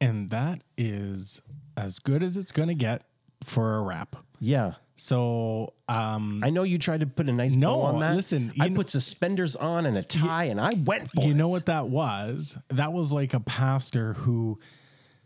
And 0.00 0.30
that 0.30 0.62
is 0.76 1.42
as 1.76 2.00
good 2.00 2.22
as 2.24 2.36
it's 2.36 2.50
going 2.50 2.68
to 2.68 2.74
get 2.74 3.04
for 3.44 3.76
a 3.76 3.82
wrap. 3.82 4.16
Yeah. 4.40 4.74
So, 4.96 5.74
um, 5.88 6.42
I 6.44 6.50
know 6.50 6.62
you 6.64 6.76
tried 6.78 7.00
to 7.00 7.06
put 7.06 7.28
a 7.28 7.32
nice 7.32 7.54
No, 7.54 7.76
bow 7.76 7.82
on 7.82 8.00
that. 8.00 8.16
listen, 8.16 8.50
I 8.60 8.64
kn- 8.66 8.74
put 8.74 8.90
suspenders 8.90 9.54
on 9.56 9.86
and 9.86 9.96
a 9.96 10.02
tie 10.02 10.44
and 10.44 10.60
I 10.60 10.72
went 10.84 11.08
for 11.08 11.22
it. 11.22 11.26
you 11.26 11.34
know 11.34 11.48
what 11.48 11.66
that 11.66 11.88
was? 11.88 12.58
That 12.68 12.92
was 12.92 13.12
like 13.12 13.32
a 13.32 13.40
pastor 13.40 14.14
who 14.14 14.58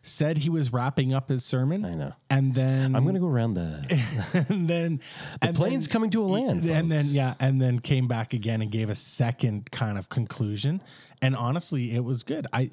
said 0.06 0.38
he 0.38 0.50
was 0.50 0.72
wrapping 0.72 1.12
up 1.12 1.28
his 1.30 1.44
sermon. 1.44 1.84
I 1.84 1.92
know. 1.92 2.12
And 2.30 2.54
then 2.54 2.94
I'm 2.94 3.02
going 3.04 3.14
to 3.14 3.20
go 3.20 3.26
around 3.28 3.54
the 3.54 4.46
and 4.48 4.68
then 4.68 5.00
the 5.40 5.48
and 5.48 5.56
plane's 5.56 5.86
then- 5.86 5.92
coming 5.92 6.10
to 6.10 6.22
a 6.22 6.26
land. 6.26 6.64
and 6.66 6.90
then 6.90 7.04
yeah, 7.08 7.34
and 7.40 7.60
then 7.60 7.78
came 7.80 8.06
back 8.06 8.32
again 8.32 8.62
and 8.62 8.70
gave 8.70 8.90
a 8.90 8.94
second 8.94 9.70
kind 9.70 9.98
of 9.98 10.08
conclusion. 10.08 10.82
And 11.22 11.34
honestly, 11.34 11.94
it 11.94 12.04
was 12.04 12.22
good. 12.22 12.46
I 12.52 12.70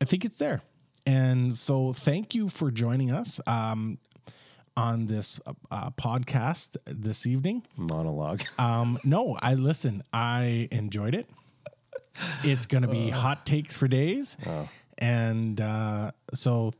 I 0.00 0.04
think 0.06 0.24
it's 0.24 0.38
there. 0.38 0.62
And 1.06 1.56
so 1.56 1.92
thank 1.92 2.34
you 2.34 2.48
for 2.48 2.70
joining 2.70 3.10
us 3.10 3.40
um, 3.46 3.98
on 4.76 5.06
this 5.06 5.40
uh, 5.70 5.90
podcast 5.90 6.76
this 6.86 7.26
evening. 7.26 7.62
monologue. 7.76 8.42
Um, 8.58 8.98
no, 9.04 9.36
I 9.42 9.54
listen. 9.54 10.02
I 10.12 10.68
enjoyed 10.70 11.14
it. 11.14 11.26
It's 12.44 12.66
going 12.66 12.82
to 12.82 12.88
be 12.88 13.08
hot 13.10 13.46
takes 13.46 13.76
for 13.76 13.88
days, 13.88 14.36
and 15.00 15.60
uh, 15.60 16.10
so 16.34 16.70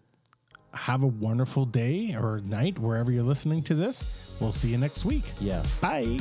have 0.73 1.03
a 1.03 1.07
wonderful 1.07 1.65
day 1.65 2.15
or 2.15 2.41
night 2.45 2.79
wherever 2.79 3.11
you're 3.11 3.25
listening 3.25 3.63
to 3.63 3.75
this. 3.75 4.37
We'll 4.41 4.53
see 4.53 4.69
you 4.69 4.79
next 4.79 5.05
week. 5.05 5.25
yeah. 5.41 5.65
Bye. 5.81 6.19